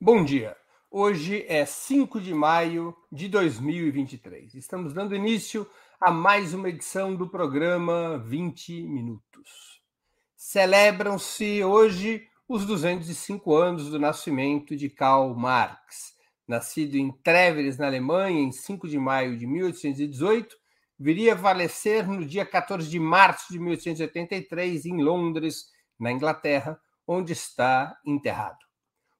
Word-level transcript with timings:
Bom 0.00 0.24
dia. 0.24 0.56
Hoje 0.88 1.44
é 1.48 1.66
5 1.66 2.20
de 2.20 2.32
maio 2.32 2.96
de 3.10 3.26
2023. 3.26 4.54
Estamos 4.54 4.94
dando 4.94 5.12
início 5.12 5.68
a 6.00 6.12
mais 6.12 6.54
uma 6.54 6.68
edição 6.68 7.16
do 7.16 7.28
programa 7.28 8.16
20 8.16 8.80
Minutos. 8.84 9.82
Celebram-se 10.36 11.64
hoje 11.64 12.28
os 12.48 12.64
205 12.64 13.56
anos 13.56 13.90
do 13.90 13.98
nascimento 13.98 14.76
de 14.76 14.88
Karl 14.88 15.34
Marx. 15.34 16.14
Nascido 16.46 16.94
em 16.94 17.10
Treveres, 17.10 17.76
na 17.76 17.88
Alemanha, 17.88 18.38
em 18.38 18.52
5 18.52 18.86
de 18.86 19.00
maio 19.00 19.36
de 19.36 19.48
1818, 19.48 20.56
viria 20.96 21.34
a 21.34 21.36
falecer 21.36 22.08
no 22.08 22.24
dia 22.24 22.46
14 22.46 22.88
de 22.88 23.00
março 23.00 23.52
de 23.52 23.58
1883 23.58 24.86
em 24.86 25.02
Londres, 25.02 25.72
na 25.98 26.12
Inglaterra, 26.12 26.80
onde 27.04 27.32
está 27.32 27.98
enterrado 28.06 28.67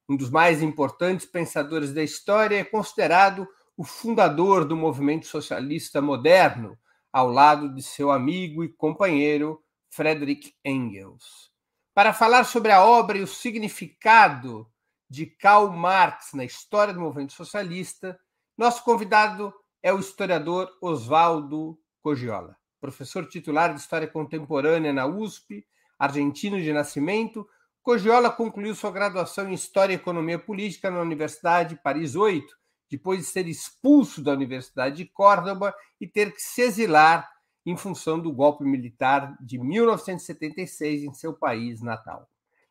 um 0.08 0.16
dos 0.16 0.30
mais 0.30 0.62
importantes 0.62 1.26
pensadores 1.26 1.92
da 1.92 2.02
história, 2.02 2.56
é 2.56 2.64
considerado 2.64 3.46
o 3.76 3.84
fundador 3.84 4.64
do 4.64 4.76
movimento 4.76 5.26
socialista 5.26 6.00
moderno, 6.00 6.78
ao 7.12 7.30
lado 7.30 7.74
de 7.74 7.82
seu 7.82 8.10
amigo 8.10 8.64
e 8.64 8.68
companheiro 8.68 9.62
Friedrich 9.90 10.54
Engels. 10.64 11.50
Para 11.94 12.12
falar 12.12 12.44
sobre 12.44 12.72
a 12.72 12.84
obra 12.84 13.18
e 13.18 13.22
o 13.22 13.26
significado 13.26 14.70
de 15.08 15.26
Karl 15.26 15.70
Marx 15.70 16.32
na 16.32 16.44
história 16.44 16.92
do 16.92 17.00
movimento 17.00 17.32
socialista, 17.32 18.18
nosso 18.56 18.84
convidado 18.84 19.52
é 19.82 19.92
o 19.92 19.98
historiador 19.98 20.70
Oswaldo 20.80 21.78
Cogiola, 22.02 22.56
professor 22.80 23.26
titular 23.26 23.72
de 23.72 23.80
História 23.80 24.08
Contemporânea 24.08 24.92
na 24.92 25.06
USP, 25.06 25.66
argentino 25.98 26.60
de 26.60 26.72
nascimento, 26.72 27.48
Cogiola 27.88 28.30
concluiu 28.30 28.74
sua 28.74 28.90
graduação 28.90 29.48
em 29.48 29.54
História 29.54 29.94
e 29.94 29.96
Economia 29.96 30.38
Política 30.38 30.90
na 30.90 31.00
Universidade 31.00 31.80
Paris 31.82 32.14
8, 32.14 32.46
depois 32.90 33.20
de 33.20 33.24
ser 33.24 33.48
expulso 33.48 34.22
da 34.22 34.30
Universidade 34.30 34.96
de 34.96 35.06
Córdoba 35.06 35.74
e 35.98 36.06
ter 36.06 36.34
que 36.34 36.42
se 36.42 36.60
exilar 36.60 37.26
em 37.64 37.78
função 37.78 38.20
do 38.20 38.30
golpe 38.30 38.62
militar 38.62 39.34
de 39.40 39.58
1976 39.58 41.04
em 41.04 41.14
seu 41.14 41.32
país 41.32 41.80
natal. 41.80 42.28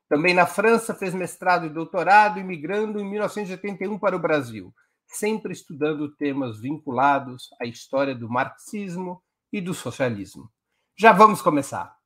Também 0.08 0.36
na 0.36 0.46
França 0.46 0.94
fez 0.94 1.16
mestrado 1.16 1.66
e 1.66 1.70
doutorado, 1.70 2.40
imigrando 2.40 3.00
em 3.00 3.10
1981 3.10 3.98
para 3.98 4.16
o 4.16 4.20
Brasil, 4.20 4.72
sempre 5.08 5.52
estudando 5.52 6.16
temas 6.16 6.60
vinculados 6.60 7.50
à 7.60 7.66
história 7.66 8.14
do 8.14 8.30
marxismo 8.30 9.20
e 9.52 9.60
do 9.62 9.74
socialismo. 9.74 10.48
Já 10.96 11.12
vamos 11.12 11.42
começar. 11.42 11.97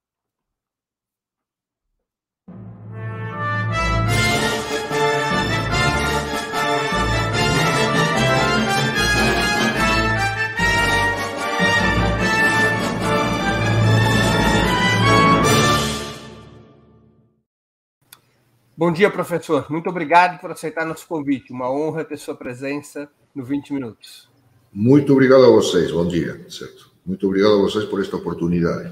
Bom 18.81 18.91
dia, 18.91 19.11
professor. 19.11 19.69
Muito 19.69 19.91
obrigado 19.91 20.41
por 20.41 20.49
aceitar 20.49 20.87
nosso 20.87 21.07
convite. 21.07 21.53
Uma 21.53 21.71
honra 21.71 22.03
ter 22.03 22.17
sua 22.17 22.33
presença 22.33 23.07
no 23.35 23.45
20 23.45 23.73
Minutos. 23.73 24.27
Muito 24.73 25.13
obrigado 25.13 25.45
a 25.45 25.49
vocês. 25.51 25.91
Bom 25.91 26.07
dia. 26.07 26.43
Certo. 26.49 26.91
Muito 27.05 27.27
obrigado 27.27 27.59
a 27.59 27.61
vocês 27.61 27.85
por 27.85 28.01
esta 28.01 28.15
oportunidade. 28.15 28.91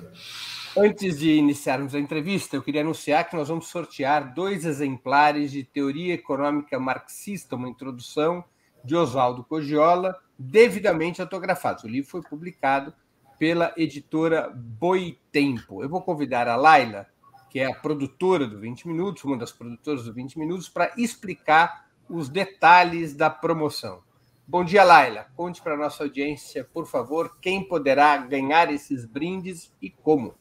Antes 0.77 1.17
de 1.17 1.31
iniciarmos 1.31 1.95
a 1.95 1.99
entrevista, 1.99 2.55
eu 2.55 2.61
queria 2.61 2.81
anunciar 2.81 3.27
que 3.27 3.35
nós 3.35 3.47
vamos 3.47 3.65
sortear 3.65 4.31
dois 4.31 4.63
exemplares 4.63 5.49
de 5.49 5.63
Teoria 5.63 6.13
Econômica 6.13 6.79
Marxista, 6.79 7.55
uma 7.55 7.67
introdução 7.67 8.43
de 8.85 8.95
Oswaldo 8.95 9.43
Cogiola, 9.43 10.15
devidamente 10.37 11.19
autografados. 11.19 11.83
O 11.83 11.87
livro 11.87 12.11
foi 12.11 12.21
publicado 12.21 12.93
pela 13.39 13.73
editora 13.75 14.51
Boitempo. 14.55 15.81
Eu 15.81 15.89
vou 15.89 16.03
convidar 16.03 16.47
a 16.47 16.55
Laila 16.55 17.07
que 17.49 17.59
é 17.59 17.65
a 17.65 17.73
produtora 17.73 18.45
do 18.45 18.59
20 18.59 18.87
Minutos, 18.87 19.23
uma 19.23 19.37
das 19.37 19.51
produtoras 19.51 20.03
do 20.03 20.13
20 20.13 20.37
Minutos, 20.37 20.69
para 20.69 20.93
explicar 20.97 21.87
os 22.09 22.29
detalhes 22.29 23.15
da 23.15 23.29
promoção. 23.29 24.01
Bom 24.47 24.63
dia, 24.63 24.83
Laila. 24.83 25.27
Conte 25.35 25.61
para 25.61 25.75
a 25.75 25.77
nossa 25.77 26.03
audiência, 26.03 26.63
por 26.63 26.87
favor, 26.87 27.37
quem 27.39 27.63
poderá 27.67 28.17
ganhar 28.17 28.71
esses 28.73 29.05
brindes 29.05 29.71
e 29.81 29.89
como. 29.89 30.33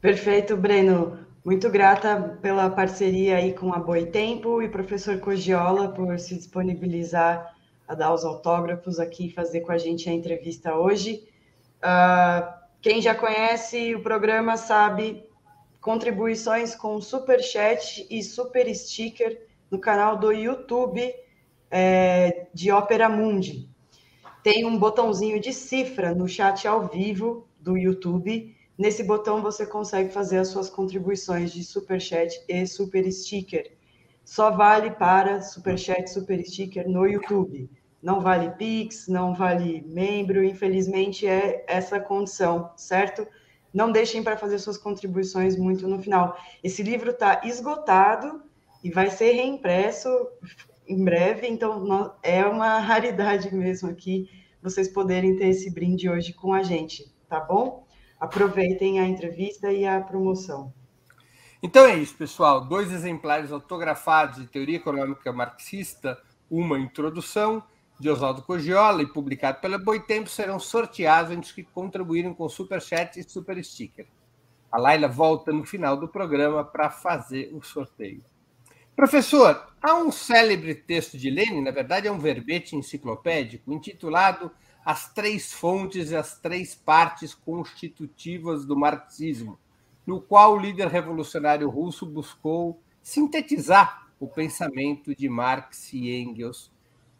Perfeito, 0.00 0.56
Breno. 0.56 1.18
Muito 1.44 1.68
grata 1.70 2.38
pela 2.40 2.70
parceria 2.70 3.36
aí 3.36 3.52
com 3.52 3.72
a 3.72 3.78
Boitempo 3.78 4.62
e 4.62 4.68
professor 4.68 5.20
Cogiola 5.20 5.88
por 5.88 6.18
se 6.18 6.34
disponibilizar 6.34 7.54
a 7.86 7.94
dar 7.94 8.14
os 8.14 8.24
autógrafos 8.24 8.98
aqui 8.98 9.26
e 9.26 9.30
fazer 9.30 9.60
com 9.60 9.70
a 9.70 9.78
gente 9.78 10.08
a 10.08 10.12
entrevista 10.12 10.74
hoje. 10.74 11.28
Uh, 11.78 12.50
quem 12.80 13.00
já 13.00 13.14
conhece 13.14 13.94
o 13.94 14.02
programa 14.02 14.56
sabe 14.56 15.24
contribuições 15.84 16.74
com 16.74 16.98
super 16.98 17.42
chat 17.42 18.06
e 18.08 18.22
super 18.22 18.74
sticker 18.74 19.46
no 19.70 19.78
canal 19.78 20.16
do 20.16 20.32
YouTube 20.32 21.14
é, 21.70 22.46
de 22.54 22.70
Ópera 22.70 23.06
Mundi. 23.06 23.68
Tem 24.42 24.64
um 24.64 24.78
botãozinho 24.78 25.38
de 25.38 25.52
cifra 25.52 26.14
no 26.14 26.26
chat 26.26 26.66
ao 26.66 26.88
vivo 26.88 27.46
do 27.60 27.76
YouTube. 27.76 28.56
Nesse 28.78 29.04
botão 29.04 29.42
você 29.42 29.66
consegue 29.66 30.10
fazer 30.10 30.38
as 30.38 30.48
suas 30.48 30.70
contribuições 30.70 31.52
de 31.52 31.62
super 31.62 32.00
chat 32.00 32.42
e 32.48 32.66
super 32.66 33.04
sticker. 33.12 33.70
Só 34.24 34.50
vale 34.50 34.90
para 34.90 35.42
super 35.42 35.78
chat, 35.78 36.08
super 36.08 36.42
sticker 36.46 36.88
no 36.88 37.06
YouTube. 37.06 37.68
Não 38.02 38.22
vale 38.22 38.52
Pix, 38.52 39.06
não 39.06 39.34
vale 39.34 39.84
membro, 39.86 40.42
infelizmente 40.42 41.26
é 41.26 41.62
essa 41.68 42.00
condição, 42.00 42.70
certo? 42.74 43.28
Não 43.74 43.90
deixem 43.90 44.22
para 44.22 44.36
fazer 44.36 44.60
suas 44.60 44.78
contribuições 44.78 45.58
muito 45.58 45.88
no 45.88 46.00
final. 46.00 46.38
Esse 46.62 46.82
livro 46.82 47.10
está 47.10 47.40
esgotado 47.44 48.40
e 48.84 48.90
vai 48.90 49.10
ser 49.10 49.32
reimpresso 49.32 50.08
em 50.86 51.02
breve, 51.02 51.48
então 51.48 52.14
é 52.22 52.46
uma 52.46 52.78
raridade 52.80 53.52
mesmo 53.52 53.90
aqui 53.90 54.30
vocês 54.62 54.88
poderem 54.88 55.36
ter 55.36 55.48
esse 55.48 55.70
brinde 55.70 56.08
hoje 56.08 56.32
com 56.32 56.54
a 56.54 56.62
gente, 56.62 57.12
tá 57.28 57.38
bom? 57.38 57.86
Aproveitem 58.18 58.98
a 58.98 59.04
entrevista 59.04 59.70
e 59.70 59.84
a 59.84 60.00
promoção. 60.00 60.72
Então 61.62 61.84
é 61.84 61.96
isso, 61.96 62.16
pessoal. 62.16 62.62
Dois 62.64 62.90
exemplares 62.90 63.52
autografados 63.52 64.40
de 64.40 64.46
Teoria 64.46 64.76
Econômica 64.76 65.32
Marxista, 65.32 66.18
uma 66.50 66.78
introdução 66.78 67.62
de 68.04 68.10
Oswaldo 68.10 68.42
Cogiola 68.42 69.00
e 69.02 69.06
publicado 69.06 69.62
pela 69.62 69.78
Boitempo 69.78 70.28
serão 70.28 70.60
sorteados 70.60 71.32
entre 71.32 71.46
os 71.46 71.52
que 71.52 71.62
contribuíram 71.62 72.34
com 72.34 72.46
Super 72.50 72.82
Chat 72.82 73.18
e 73.18 73.22
Super 73.22 73.64
Sticker. 73.64 74.06
A 74.70 74.76
Laila 74.76 75.08
volta 75.08 75.50
no 75.50 75.64
final 75.64 75.96
do 75.96 76.06
programa 76.06 76.62
para 76.62 76.90
fazer 76.90 77.50
o 77.54 77.62
sorteio. 77.62 78.22
Professor, 78.94 79.72
há 79.80 79.94
um 79.94 80.12
célebre 80.12 80.74
texto 80.74 81.16
de 81.16 81.30
Lenin, 81.30 81.62
na 81.62 81.70
verdade 81.70 82.06
é 82.06 82.12
um 82.12 82.18
verbete 82.18 82.76
enciclopédico, 82.76 83.72
intitulado 83.72 84.50
As 84.84 85.10
Três 85.14 85.54
Fontes 85.54 86.10
e 86.10 86.16
as 86.16 86.38
Três 86.38 86.74
Partes 86.74 87.32
Constitutivas 87.32 88.66
do 88.66 88.76
Marxismo, 88.76 89.58
no 90.06 90.20
qual 90.20 90.52
o 90.52 90.60
líder 90.60 90.88
revolucionário 90.88 91.70
russo 91.70 92.04
buscou 92.04 92.82
sintetizar 93.02 94.08
o 94.20 94.28
pensamento 94.28 95.14
de 95.16 95.26
Marx 95.26 95.90
e 95.94 96.14
Engels 96.14 96.73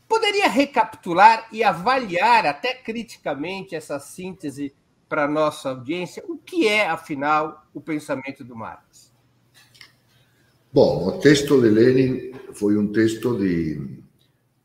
Poderia 0.08 0.48
recapitular 0.48 1.48
e 1.52 1.62
avaliar 1.62 2.46
até 2.46 2.74
criticamente 2.74 3.74
essa 3.74 3.98
síntese 3.98 4.74
para 5.08 5.24
a 5.24 5.28
nossa 5.28 5.70
audiência? 5.70 6.22
O 6.28 6.36
que 6.36 6.68
é, 6.68 6.86
afinal, 6.86 7.66
o 7.72 7.80
pensamento 7.80 8.44
do 8.44 8.54
Marx? 8.54 9.12
Bom, 10.72 11.06
o 11.06 11.18
texto 11.20 11.60
de 11.60 11.68
Lenin 11.68 12.32
foi 12.52 12.76
um 12.76 12.92
texto 12.92 13.38
de 13.38 14.02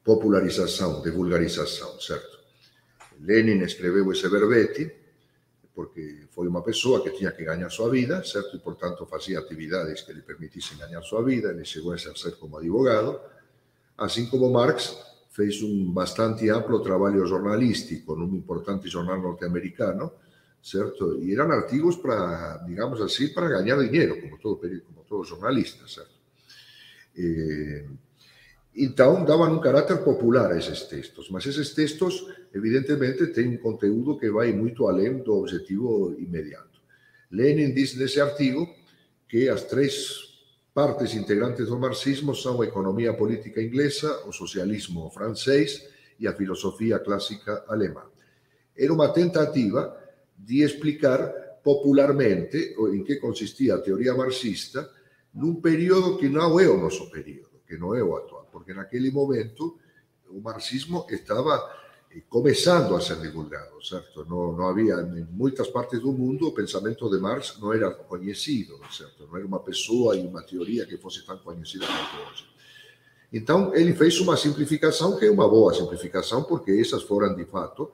popularização, 0.03 1.01
de 1.01 1.11
vulgarização, 1.11 1.99
certo? 1.99 2.39
Lenin 3.19 3.63
escreveu 3.63 4.11
esse 4.11 4.27
verbete 4.27 4.99
porque 5.79 6.27
foi 6.31 6.45
uma 6.45 6.61
pessoa 6.61 7.01
que 7.01 7.09
tinha 7.11 7.31
que 7.31 7.45
ganhar 7.45 7.69
sua 7.69 7.89
vida, 7.89 8.21
certo? 8.25 8.53
E, 8.57 8.59
portanto, 8.59 9.05
fazia 9.05 9.39
atividades 9.39 10.01
que 10.01 10.11
lhe 10.11 10.21
permitissem 10.21 10.77
ganhar 10.77 11.01
sua 11.03 11.23
vida, 11.23 11.51
ele 11.51 11.63
chegou 11.63 11.93
a 11.93 11.95
exercer 11.95 12.35
como 12.35 12.57
advogado, 12.57 13.17
assim 13.97 14.25
como 14.25 14.49
Marx 14.51 14.97
fez 15.39 15.63
un 15.63 15.93
bastante 15.93 16.51
amplo 16.51 16.83
traballo 16.83 17.23
jornalístico 17.23 18.11
nun 18.11 18.35
importante 18.35 18.91
jornal 18.91 19.23
norteamericano, 19.23 20.19
certo? 20.59 21.15
E 21.15 21.31
eran 21.31 21.55
artigos 21.55 21.95
para, 21.95 22.59
digamos 22.67 22.99
así, 22.99 23.31
para 23.31 23.47
gañar 23.47 23.79
dinheiro, 23.79 24.19
como 24.19 24.35
todo 24.35 24.59
como 24.59 25.07
todo 25.07 25.23
jornalista, 25.23 25.87
certo? 25.87 26.19
Eh, 27.15 27.87
então, 28.83 29.23
daban 29.23 29.55
un 29.55 29.63
carácter 29.63 30.03
popular 30.03 30.51
a 30.51 30.59
eses 30.59 30.91
textos, 30.91 31.31
mas 31.31 31.47
eses 31.47 31.71
textos, 31.71 32.27
evidentemente, 32.51 33.31
ten 33.31 33.47
un 33.47 33.63
conteúdo 33.63 34.19
que 34.19 34.27
vai 34.27 34.51
moito 34.51 34.91
além 34.91 35.23
do 35.23 35.39
objetivo 35.39 36.19
inmediato. 36.19 36.83
Lenin 37.31 37.71
diz 37.71 37.95
nese 37.95 38.19
artigo 38.19 38.67
que 39.23 39.47
as 39.47 39.63
tres 39.71 40.28
partes 40.79 41.13
integrantes 41.13 41.67
do 41.67 41.77
marxismo 41.77 42.33
são 42.33 42.61
a 42.61 43.13
política 43.13 43.61
inglesa, 43.61 44.23
o 44.25 44.31
socialismo 44.31 45.09
francês 45.09 45.85
e 46.17 46.25
a 46.25 46.33
filosofia 46.33 46.97
clássica 46.99 47.65
alemã. 47.67 48.03
Era 48.77 48.93
uma 48.93 49.09
tentativa 49.09 49.93
de 50.37 50.63
explicar 50.63 51.27
popularmente 51.61 52.77
em 52.93 53.03
que 53.03 53.17
consistia 53.17 53.75
a 53.75 53.81
teoria 53.81 54.15
marxista 54.15 54.89
num 55.33 55.55
período 55.55 56.17
que 56.17 56.29
não 56.29 56.57
é 56.57 56.69
o 56.69 56.77
nosso 56.77 57.11
período, 57.11 57.59
que 57.67 57.75
não 57.75 57.93
é 57.93 58.01
o 58.01 58.15
atual, 58.15 58.47
porque 58.49 58.73
naquele 58.73 59.11
momento 59.11 59.77
o 60.29 60.39
marxismo 60.39 61.05
estava 61.09 61.59
começando 62.29 62.95
a 62.95 63.01
ser 63.01 63.17
divulgado, 63.17 63.83
certo? 63.85 64.25
Não, 64.25 64.53
não 64.53 64.67
havia, 64.67 64.95
em 64.95 65.27
muitas 65.31 65.67
partes 65.67 65.99
do 65.99 66.11
mundo, 66.11 66.47
o 66.47 66.51
pensamento 66.51 67.09
de 67.09 67.19
Marx 67.19 67.57
não 67.59 67.71
era 67.71 67.91
conhecido, 67.91 68.79
certo? 68.91 69.27
Não 69.27 69.37
era 69.37 69.45
uma 69.45 69.59
pessoa 69.59 70.15
e 70.15 70.25
uma 70.25 70.41
teoria 70.41 70.85
que 70.85 70.97
fosse 70.97 71.25
tão 71.25 71.37
conhecida 71.37 71.85
quanto 71.85 72.29
hoje. 72.29 72.45
Então, 73.31 73.75
ele 73.75 73.93
fez 73.93 74.19
uma 74.19 74.35
simplificação 74.35 75.17
que 75.17 75.25
é 75.25 75.31
uma 75.31 75.47
boa 75.47 75.73
simplificação, 75.73 76.43
porque 76.43 76.71
essas 76.71 77.03
foram, 77.03 77.35
de 77.35 77.45
fato, 77.45 77.91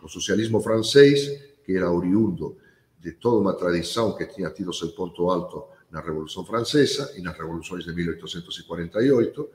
o 0.00 0.08
socialismo 0.08 0.60
francês, 0.60 1.42
que 1.64 1.76
era 1.76 1.90
oriundo 1.90 2.56
de 3.00 3.12
toda 3.12 3.38
uma 3.38 3.52
tradição 3.52 4.16
que 4.16 4.26
tinha 4.26 4.48
tido 4.50 4.72
seu 4.72 4.88
ponto 4.90 5.28
alto 5.28 5.64
na 5.90 6.00
Revolução 6.00 6.44
Francesa 6.44 7.12
e 7.16 7.20
nas 7.20 7.36
revoluções 7.36 7.84
de 7.84 7.92
1848, 7.92 9.48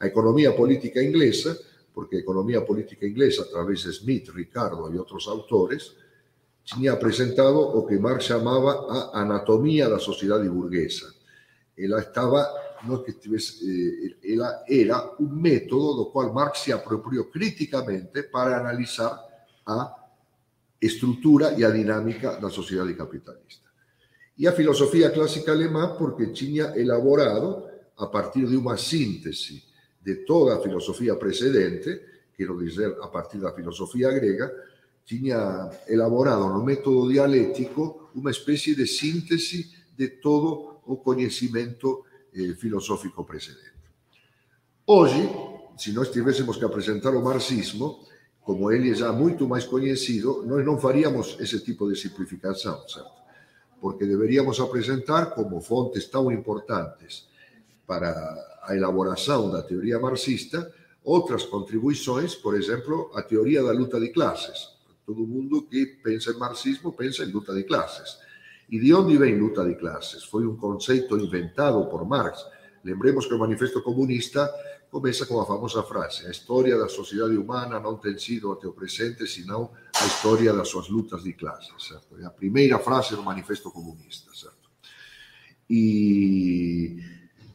a 0.00 0.06
economia 0.06 0.52
política 0.52 1.02
inglesa, 1.02 1.60
porque 1.98 2.14
a 2.14 2.20
economia 2.20 2.62
política 2.62 3.04
inglesa, 3.04 3.42
através 3.42 3.82
de 3.82 3.90
Smith, 3.90 4.30
Ricardo 4.30 4.86
e 4.94 4.96
outros 4.96 5.26
autores, 5.26 5.96
tinha 6.62 6.92
apresentado 6.92 7.58
o 7.58 7.84
que 7.84 7.98
Marx 7.98 8.26
chamava 8.26 8.86
a 9.10 9.22
anatomia 9.22 9.88
da 9.88 9.98
sociedade 9.98 10.48
burguesa. 10.48 11.12
Ela 11.76 11.98
estava 11.98 12.46
no 12.84 13.02
que 13.02 13.14
tivesse, 13.14 14.14
eh, 14.22 14.38
era 14.68 15.10
un 15.18 15.42
método 15.42 15.96
do 15.96 16.10
cual 16.12 16.32
Marx 16.32 16.60
se 16.60 16.70
apropiou 16.70 17.24
críticamente 17.34 18.22
para 18.30 18.62
analizar 18.62 19.18
a 19.66 19.90
estrutura 20.80 21.58
e 21.58 21.64
a 21.64 21.70
dinámica 21.74 22.38
da 22.38 22.48
sociedade 22.48 22.94
capitalista. 22.94 23.66
E 24.38 24.46
a 24.46 24.52
filosofía 24.52 25.10
clásica 25.10 25.50
alemá 25.50 25.98
porque 25.98 26.30
tiña 26.30 26.78
elaborado 26.78 27.66
a 27.98 28.06
partir 28.06 28.46
de 28.46 28.54
unha 28.54 28.78
síntese 28.78 29.66
de 30.08 30.24
toda 30.24 30.58
filosofía 30.64 31.18
precedente, 31.20 32.32
quero 32.32 32.56
dizer, 32.56 32.96
a 33.04 33.12
partir 33.12 33.44
da 33.44 33.52
filosofía 33.52 34.08
grega, 34.08 34.48
tiña 35.04 35.68
elaborado 35.84 36.48
no 36.48 36.64
método 36.64 37.04
dialéctico 37.04 38.08
unha 38.16 38.32
especie 38.32 38.72
de 38.72 38.88
síntese 38.88 39.68
de 39.92 40.16
todo 40.16 40.80
o 40.88 41.04
coñecimento 41.04 42.08
eh, 42.32 42.56
filosófico 42.56 43.20
precedente. 43.28 43.84
Hoje, 44.88 45.28
se 45.76 45.92
nós 45.92 46.08
tivéssemos 46.08 46.56
que 46.56 46.64
apresentar 46.64 47.12
o 47.12 47.20
marxismo, 47.20 48.08
como 48.40 48.72
ele 48.72 48.88
é 48.88 48.96
já 48.96 49.12
muito 49.12 49.44
mais 49.44 49.68
conhecido, 49.68 50.40
não 50.40 50.80
faríamos 50.80 51.36
esse 51.36 51.60
tipo 51.60 51.84
de 51.84 52.00
simplificação, 52.00 52.80
certo? 52.88 53.20
Porque 53.76 54.08
deveríamos 54.08 54.56
apresentar 54.56 55.36
como 55.36 55.60
fontes 55.60 56.08
tão 56.08 56.32
importantes 56.32 57.28
para 57.84 58.57
a 58.68 58.76
elaboração 58.76 59.50
da 59.50 59.62
teoria 59.62 59.98
marxista 59.98 60.72
outras 61.02 61.44
contribuições, 61.44 62.34
por 62.34 62.54
exemplo, 62.54 63.10
a 63.14 63.22
teoria 63.22 63.62
da 63.62 63.72
luta 63.72 63.98
de 63.98 64.10
classes. 64.10 64.68
Todo 65.06 65.26
mundo 65.26 65.62
que 65.62 65.86
pensa 65.86 66.30
em 66.30 66.38
marxismo 66.38 66.92
pensa 66.92 67.24
em 67.24 67.32
luta 67.32 67.54
de 67.54 67.64
classes. 67.64 68.18
E 68.70 68.78
de 68.78 68.92
onde 68.92 69.16
vem 69.16 69.38
luta 69.38 69.64
de 69.64 69.74
classes? 69.74 70.22
Foi 70.24 70.46
um 70.46 70.54
conceito 70.54 71.16
inventado 71.16 71.86
por 71.86 72.06
Marx. 72.06 72.44
Lembremos 72.84 73.26
que 73.26 73.32
o 73.32 73.38
Manifesto 73.38 73.82
Comunista 73.82 74.52
começa 74.90 75.24
com 75.24 75.40
a 75.40 75.46
famosa 75.46 75.82
frase: 75.82 76.26
a 76.26 76.30
história 76.30 76.76
da 76.76 76.90
sociedade 76.90 77.38
humana 77.38 77.80
não 77.80 77.96
tem 77.96 78.18
sido 78.18 78.52
até 78.52 78.68
o 78.68 78.72
presente, 78.72 79.26
senão 79.26 79.70
a 79.94 80.06
história 80.06 80.52
das 80.52 80.68
suas 80.68 80.90
lutas 80.90 81.22
de 81.22 81.32
classes. 81.32 81.72
Certo? 81.78 82.18
É 82.20 82.72
a 82.72 82.78
frase 82.78 83.16
do 83.16 83.22
Manifesto 83.22 83.70
Comunista. 83.70 84.30
Certo? 84.34 84.68
E 85.70 86.98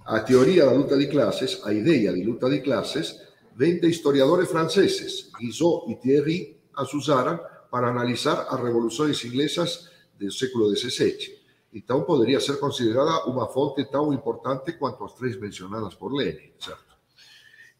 a 0.05 0.19
teoria 0.19 0.65
da 0.65 0.71
luta 0.71 0.97
de 0.97 1.07
classes, 1.07 1.61
a 1.63 1.73
ideia 1.73 2.13
de 2.13 2.23
luta 2.23 2.49
de 2.49 2.61
classes, 2.61 3.19
vem 3.55 3.79
de 3.79 3.87
historiadores 3.87 4.49
franceses. 4.49 5.29
Guizot 5.39 5.91
e 5.91 5.95
Thierry 5.95 6.57
as 6.75 6.93
usaram 6.93 7.39
para 7.71 7.89
analisar 7.89 8.47
as 8.49 8.61
revoluções 8.61 9.23
inglesas 9.23 9.89
do 10.19 10.31
século 10.31 10.75
XVII. 10.75 11.41
Então, 11.73 12.03
poderia 12.03 12.39
ser 12.39 12.59
considerada 12.59 13.25
uma 13.25 13.47
fonte 13.47 13.83
tão 13.85 14.13
importante 14.13 14.73
quanto 14.73 15.03
as 15.03 15.13
três 15.13 15.39
mencionadas 15.39 15.95
por 15.95 16.13
Lenin, 16.13 16.51
certo? 16.59 16.93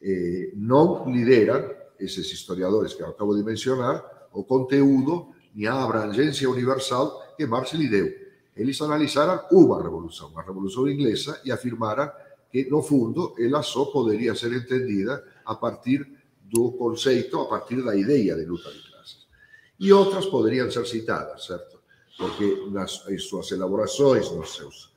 Eh, 0.02 0.52
não 0.56 1.10
lideram, 1.12 1.72
esses 2.00 2.32
historiadores 2.32 2.94
que 2.94 3.04
acabo 3.04 3.36
de 3.36 3.44
mencionar, 3.44 4.04
o 4.34 4.44
conteúdo 4.44 5.34
nem 5.54 5.68
a 5.68 5.84
abrangência 5.84 6.50
universal 6.50 7.36
que 7.38 7.46
Marx 7.46 7.72
lhe 7.74 7.88
deu. 7.88 8.23
Eles 8.56 8.80
analisaram 8.82 9.46
uma 9.52 9.82
revolução, 9.82 10.32
a 10.38 10.42
Revolução 10.42 10.88
Inglesa, 10.88 11.42
e 11.44 11.52
afirmaram 11.52 12.12
que, 12.52 12.70
no 12.70 12.82
fundo, 12.84 13.34
ela 13.40 13.64
só 13.64 13.86
poderia 13.86 14.36
ser 14.36 14.54
entendida 14.54 15.26
a 15.46 15.56
partir 15.56 16.08
do 16.44 16.72
conceito, 16.74 17.40
a 17.40 17.48
partir 17.48 17.84
da 17.84 17.96
ideia 17.96 18.36
de 18.36 18.46
luta 18.46 18.72
de 18.72 18.92
classes. 18.92 19.28
E 19.80 19.92
outras 19.92 20.28
poderiam 20.28 20.70
ser 20.70 20.86
citadas, 20.86 21.46
certo? 21.46 21.74
porque 22.18 22.68
nas, 22.72 23.08
em 23.10 23.18
suas 23.18 23.52
elaborações, 23.52 24.32
nos 24.32 24.56
seus 24.56 24.94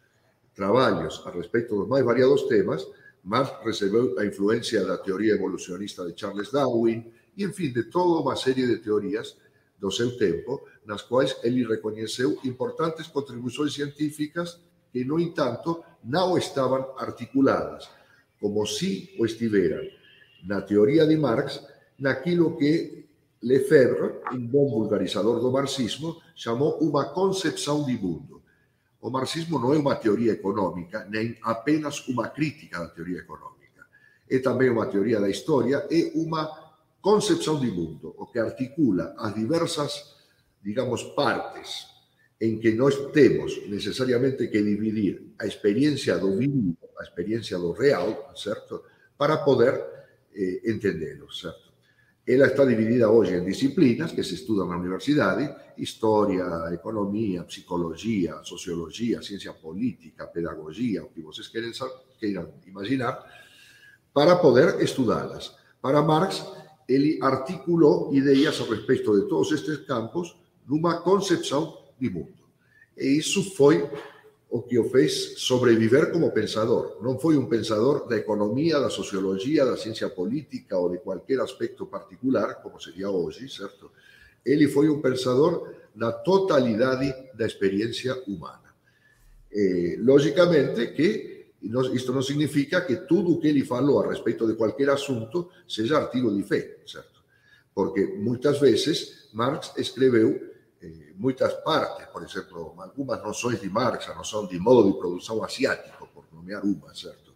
trabalhos 0.54 1.22
a 1.24 1.30
respeito 1.30 1.76
dos 1.76 1.88
mais 1.88 2.04
variados 2.04 2.42
temas, 2.44 2.86
Marx 3.24 3.64
recebeu 3.64 4.18
a 4.18 4.24
influência 4.24 4.84
da 4.84 4.96
teoria 4.96 5.34
evolucionista 5.34 6.06
de 6.06 6.18
Charles 6.18 6.52
Darwin 6.52 7.10
e, 7.36 7.44
enfim, 7.44 7.72
de 7.72 7.84
toda 7.84 8.20
uma 8.20 8.36
série 8.36 8.66
de 8.66 8.76
teorias 8.78 9.36
do 9.78 9.90
seu 9.90 10.16
tempo, 10.16 10.62
nas 10.86 11.02
quais 11.02 11.36
ele 11.42 11.66
reconheceu 11.66 12.38
importantes 12.44 13.06
contribuições 13.08 13.74
científicas 13.74 14.62
que, 14.92 15.04
no 15.04 15.18
entanto, 15.18 15.82
não 16.02 16.38
estavam 16.38 16.94
articuladas, 16.96 17.90
como 18.40 18.64
se 18.64 19.14
o 19.18 19.26
estiveram 19.26 19.84
na 20.46 20.62
teoria 20.62 21.04
de 21.04 21.16
Marx, 21.16 21.60
naquilo 21.98 22.56
que 22.56 23.04
Lefebvre, 23.42 24.22
un 24.32 24.50
bom 24.50 24.70
vulgarizador 24.70 25.40
do 25.40 25.52
marxismo, 25.52 26.18
chamou 26.34 26.80
unha 26.80 27.12
concepção 27.12 27.84
de 27.84 27.94
mundo. 27.94 28.42
O 28.98 29.12
marxismo 29.12 29.60
non 29.60 29.76
é 29.76 29.78
unha 29.78 30.00
teoría 30.00 30.32
económica, 30.32 31.04
nem 31.06 31.36
apenas 31.44 32.08
unha 32.08 32.32
crítica 32.32 32.80
da 32.80 32.90
teoría 32.90 33.20
económica. 33.20 33.86
É 34.26 34.40
tamén 34.40 34.72
unha 34.72 34.88
teoría 34.88 35.20
da 35.20 35.28
historia 35.28 35.84
e 35.92 36.16
unha 36.16 36.48
concepción 36.98 37.60
de 37.60 37.70
mundo, 37.70 38.16
o 38.18 38.26
que 38.32 38.40
articula 38.40 39.14
as 39.20 39.30
diversas, 39.36 40.15
digamos, 40.66 41.14
partes 41.14 41.86
en 42.42 42.58
que 42.58 42.74
nós 42.74 42.98
temos 43.14 43.54
necesariamente 43.70 44.50
que 44.50 44.60
dividir 44.60 45.38
a 45.38 45.46
experiencia 45.46 46.18
do 46.18 46.34
vivido, 46.34 46.90
a 46.98 47.06
experiencia 47.06 47.56
do 47.56 47.70
real, 47.70 48.34
certo? 48.34 48.82
Para 49.16 49.46
poder 49.46 49.94
eh? 50.34 51.54
Ela 52.26 52.46
está 52.48 52.66
dividida 52.66 53.08
hoje 53.08 53.36
em 53.36 53.44
disciplinas 53.44 54.12
que 54.12 54.24
se 54.24 54.34
estudam 54.34 54.66
na 54.66 54.76
universidade: 54.76 55.48
história, 55.78 56.44
economia, 56.74 57.44
psicologia, 57.44 58.42
sociologia, 58.42 59.22
ciência 59.22 59.54
política, 59.54 60.26
pedagogia, 60.26 61.04
o 61.04 61.08
que 61.08 61.22
vocês 61.22 61.46
queiram, 61.48 61.70
queiram 62.18 62.52
imaginar, 62.66 63.24
para 64.12 64.36
poder 64.36 64.82
estudá-las. 64.82 65.54
Para 65.80 66.02
Marx, 66.02 66.44
ele 66.88 67.18
articulou 67.22 68.12
ideias 68.12 68.60
a 68.60 68.64
respeito 68.64 69.14
de 69.14 69.28
todos 69.28 69.52
estes 69.52 69.86
campos 69.86 70.36
numa 70.66 71.00
concepção 71.00 71.78
de 71.98 72.10
mundo. 72.10 72.44
E 72.96 73.18
isso 73.18 73.54
foi 73.54 73.88
o 74.48 74.62
que 74.62 74.78
o 74.78 74.88
fez 74.88 75.38
sobreviver 75.38 76.12
como 76.12 76.32
pensador. 76.32 76.96
Non 77.02 77.18
foi 77.18 77.36
un 77.36 77.50
pensador 77.50 78.06
da 78.06 78.16
economía, 78.16 78.78
da 78.78 78.88
sociologia, 78.88 79.66
da 79.66 79.76
ciencia 79.76 80.08
política 80.08 80.78
ou 80.78 80.88
de 80.88 81.02
cualquier 81.02 81.42
aspecto 81.42 81.86
particular, 81.86 82.62
como 82.62 82.80
sería 82.80 83.10
hoxe, 83.10 83.50
certo? 83.50 83.90
Ele 84.46 84.70
foi 84.70 84.88
un 84.88 85.02
pensador 85.02 85.90
da 85.92 86.12
totalidade 86.12 87.32
da 87.34 87.44
experiencia 87.44 88.14
humana. 88.30 88.70
Eh, 89.50 89.96
lógicamente 89.98 90.94
que 90.94 91.36
isto 91.92 92.14
non 92.14 92.22
significa 92.22 92.86
que 92.86 93.08
tudo 93.08 93.34
o 93.34 93.40
que 93.42 93.50
ele 93.50 93.66
falou 93.66 93.98
a 93.98 94.06
respeito 94.06 94.46
de 94.46 94.54
cualquier 94.54 94.94
asunto 94.94 95.50
seja 95.66 95.98
artigo 95.98 96.30
de 96.30 96.46
fe, 96.46 96.86
certo? 96.86 97.26
Porque 97.74 98.06
moitas 98.22 98.62
veces 98.62 99.28
Marx 99.34 99.74
escreveu 99.76 100.55
eh, 100.82 101.54
partes, 101.64 102.06
por 102.06 102.22
exemplo, 102.22 102.74
algunhas 102.78 103.22
noções 103.22 103.60
de 103.60 103.68
Marx, 103.68 104.08
a 104.08 104.14
noção 104.14 104.46
de 104.46 104.58
modo 104.58 104.92
de 104.92 104.98
produção 104.98 105.42
asiático, 105.42 106.08
por 106.14 106.24
nomear 106.32 106.64
uma, 106.64 106.94
certo? 106.94 107.34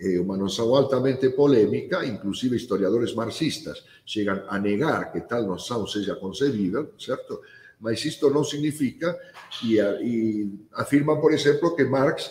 É 0.00 0.20
uma 0.20 0.36
noção 0.36 0.74
altamente 0.74 1.28
polêmica, 1.30 2.04
inclusive 2.04 2.56
historiadores 2.56 3.14
marxistas 3.14 3.84
chegam 4.06 4.44
a 4.48 4.58
negar 4.58 5.10
que 5.12 5.20
tal 5.22 5.42
noção 5.42 5.86
seja 5.86 6.14
concebível, 6.14 6.92
certo? 6.98 7.40
Mas 7.80 8.04
isto 8.04 8.30
não 8.30 8.44
significa, 8.44 9.18
e, 9.64 9.78
e 9.78 10.66
afirman, 10.72 11.20
por 11.20 11.32
exemplo, 11.32 11.74
que 11.74 11.84
Marx 11.84 12.30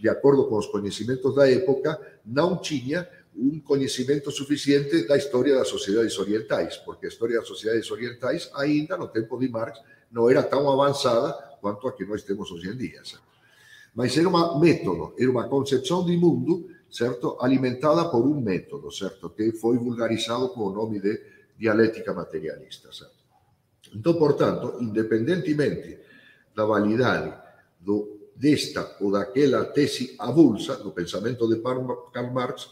de 0.00 0.08
acordo 0.08 0.46
com 0.46 0.56
os 0.56 0.66
conhecimentos 0.66 1.34
da 1.34 1.50
época, 1.50 2.00
não 2.24 2.56
tinha 2.56 3.08
um 3.38 3.60
conhecimento 3.60 4.30
suficiente 4.30 5.06
da 5.06 5.16
história 5.16 5.54
das 5.54 5.68
sociedades 5.68 6.18
orientais, 6.18 6.76
porque 6.78 7.06
a 7.06 7.08
história 7.08 7.38
das 7.38 7.46
sociedades 7.46 7.90
orientais, 7.90 8.50
ainda 8.54 8.96
no 8.96 9.06
tempo 9.08 9.38
de 9.38 9.48
Marx, 9.48 9.80
não 10.10 10.28
era 10.28 10.42
tão 10.42 10.68
avançada 10.68 11.32
quanto 11.60 11.86
a 11.86 11.92
que 11.92 12.04
nós 12.04 12.22
temos 12.22 12.50
hoje 12.50 12.68
em 12.68 12.76
dia. 12.76 13.04
Certo? 13.04 13.22
Mas 13.94 14.16
era 14.16 14.28
um 14.28 14.58
método, 14.58 15.14
era 15.18 15.30
uma 15.30 15.48
concepção 15.48 16.04
de 16.04 16.16
mundo, 16.16 16.68
certo, 16.90 17.36
alimentada 17.40 18.08
por 18.10 18.24
um 18.26 18.40
método, 18.40 18.90
certo, 18.90 19.30
que 19.30 19.52
foi 19.52 19.76
vulgarizado 19.76 20.48
com 20.50 20.62
o 20.62 20.72
nome 20.72 21.00
de 21.00 21.20
dialética 21.58 22.12
materialista, 22.12 22.92
certo. 22.92 23.18
Então, 23.94 24.14
portanto, 24.14 24.78
independentemente 24.80 25.98
da 26.54 26.64
validade 26.64 27.32
do, 27.80 28.30
desta 28.34 28.96
ou 29.00 29.10
daquela 29.10 29.64
tese 29.64 30.14
avulsa 30.18 30.76
do 30.76 30.92
pensamento 30.92 31.48
de 31.48 31.60
Karl 31.60 32.32
Marx, 32.32 32.68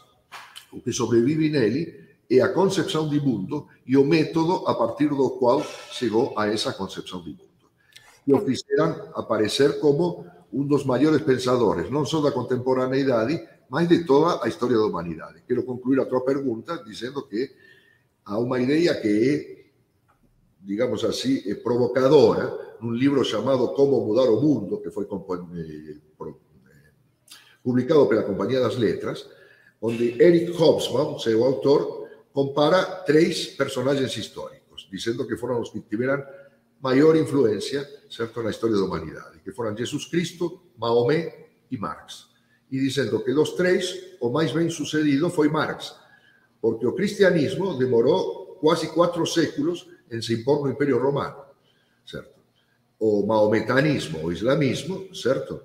que 0.83 0.91
sobrevive 0.91 1.49
nele 1.49 2.07
é 2.29 2.41
a 2.41 2.49
concepção 2.49 3.07
de 3.07 3.19
mundo 3.19 3.67
e 3.85 3.95
o 3.95 4.05
método 4.05 4.67
a 4.67 4.75
partir 4.75 5.09
do 5.09 5.29
qual 5.31 5.63
chegou 5.91 6.37
a 6.37 6.47
essa 6.47 6.73
concepção 6.73 7.21
de 7.21 7.29
mundo. 7.29 7.47
E 8.25 8.33
o 8.33 8.39
fizeram 8.41 9.09
aparecer 9.15 9.79
como 9.79 10.25
um 10.51 10.65
dos 10.65 10.85
maiores 10.85 11.21
pensadores, 11.21 11.89
não 11.89 12.05
só 12.05 12.21
da 12.21 12.31
contemporaneidade, 12.31 13.47
mas 13.69 13.87
de 13.87 14.03
toda 14.05 14.43
a 14.43 14.47
história 14.47 14.77
da 14.77 14.85
humanidade. 14.85 15.43
Quero 15.47 15.63
concluir 15.63 15.99
a 15.99 16.05
tua 16.05 16.23
pergunta 16.23 16.83
dizendo 16.85 17.25
que 17.27 17.49
há 18.25 18.37
uma 18.37 18.59
ideia 18.59 18.93
que 18.99 19.07
é, 19.07 19.65
digamos 20.61 21.03
assim, 21.03 21.41
é 21.49 21.55
provocadora, 21.55 22.75
num 22.81 22.91
livro 22.91 23.23
chamado 23.23 23.69
Como 23.69 24.05
Mudar 24.05 24.29
o 24.29 24.39
Mundo, 24.41 24.79
que 24.81 24.91
foi 24.91 25.05
eh, 25.05 25.97
publicado 27.63 28.05
pela 28.07 28.23
Companhia 28.23 28.59
das 28.59 28.75
Letras, 28.77 29.27
onde 29.81 30.21
Eric 30.21 30.51
Hobsbawm, 30.51 31.19
seu 31.19 31.43
autor, 31.43 32.07
compara 32.33 32.83
três 33.03 33.47
personagens 33.47 34.15
históricos, 34.15 34.87
dizendo 34.91 35.25
que 35.25 35.37
foram 35.37 35.61
os 35.61 35.69
que 35.69 35.79
tiveram 35.79 36.23
maior 36.81 37.15
influência 37.15 37.87
certo, 38.09 38.41
na 38.41 38.49
história 38.49 38.75
da 38.75 38.83
humanidade, 38.83 39.39
que 39.43 39.51
foram 39.51 39.75
Jesus 39.75 40.05
Cristo, 40.05 40.61
Maomé 40.77 41.47
e 41.69 41.77
Marx. 41.77 42.27
E 42.71 42.79
dizendo 42.79 43.23
que 43.23 43.33
dos 43.33 43.51
três, 43.51 44.15
o 44.19 44.29
mais 44.29 44.51
bem 44.51 44.69
sucedido 44.69 45.29
foi 45.29 45.49
Marx, 45.49 45.95
porque 46.61 46.85
o 46.85 46.93
cristianismo 46.93 47.77
demorou 47.77 48.57
quase 48.59 48.87
quatro 48.89 49.25
séculos 49.25 49.87
em 50.11 50.21
se 50.21 50.33
impor 50.33 50.63
no 50.63 50.71
Império 50.71 51.01
Romano, 51.01 51.37
certo? 52.05 52.37
O 52.99 53.25
maometanismo, 53.25 54.25
o 54.25 54.31
islamismo, 54.31 55.13
certo? 55.15 55.61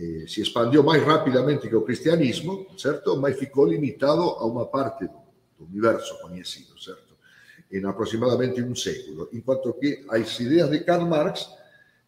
Eh, 0.00 0.24
se 0.26 0.40
expandiu 0.40 0.82
mais 0.82 1.02
rapidamente 1.04 1.68
que 1.68 1.76
o 1.76 1.82
cristianismo, 1.82 2.66
certo? 2.78 3.18
Mas 3.18 3.38
ficou 3.38 3.66
limitado 3.66 4.22
a 4.22 4.46
uma 4.46 4.64
parte 4.64 5.04
do, 5.04 5.20
do 5.58 5.66
universo 5.66 6.18
conhecido, 6.22 6.80
certo? 6.80 7.14
Em 7.70 7.84
aproximadamente 7.84 8.62
um 8.62 8.74
século, 8.74 9.28
enquanto 9.30 9.74
que 9.74 10.02
as 10.08 10.40
ideias 10.40 10.70
de 10.70 10.80
Karl 10.80 11.04
Marx 11.04 11.50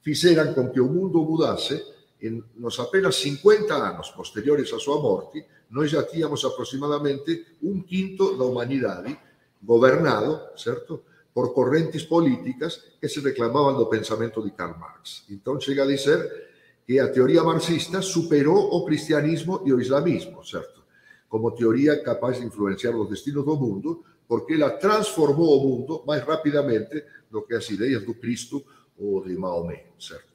fizeram 0.01 0.55
com 0.55 0.71
que 0.71 0.81
o 0.81 0.89
mundo 0.89 1.23
mudasse 1.23 1.85
em 2.23 2.43
nos 2.57 2.81
apenas 2.81 3.17
50 3.17 3.75
anos 3.75 4.11
posteriores 4.11 4.73
à 4.73 4.79
sua 4.79 4.99
morte, 4.99 5.45
nós 5.69 5.91
já 5.91 6.03
tínhamos 6.03 6.43
aproximadamente 6.47 7.45
um 7.63 7.83
quinto 7.83 8.39
da 8.39 8.45
humanidade 8.45 9.19
governado, 9.63 10.41
certo? 10.57 11.03
Por 11.35 11.53
correntes 11.53 12.05
políticas 12.05 12.83
que 12.99 13.09
se 13.09 13.21
reclamavam 13.21 13.77
do 13.77 13.87
pensamento 13.87 14.43
de 14.43 14.51
Karl 14.51 14.79
Marx. 14.79 15.25
Então 15.29 15.61
chega 15.61 15.83
a 15.83 15.87
dizer 15.87 16.52
que 16.93 17.01
a 17.01 17.09
teoria 17.09 17.43
marxista 17.43 18.03
superou 18.03 18.69
o 18.77 18.85
cristianismo 18.85 19.63
e 19.65 19.73
o 19.73 19.81
islamismo, 19.81 20.45
certo? 20.45 20.85
Como 21.27 21.51
teoria 21.53 22.03
capaz 22.03 22.39
de 22.39 22.45
influenciar 22.45 22.95
os 22.95 23.09
destinos 23.09 23.47
do 23.47 23.57
mundo, 23.57 24.05
porque 24.29 24.53
ela 24.53 24.69
transformou 24.69 25.57
o 25.57 25.67
mundo 25.67 26.05
mais 26.07 26.23
rapidamente 26.23 27.03
do 27.31 27.41
que 27.41 27.55
as 27.55 27.67
ideias 27.71 28.05
do 28.05 28.13
Cristo 28.13 28.63
ou 28.99 29.25
de 29.25 29.35
Maomé, 29.39 29.87
certo? 29.99 30.31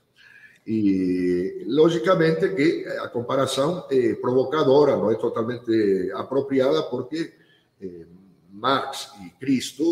E, 0.65 1.63
logicamente, 1.67 2.49
que 2.55 2.87
a 3.01 3.07
comparação 3.07 3.85
é 3.91 4.15
provocadora, 4.15 4.97
não 4.97 5.11
é 5.11 5.15
totalmente 5.15 6.11
apropriada, 6.15 6.81
porque 6.89 7.33
eh, 7.79 8.05
Marx 8.51 9.11
e 9.23 9.29
Cristo, 9.39 9.83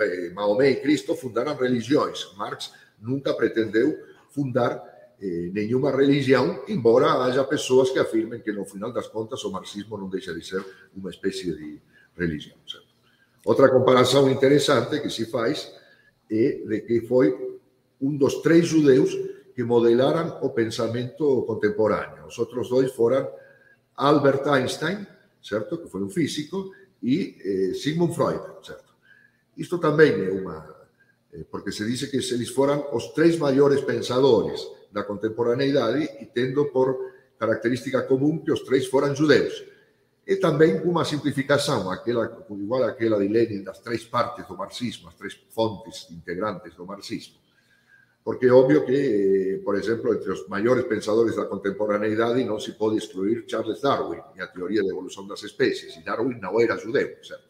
eh, 0.00 0.30
Maomé 0.30 0.70
e 0.70 0.76
Cristo 0.76 1.14
fundaram 1.14 1.54
religiões. 1.54 2.34
Marx 2.34 2.72
nunca 2.98 3.34
pretendeu 3.34 3.94
fundar 4.30 4.97
eh, 5.20 5.50
nenhuma 5.52 5.90
religião, 5.90 6.62
embora 6.68 7.24
haja 7.24 7.42
pessoas 7.42 7.90
que 7.90 7.98
afirmem 7.98 8.40
que, 8.40 8.52
no 8.52 8.64
final 8.64 8.92
das 8.92 9.08
contas, 9.08 9.42
o 9.44 9.50
marxismo 9.50 9.96
não 9.96 10.08
deixa 10.08 10.32
de 10.32 10.46
ser 10.46 10.64
uma 10.96 11.10
espécie 11.10 11.52
de 11.52 11.80
religião. 12.16 12.56
Certo? 12.66 12.86
Outra 13.44 13.68
comparação 13.68 14.30
interessante 14.30 15.00
que 15.00 15.10
se 15.10 15.26
faz 15.26 15.72
é 16.30 16.62
de 16.64 16.80
que 16.82 17.00
foi 17.00 17.58
um 18.00 18.16
dos 18.16 18.42
três 18.42 18.66
judeus 18.66 19.12
que 19.54 19.64
modelaram 19.64 20.38
o 20.40 20.50
pensamento 20.50 21.42
contemporâneo. 21.42 22.26
Os 22.26 22.38
outros 22.38 22.68
dois 22.68 22.92
foram 22.92 23.28
Albert 23.96 24.46
Einstein, 24.46 25.04
certo, 25.42 25.78
que 25.78 25.88
foi 25.88 26.02
um 26.02 26.08
físico, 26.08 26.72
e 27.02 27.36
eh, 27.44 27.74
Sigmund 27.74 28.14
Freud, 28.14 28.40
certo. 28.64 28.94
Isto 29.56 29.78
também 29.78 30.12
é 30.12 30.30
uma, 30.30 30.86
eh, 31.32 31.44
porque 31.50 31.72
se 31.72 31.84
diz 31.84 32.08
que 32.08 32.16
eles 32.16 32.50
foram 32.50 32.94
os 32.94 33.08
três 33.08 33.36
maiores 33.36 33.80
pensadores 33.80 34.77
da 34.90 35.02
contemporaneidade 35.02 36.04
e 36.20 36.26
tendo 36.26 36.66
por 36.66 36.96
característica 37.38 38.02
comum 38.02 38.38
que 38.38 38.52
os 38.52 38.60
três 38.60 38.86
foram 38.86 39.14
judeus. 39.14 39.64
E 40.26 40.36
também 40.36 40.80
uma 40.82 41.04
simplificação, 41.04 41.90
aquela, 41.90 42.44
igual 42.50 42.84
àquela 42.84 43.18
de 43.18 43.28
Lenin, 43.28 43.62
das 43.62 43.78
três 43.78 44.04
partes 44.04 44.46
do 44.46 44.56
marxismo, 44.56 45.08
as 45.08 45.14
três 45.14 45.34
fontes 45.50 46.06
integrantes 46.10 46.74
do 46.74 46.84
marxismo. 46.84 47.36
Porque 48.22 48.44
é 48.44 48.52
óbvio 48.52 48.84
que, 48.84 49.62
por 49.64 49.74
exemplo, 49.74 50.12
entre 50.12 50.30
os 50.30 50.46
maiores 50.48 50.84
pensadores 50.84 51.34
da 51.34 51.46
contemporaneidade 51.46 52.44
não 52.44 52.60
se 52.60 52.72
pode 52.72 52.98
excluir 52.98 53.44
Charles 53.48 53.80
Darwin 53.80 54.20
e 54.36 54.42
a 54.42 54.46
teoria 54.46 54.82
da 54.82 54.90
evolução 54.90 55.26
das 55.26 55.42
espécies. 55.42 55.96
E 55.96 56.04
Darwin 56.04 56.38
não 56.38 56.60
era 56.60 56.76
judeu, 56.76 57.16
certo? 57.22 57.44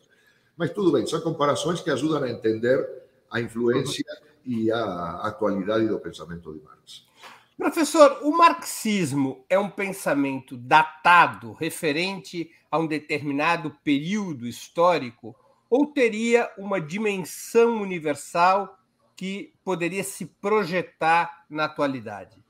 Mas 0.57 0.71
tudo 0.71 0.93
bem, 0.93 1.05
são 1.05 1.21
comparações 1.21 1.81
que 1.81 1.91
ajudam 1.91 2.23
a 2.23 2.31
entender 2.31 2.89
a 3.29 3.41
influência 3.41 4.05
e 4.49 4.73
a 4.73 5.21
atualidade 5.27 5.87
do 5.87 6.01
pensamento 6.01 6.55
de 6.55 6.65
Marx. 6.65 7.07
Professor, 7.55 8.21
o 8.23 8.31
marxismo 8.31 9.45
é 9.51 9.59
um 9.59 9.69
pensamento 9.69 10.57
datado, 10.57 11.53
referente 11.53 12.51
a 12.71 12.79
um 12.79 12.87
determinado 12.87 13.77
período 13.85 14.47
histórico, 14.47 15.37
ou 15.69 15.87
teria 15.87 16.51
uma 16.57 16.81
dimensão 16.81 17.83
universal 17.83 18.79
que 19.15 19.53
poderia 19.63 20.03
se 20.03 20.25
projetar 20.25 21.45
na 21.51 21.67
atualidade? 21.67 22.43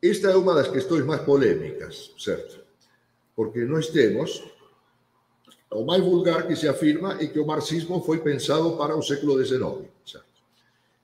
Esta 0.00 0.28
é 0.28 0.36
uma 0.36 0.54
das 0.54 0.68
questões 0.68 1.04
mais 1.04 1.22
polêmicas, 1.22 2.14
certo? 2.16 2.64
Porque 3.34 3.64
nós 3.64 3.88
temos 3.88 4.44
o 5.70 5.84
mais 5.84 6.02
vulgar 6.02 6.46
que 6.46 6.54
se 6.54 6.68
afirma 6.68 7.18
é 7.20 7.26
que 7.26 7.38
o 7.38 7.46
marxismo 7.46 8.00
foi 8.02 8.18
pensado 8.18 8.76
para 8.76 8.96
o 8.96 9.02
século 9.02 9.42
XIX, 9.44 9.88
certo? 10.04 10.26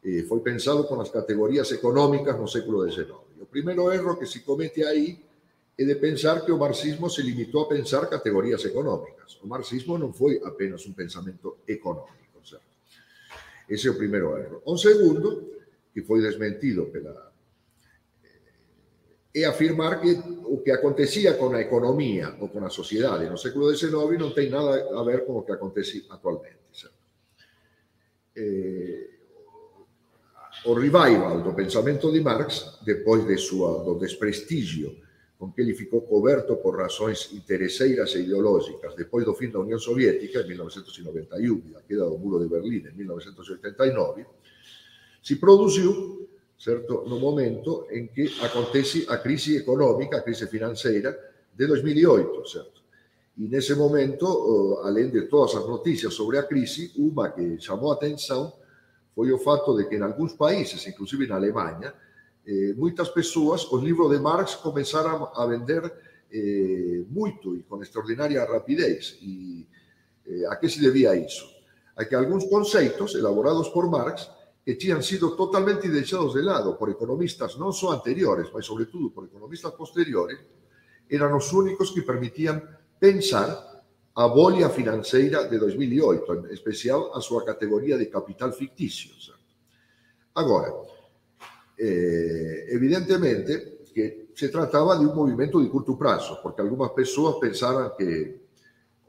eh, 0.05 0.23
foi 0.29 0.41
pensado 0.41 0.85
com 0.85 1.01
as 1.01 1.11
categorias 1.11 1.71
econômicas 1.73 2.39
no 2.39 2.47
século 2.47 2.89
XIX. 2.89 3.11
O 3.41 3.47
primeiro 3.47 3.93
erro 3.93 4.17
que 4.17 4.27
se 4.27 4.41
comete 4.41 4.85
aí 4.85 5.19
é 5.79 5.85
de 5.85 5.95
pensar 5.97 6.45
que 6.45 6.53
o 6.53 6.59
marxismo 6.59 7.09
se 7.09 7.23
limitou 7.23 7.63
a 7.63 7.69
pensar 7.69 8.07
categorias 8.07 8.65
econômicas. 8.65 9.39
O 9.43 9.47
marxismo 9.47 9.99
não 9.99 10.13
foi 10.13 10.41
apenas 10.45 10.87
um 10.87 10.93
pensamento 10.93 11.57
econômico, 11.67 12.39
certo? 12.45 12.65
Esse 13.69 13.89
é 13.89 13.91
o 13.91 13.97
primeiro 13.97 14.37
erro. 14.37 14.63
O 14.65 14.77
segundo, 14.77 15.51
que 15.93 16.03
foi 16.03 16.21
desmentido 16.21 16.87
pela 16.87 17.32
é 19.35 19.45
afirmar 19.45 20.01
que 20.01 20.13
o 20.45 20.59
que 20.59 20.71
acontecia 20.71 21.35
com 21.35 21.51
a 21.53 21.61
economia 21.61 22.37
ou 22.39 22.49
com 22.49 22.65
a 22.65 22.69
sociedade 22.69 23.31
no 23.31 23.39
século 23.39 23.75
XIX 23.75 24.19
não 24.19 24.31
tem 24.31 24.51
nada 24.51 25.01
a 25.01 25.03
ver 25.05 25.25
com 25.25 25.39
o 25.39 25.43
que 25.43 25.53
acontece 25.53 26.05
atualmente. 26.11 26.59
Certo? 26.73 26.97
Eh, 28.37 29.09
o 30.67 30.75
revival 30.75 31.41
do 31.43 31.55
pensamento 31.55 32.13
de 32.13 32.21
Marx, 32.21 32.79
depois 32.85 33.27
de 33.27 33.37
sua, 33.39 33.83
do 33.83 33.99
desprestígio 33.99 34.97
com 35.43 35.51
que 35.51 35.61
ele 35.61 35.75
ficou 35.75 36.03
coberto 36.03 36.55
por 36.55 36.79
razões 36.79 37.33
interesseiras 37.33 38.15
e 38.15 38.21
ideológicas 38.21 38.95
depois 38.95 39.25
do 39.25 39.35
fim 39.35 39.51
da 39.51 39.59
União 39.59 39.77
Soviética, 39.77 40.41
em 40.41 40.47
1991, 40.47 41.63
e 41.69 41.75
a 41.77 41.81
queda 41.81 42.05
do 42.05 42.17
Muro 42.17 42.39
de 42.39 42.49
Berlim, 42.49 42.87
em 42.87 42.97
1989, 42.97 44.25
se 45.21 45.35
produziu, 45.35 46.29
certo 46.63 47.03
no 47.09 47.19
momento 47.19 47.87
em 47.91 48.07
que 48.07 48.31
acontece 48.41 49.05
a 49.09 49.17
crise 49.19 49.59
económica, 49.59 50.19
a 50.19 50.23
crise 50.23 50.47
financeira 50.47 51.11
de 51.53 51.67
2008, 51.67 52.49
certo. 52.49 52.83
E 53.37 53.49
nesse 53.49 53.75
momento, 53.75 54.27
eh, 54.27 54.87
além 54.87 55.11
de 55.11 55.23
todas 55.23 55.57
as 55.57 55.67
notícias 55.67 56.15
sobre 56.15 56.39
a 56.39 56.45
crise, 56.45 56.93
uma 56.97 57.31
que 57.31 57.59
chamou 57.59 57.91
atenção 57.91 58.53
foi 59.15 59.33
o 59.33 59.39
fato 59.39 59.77
de 59.77 59.89
que 59.89 59.97
em 59.97 60.03
alguns 60.03 60.35
países, 60.35 60.87
inclusive 60.87 61.27
na 61.27 61.35
Alemanha, 61.35 61.93
eh, 62.47 62.75
pessoas 63.15 63.65
os 63.71 63.83
livros 63.83 64.11
de 64.11 64.19
Marx 64.19 64.55
começaram 64.55 65.31
a 65.35 65.47
vender 65.47 65.85
eh, 66.33 67.05
e 67.05 67.63
com 67.69 67.83
extraordinária 67.83 68.45
rapidez. 68.45 69.19
E 69.21 69.67
eh, 70.27 70.47
a 70.47 70.57
que 70.57 70.69
se 70.69 70.81
devia 70.81 71.17
isso? 71.17 71.45
A 71.97 72.05
que 72.05 72.15
alguns 72.15 72.45
conceitos 72.45 73.15
elaborados 73.17 73.69
por 73.69 73.91
Marx 73.91 74.31
que 74.65 74.75
tinham 74.75 75.03
sido 75.03 75.35
totalmente 75.35 75.91
deixados 75.91 76.35
de 76.35 76.43
lado 76.43 76.79
por 76.79 76.87
economistas 76.87 77.59
non 77.59 77.75
só 77.75 77.91
anteriores, 77.91 78.47
mas 78.55 78.63
sobretudo 78.63 79.11
por 79.11 79.27
economistas 79.27 79.75
posteriores, 79.75 80.39
eran 81.11 81.35
os 81.35 81.51
únicos 81.51 81.91
que 81.91 82.07
permitían 82.07 82.63
pensar 82.95 83.51
a 84.15 84.25
bolha 84.31 84.71
financeira 84.71 85.51
de 85.51 85.59
2008, 85.59 86.47
en 86.47 86.55
especial 86.55 87.11
a 87.11 87.19
súa 87.19 87.43
categoría 87.43 87.99
de 87.99 88.07
capital 88.07 88.55
ficticio. 88.55 89.11
Certo? 89.19 89.51
Agora, 90.39 90.71
eh, 91.75 92.71
evidentemente 92.71 93.83
que 93.93 94.31
se 94.35 94.49
trataba 94.49 94.97
de 94.97 95.05
un 95.05 95.15
movimento 95.15 95.61
de 95.61 95.69
curto 95.69 95.99
prazo, 95.99 96.39
porque 96.43 96.63
algunhas 96.63 96.95
persoas 96.97 97.37
pensaran 97.37 97.93
que 97.99 98.42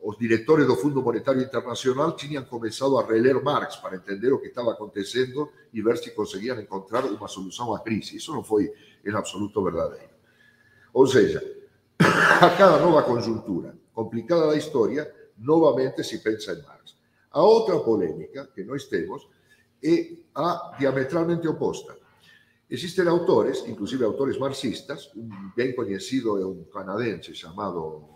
os 0.03 0.17
directores 0.17 0.67
do 0.67 0.75
Fundo 0.75 1.01
Monetario 1.01 1.41
Internacional 1.41 2.12
tinham 2.12 2.43
começado 2.43 2.98
a 2.98 3.05
reler 3.05 3.41
Marx 3.41 3.77
para 3.77 3.95
entender 3.95 4.33
o 4.33 4.39
que 4.39 4.48
estava 4.48 4.74
acontecendo 4.74 5.50
e 5.74 5.81
ver 5.81 5.98
se 5.98 6.12
conseguiam 6.12 6.60
encontrar 6.60 7.05
uma 7.05 7.27
solução 7.29 7.74
à 7.74 7.79
crise. 7.79 8.17
Isso 8.17 8.33
não 8.33 8.43
foi 8.43 8.74
em 9.05 9.15
absoluto 9.15 9.63
verdadeiro. 9.63 10.12
Ou 10.93 11.07
seja, 11.07 11.41
a 11.98 12.50
cada 12.50 12.79
nova 12.79 13.01
conjuntura 13.03 13.77
complicada 13.93 14.48
da 14.48 14.57
história, 14.57 15.10
novamente 15.38 16.03
se 16.03 16.17
pensa 16.19 16.51
em 16.51 16.62
Marx. 16.63 16.98
A 17.31 17.41
outra 17.41 17.79
polêmica 17.79 18.50
que 18.53 18.63
nós 18.63 18.86
temos 18.86 19.25
é 19.81 20.17
a 20.36 20.75
diametralmente 20.77 21.48
oposta. 21.48 21.98
Existem 22.69 23.07
autores, 23.07 23.63
inclusive 23.67 24.03
autores 24.03 24.38
marxistas, 24.38 25.10
um 25.15 25.29
bem 25.55 25.74
conhecido 25.74 26.41
é 26.41 26.45
um 26.45 26.63
canadense 26.65 27.33
chamado 27.33 28.12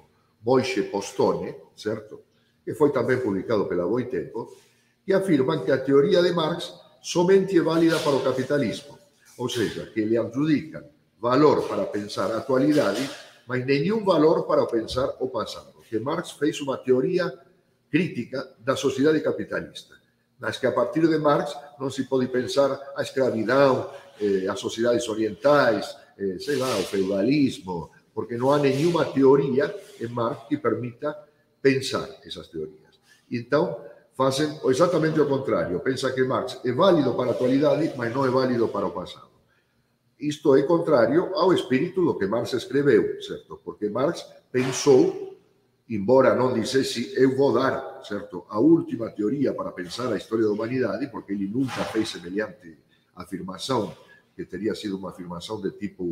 Moishe 0.47 0.83
Postone, 0.83 1.53
certo? 1.75 2.23
que 2.63 2.73
foi 2.73 2.93
também 2.93 3.19
publicado 3.19 3.65
pela 3.65 3.85
Boitempo, 3.85 4.55
que 5.05 5.11
afirman 5.11 5.65
que 5.65 5.73
a 5.73 5.77
teoria 5.77 6.21
de 6.23 6.31
Marx 6.31 6.73
somente 7.01 7.57
é 7.57 7.61
válida 7.61 7.99
para 7.99 8.15
o 8.15 8.23
capitalismo, 8.23 8.97
ou 9.37 9.49
seja, 9.49 9.91
que 9.93 10.05
lhe 10.05 10.17
adjudicam 10.17 10.83
valor 11.19 11.67
para 11.67 11.85
pensar 11.85 12.31
a 12.31 12.37
atualidade, 12.37 13.09
mas 13.45 13.65
nenhum 13.65 14.05
valor 14.05 14.47
para 14.47 14.65
pensar 14.65 15.15
o 15.19 15.27
passado. 15.27 15.73
Que 15.89 15.99
Marx 15.99 16.31
fez 16.31 16.61
uma 16.61 16.77
teoria 16.77 17.27
crítica 17.91 18.55
da 18.59 18.77
sociedade 18.77 19.19
capitalista, 19.19 19.95
mas 20.39 20.57
que 20.57 20.67
a 20.67 20.71
partir 20.71 21.07
de 21.07 21.17
Marx 21.17 21.53
não 21.77 21.89
se 21.89 22.03
pode 22.03 22.27
pensar 22.27 22.71
a 22.95 23.01
escravidão, 23.01 23.89
eh, 24.21 24.47
as 24.47 24.59
sociedades 24.59 25.07
orientais, 25.09 25.93
eh, 26.17 26.37
sei 26.39 26.55
lá, 26.55 26.73
o 26.77 26.83
feudalismo, 26.83 27.91
porque 28.17 28.35
no 28.35 28.51
hay 28.51 28.75
ninguna 28.75 29.13
teoría 29.13 29.71
en 29.99 30.11
Marx 30.11 30.45
que 30.49 30.57
permita 30.57 31.23
pensar 31.61 32.09
esas 32.25 32.49
teorías. 32.49 32.99
Entonces, 33.29 33.77
hacen 34.17 34.57
exactamente 34.67 35.19
lo 35.19 35.29
contrario. 35.29 35.83
Pensa 35.83 36.15
que 36.15 36.23
Marx 36.23 36.59
es 36.63 36.75
válido 36.75 37.15
para 37.15 37.27
la 37.27 37.33
actualidad, 37.33 37.79
pero 37.95 38.15
no 38.15 38.25
es 38.25 38.33
válido 38.33 38.71
para 38.71 38.87
el 38.87 38.93
pasado. 38.93 39.29
Esto 40.17 40.55
es 40.55 40.65
contrario 40.65 41.29
al 41.39 41.55
espíritu 41.55 42.01
lo 42.01 42.17
que 42.17 42.25
Marx 42.25 42.55
escribió, 42.55 43.03
¿cierto? 43.21 43.61
Porque 43.63 43.87
Marx 43.87 44.25
pensó, 44.51 45.13
embora 45.87 46.33
no 46.33 46.55
dissesse 46.55 47.13
eu 47.21 47.35
vou 47.35 47.53
dar, 47.53 48.01
certo, 48.03 48.47
a 48.49 48.59
última 48.59 49.11
teoría 49.11 49.55
para 49.55 49.71
pensar 49.75 50.09
la 50.09 50.17
historia 50.17 50.45
de 50.45 50.49
la 50.49 50.55
humanidad, 50.55 50.99
porque 51.11 51.33
él 51.33 51.51
nunca 51.51 51.83
fez 51.93 52.09
semelhante 52.09 52.79
afirmación, 53.13 53.93
que 54.35 54.45
teria 54.45 54.73
sido 54.73 54.97
una 54.97 55.09
afirmación 55.09 55.61
de 55.61 55.69
tipo 55.69 56.03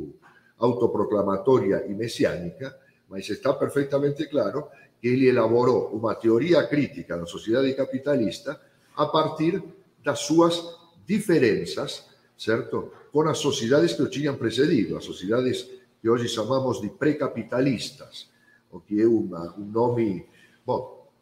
autoproclamatoria 0.57 1.85
y 1.87 1.93
mesiánica, 1.93 2.77
mas 3.09 3.29
está 3.29 3.57
perfectamente 3.57 4.27
claro 4.27 4.69
que 5.01 5.13
él 5.13 5.27
elaboró 5.27 5.89
una 5.89 6.17
teoría 6.17 6.67
crítica 6.67 7.17
la 7.17 7.25
sociedad 7.25 7.63
capitalista 7.75 8.59
a 8.95 9.11
partir 9.11 9.61
de 10.03 10.15
sus 10.15 10.77
diferencias, 11.05 12.07
¿cierto?, 12.35 12.91
con 13.11 13.27
las 13.27 13.37
sociedades 13.37 13.93
que 13.93 14.03
lo 14.03 14.09
tinham 14.09 14.37
precedido, 14.37 14.95
las 14.95 15.05
sociedades 15.05 15.69
que 16.01 16.09
hoy 16.09 16.27
llamamos 16.27 16.81
de 16.81 16.89
precapitalistas, 16.89 18.29
o 18.71 18.83
que 18.83 18.99
es 19.01 19.05
un 19.05 19.29
nombre 19.71 20.27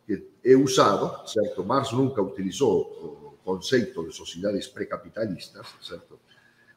que 0.07 0.31
he 0.43 0.55
usado, 0.55 1.25
¿cierto?, 1.27 1.63
Marx 1.63 1.93
nunca 1.93 2.21
utilizó 2.21 3.33
el 3.33 3.43
concepto 3.43 4.03
de 4.03 4.11
sociedades 4.11 4.67
precapitalistas, 4.69 5.67
¿cierto?, 5.81 6.19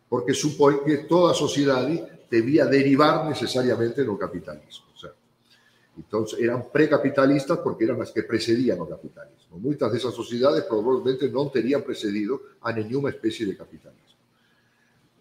porque 0.09 0.35
supone 0.35 0.79
que 0.85 0.99
toda 0.99 1.35
sociedad 1.35 1.89
debía 2.31 2.67
derivar 2.67 3.27
necesariamente 3.29 4.03
en 4.03 4.11
el 4.11 4.19
capitalismo. 4.19 4.87
Entonces, 5.97 6.39
eran 6.41 6.71
precapitalistas 6.71 7.59
porque 7.59 7.85
eran 7.85 7.99
las 7.99 8.13
que 8.13 8.23
precedían 8.23 8.79
el 8.79 8.89
capitalismo. 8.89 9.59
Muchas 9.59 9.91
de 9.91 9.99
esas 9.99 10.13
sociedades 10.13 10.65
probablemente 10.65 11.31
no 11.31 11.49
tenían 11.49 11.83
precedido 11.83 12.43
a 12.61 12.71
ninguna 12.71 13.09
especie 13.09 13.47
de 13.47 13.57
capitalismo. 13.57 14.05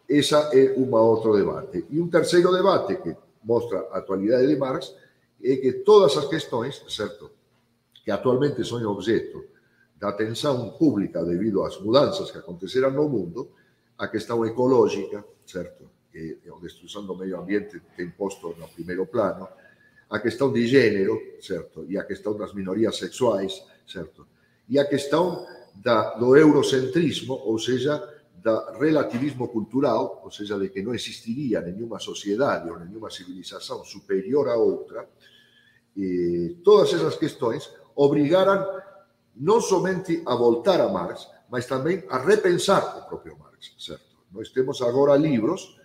Esa 0.06 0.52
es 0.52 0.72
un 0.76 0.90
otro 0.92 1.36
debate. 1.36 1.86
Y 1.90 1.98
un 1.98 2.10
tercer 2.10 2.44
debate 2.44 3.00
que 3.02 3.16
muestra 3.44 3.86
la 3.90 4.00
actualidad 4.00 4.40
de 4.40 4.58
Marx 4.58 4.94
es 5.42 5.62
que 5.62 5.74
todas 5.86 6.12
esas 6.12 6.26
cuestiones, 6.26 6.84
¿cierto? 6.88 7.32
que 8.04 8.12
actualmente 8.12 8.64
son 8.64 8.86
objeto 8.86 9.44
de 10.00 10.08
atención 10.08 10.78
pública 10.78 11.24
debido 11.24 11.66
a 11.66 11.70
las 11.70 11.82
mudanzas 11.82 12.32
que 12.32 12.38
acontecerán 12.38 12.94
en 12.94 13.00
el 13.00 13.10
mundo, 13.10 13.50
a 13.98 14.10
cuestión 14.10 14.46
ecológica, 14.48 15.26
¿cierto? 15.46 15.86
que 16.12 16.40
a 16.50 16.62
destruição 16.62 17.06
do 17.06 17.16
meio 17.16 17.38
ambiente 17.38 17.82
tem 17.98 18.10
posto 18.10 18.56
no 18.58 18.70
primeiro 18.70 19.06
plano, 19.06 19.50
a 20.10 20.20
questão 20.20 20.52
de 20.52 20.66
gênero, 20.66 21.20
certo? 21.42 21.86
E 21.90 21.98
a 21.98 22.06
questão 22.06 22.38
das 22.38 22.54
minorias 22.54 22.98
sexuais, 22.98 23.62
certo? 23.86 24.26
E 24.70 24.80
a 24.80 24.86
questão 24.86 25.46
da, 25.76 26.16
do 26.16 26.38
eurocentrismo, 26.38 27.34
ou 27.34 27.60
seja, 27.60 28.02
da 28.42 28.78
relativismo 28.80 29.50
cultural, 29.50 30.22
ou 30.24 30.32
seja, 30.32 30.58
de 30.58 30.70
que 30.70 30.82
não 30.82 30.94
existiria 30.94 31.60
nenhuma 31.60 32.00
sociedade 32.00 32.70
ou 32.70 32.80
nenhuma 32.80 33.10
civilização 33.10 33.84
superior 33.84 34.48
a 34.48 34.56
outra, 34.56 35.10
e 35.98 36.58
todas 36.64 36.94
essas 36.94 37.18
questões 37.18 37.70
obrigaram 37.96 38.82
não 39.36 39.60
somente 39.60 40.22
a 40.26 40.36
voltar 40.36 40.80
a 40.80 40.88
Marx, 40.88 41.28
mas 41.50 41.66
também 41.66 42.04
a 42.10 42.20
repensar 42.20 43.00
o 43.00 43.10
próprio 43.10 43.38
Marx, 43.38 43.55
certo? 43.78 44.16
Nós 44.32 44.50
temos 44.50 44.82
agora 44.82 45.16
livros 45.16 45.78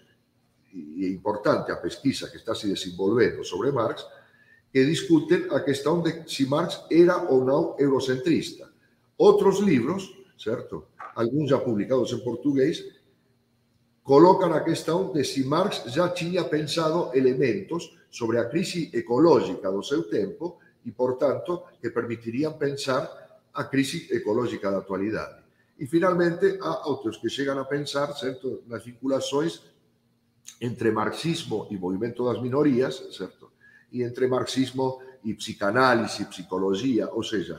e 0.73 1.07
importante 1.09 1.71
a 1.71 1.77
pesquisa 1.77 2.29
que 2.31 2.37
está 2.37 2.55
se 2.55 2.69
desenvolvendo 2.69 3.45
sobre 3.45 3.73
Marx, 3.73 4.07
que 4.73 4.85
discuten 4.85 5.49
a 5.51 5.61
questão 5.61 6.03
de 6.03 6.29
se 6.29 6.47
Marx 6.47 6.85
era 6.91 7.31
ou 7.31 7.45
não 7.45 7.77
eurocentrista. 7.79 8.71
Outros 9.19 9.59
livros, 9.61 10.11
certo? 10.39 10.87
Alguns 11.15 11.51
já 11.51 11.59
publicados 11.59 12.13
em 12.13 12.21
português, 12.21 12.85
colocam 14.03 14.53
a 14.55 14.61
questão 14.61 15.13
de 15.13 15.25
se 15.25 15.45
Marx 15.45 15.85
já 15.87 16.09
tinha 16.09 16.45
pensado 16.45 17.11
elementos 17.15 17.99
sobre 18.11 18.39
a 18.39 18.49
crise 18.49 18.91
ecológica 18.93 19.71
do 19.71 19.83
seu 19.83 20.09
tempo 20.09 20.59
e, 20.85 20.91
portanto, 20.91 21.63
que 21.81 21.91
permitiriam 21.91 22.55
pensar 22.55 23.09
a 23.53 23.65
crise 23.65 24.09
ecológica 24.13 24.71
da 24.71 24.79
atualidade. 24.79 25.40
E, 25.81 25.87
finalmente, 25.87 26.59
há 26.61 26.87
outros 26.87 27.17
que 27.17 27.31
chegam 27.31 27.59
a 27.59 27.65
pensar 27.65 28.13
certo, 28.13 28.63
nas 28.69 28.85
vinculações 28.85 29.63
entre 30.61 30.93
marxismo 30.93 31.67
y 31.71 31.79
movimiento 31.79 32.29
de 32.29 32.35
las 32.35 32.43
minorías, 32.43 33.03
¿cierto? 33.17 33.53
Y 33.91 34.03
entre 34.03 34.29
marxismo 34.29 34.99
y 35.25 35.33
psicanálisis, 35.33 36.29
psicología, 36.31 37.09
o 37.09 37.23
sea, 37.23 37.57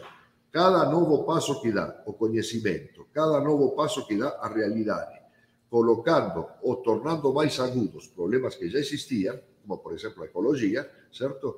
cada 0.52 0.86
nuevo 0.86 1.26
paso 1.26 1.60
que 1.60 1.72
dá 1.72 2.04
o 2.06 2.14
conhecimento, 2.14 3.08
cada 3.12 3.42
nuevo 3.42 3.74
paso 3.76 4.06
que 4.06 4.18
dá 4.18 4.38
a 4.40 4.48
realidade, 4.50 5.18
colocando 5.68 6.62
o 6.62 6.78
tornando 6.78 7.34
más 7.34 7.60
agudos 7.60 8.08
problemas 8.10 8.56
que 8.56 8.70
ya 8.70 8.78
existían, 8.78 9.42
como 9.64 9.82
por 9.82 9.96
ejemplo 9.96 10.24
la 10.24 10.30
ecología, 10.30 10.86
¿cierto? 11.10 11.58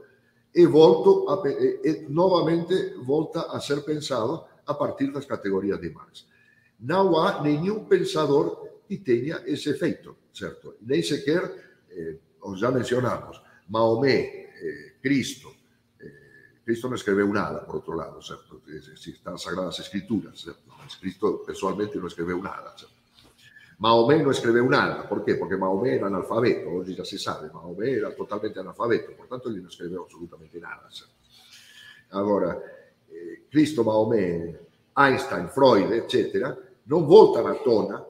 E 0.54 0.66
volto 0.66 1.28
a, 1.28 1.44
e, 1.50 2.08
volta 3.04 3.52
a 3.52 3.60
ser 3.60 3.84
pensado 3.84 4.48
a 4.66 4.78
partir 4.78 5.10
de 5.10 5.16
las 5.16 5.26
categorías 5.26 5.82
de 5.82 5.92
Marx. 5.92 6.32
No 6.84 7.24
hay 7.24 7.58
ningún 7.58 7.88
pensador 7.88 8.84
que 8.88 8.98
tenga 9.00 9.42
ese 9.46 9.72
efecto 9.72 10.24
certo? 10.34 10.76
Nem 10.82 11.02
sequer, 11.02 11.44
eh, 11.90 12.18
já 12.58 12.72
mencionamos, 12.72 13.42
Maomé, 13.70 14.50
eh, 14.60 14.96
Cristo, 15.00 15.54
eh, 16.00 16.60
Cristo 16.66 16.88
não 16.88 16.96
escreveu 16.96 17.32
nada, 17.32 17.60
por 17.60 17.76
outro 17.76 17.94
lado, 17.94 18.22
certo? 18.22 18.62
Estão 18.68 19.36
as 19.36 19.42
Sagradas 19.44 19.80
Escrituras, 19.80 20.42
certo? 20.42 20.64
Mas 20.84 20.96
Cristo 20.96 21.44
pessoalmente 21.46 21.98
não 21.98 22.08
escreveu 22.08 22.42
nada, 22.42 22.76
certo? 22.78 22.94
Maomé 23.80 24.22
não 24.22 24.32
escreveu 24.32 24.70
nada, 24.70 25.08
por 25.08 25.24
quê? 25.24 25.36
Porque 25.36 25.56
Maomé 25.56 25.98
era 25.98 26.08
analfabeto, 26.08 26.70
hoje 26.70 26.94
já 26.94 27.06
se 27.06 27.20
sabe, 27.20 27.52
Maomé 27.54 27.92
era 27.98 28.12
totalmente 28.12 28.58
analfabeto, 28.60 29.14
portanto 29.14 29.50
ele 29.50 29.62
não 29.62 29.70
escreveu 29.70 30.04
absolutamente 30.04 30.60
nada? 30.60 30.88
Agora, 32.12 32.62
eh, 33.12 33.42
Cristo, 33.50 33.84
Maomé, 33.84 34.60
Einstein, 34.96 35.48
Freud, 35.50 35.92
etc., 35.94 36.73
non 36.86 37.08
voltan 37.08 37.48
a 37.48 37.56
tona 37.64 38.04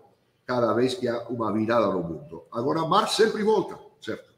cada 0.45 0.73
vez 0.73 0.95
que 0.95 1.07
há 1.07 1.27
uma 1.29 1.51
virada 1.51 1.87
no 1.87 2.03
mundo. 2.03 2.43
Agora, 2.51 2.85
Marx 2.85 3.15
sempre 3.15 3.43
volta, 3.43 3.79
certo? 4.01 4.31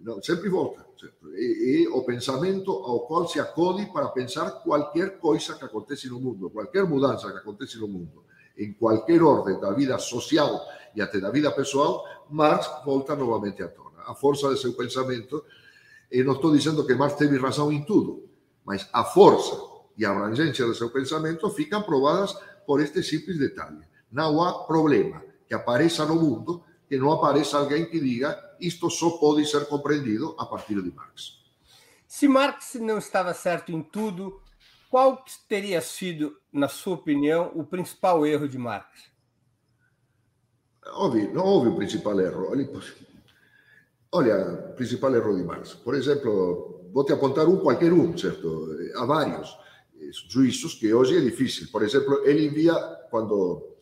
Não, 0.00 0.22
sempre 0.22 0.48
volta, 0.48 0.84
certo? 0.98 1.28
É, 1.34 1.84
é 1.84 1.88
o 1.88 2.02
pensamento 2.02 2.70
ao 2.70 3.00
qual 3.06 3.28
se 3.28 3.38
acode 3.38 3.86
para 3.92 4.08
pensar 4.08 4.50
qualquer 4.62 5.18
coisa 5.18 5.54
que 5.54 5.64
acontece 5.64 6.08
no 6.08 6.20
mundo, 6.20 6.50
qualquer 6.50 6.84
mudança 6.84 7.30
que 7.30 7.38
acontece 7.38 7.78
no 7.78 7.88
mundo, 7.88 8.24
em 8.58 8.72
qualquer 8.72 9.22
ordem 9.22 9.58
da 9.60 9.72
vida 9.72 9.98
social 9.98 10.60
e 10.94 11.00
até 11.00 11.20
da 11.20 11.30
vida 11.30 11.50
pessoal, 11.50 12.04
Marx 12.30 12.68
volta 12.84 13.14
novamente 13.14 13.62
à 13.62 13.68
tona. 13.68 14.02
A 14.06 14.14
força 14.14 14.52
de 14.52 14.60
seu 14.60 14.74
pensamento, 14.74 15.44
e 16.10 16.22
não 16.22 16.34
estou 16.34 16.52
dizendo 16.52 16.84
que 16.86 16.94
Marx 16.94 17.16
teve 17.16 17.38
razão 17.38 17.72
em 17.72 17.84
tudo, 17.84 18.28
mas 18.64 18.88
a 18.92 19.04
força 19.04 19.56
e 19.96 20.04
a 20.04 20.10
abrangência 20.10 20.66
do 20.66 20.74
seu 20.74 20.90
pensamento 20.90 21.48
ficam 21.50 21.82
provadas 21.82 22.36
por 22.66 22.80
este 22.80 23.02
simples 23.02 23.38
detalhe. 23.38 23.84
Não 24.10 24.42
há 24.42 24.64
problema 24.64 25.22
que 25.46 25.54
apareça 25.54 26.04
no 26.04 26.16
mundo 26.16 26.64
que 26.88 26.96
não 26.96 27.12
apareça 27.12 27.58
alguém 27.58 27.86
que 27.86 27.98
diga 27.98 28.38
isto 28.60 28.90
só 28.90 29.10
pode 29.18 29.46
ser 29.46 29.66
compreendido 29.66 30.34
a 30.38 30.46
partir 30.46 30.80
de 30.82 30.90
Marx. 30.92 31.38
Se 32.06 32.28
Marx 32.28 32.74
não 32.74 32.98
estava 32.98 33.34
certo 33.34 33.72
em 33.72 33.82
tudo, 33.82 34.40
qual 34.90 35.24
teria 35.48 35.80
sido, 35.80 36.36
na 36.52 36.68
sua 36.68 36.94
opinião, 36.94 37.50
o 37.54 37.64
principal 37.64 38.24
erro 38.24 38.48
de 38.48 38.56
Marx? 38.58 39.10
Óbvio, 40.86 41.32
não 41.34 41.44
houve 41.44 41.70
o 41.70 41.76
principal 41.76 42.20
erro. 42.20 42.52
Olha, 44.12 44.70
o 44.70 44.74
principal 44.74 45.14
erro 45.16 45.36
de 45.36 45.42
Marx. 45.42 45.74
Por 45.74 45.94
exemplo, 45.94 46.88
vou 46.92 47.04
te 47.04 47.12
apontar 47.12 47.48
um, 47.48 47.56
qualquer 47.58 47.92
um, 47.92 48.16
certo? 48.16 48.68
Há 48.96 49.04
vários 49.04 49.58
juízos 50.28 50.74
que 50.74 50.92
hoje 50.92 51.16
é 51.16 51.20
difícil. 51.20 51.68
Por 51.70 51.82
exemplo, 51.82 52.22
ele 52.24 52.46
envia, 52.46 52.74
quando 53.10 53.74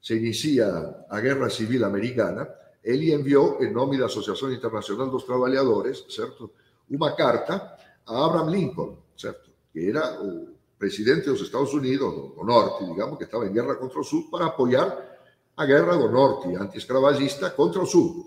se 0.00 0.16
inicia 0.16 0.66
a 1.08 1.20
Guerra 1.20 1.50
Civil 1.50 1.84
Americana, 1.84 2.48
ele 2.82 3.12
enviou, 3.12 3.62
em 3.62 3.72
nome 3.72 3.98
da 3.98 4.06
Associação 4.06 4.52
Internacional 4.52 5.10
dos 5.10 5.24
Trabalhadores, 5.24 6.04
certo? 6.08 6.50
Uma 6.88 7.16
carta 7.16 7.76
a 8.06 8.24
Abraham 8.24 8.50
Lincoln, 8.50 8.98
certo? 9.16 9.50
Que 9.72 9.88
era 9.90 10.22
o 10.22 10.54
presidente 10.78 11.26
dos 11.26 11.40
Estados 11.40 11.72
Unidos, 11.74 12.14
do 12.14 12.44
norte, 12.44 12.84
digamos, 12.84 13.18
que 13.18 13.24
estava 13.24 13.46
em 13.46 13.52
guerra 13.52 13.74
contra 13.74 13.98
o 13.98 14.04
sul, 14.04 14.30
para 14.30 14.46
apoiar 14.46 15.18
a 15.56 15.66
guerra 15.66 15.96
do 15.96 16.08
norte, 16.08 16.54
anti-escravagista, 16.54 17.50
contra 17.50 17.82
o 17.82 17.86
sul, 17.86 18.26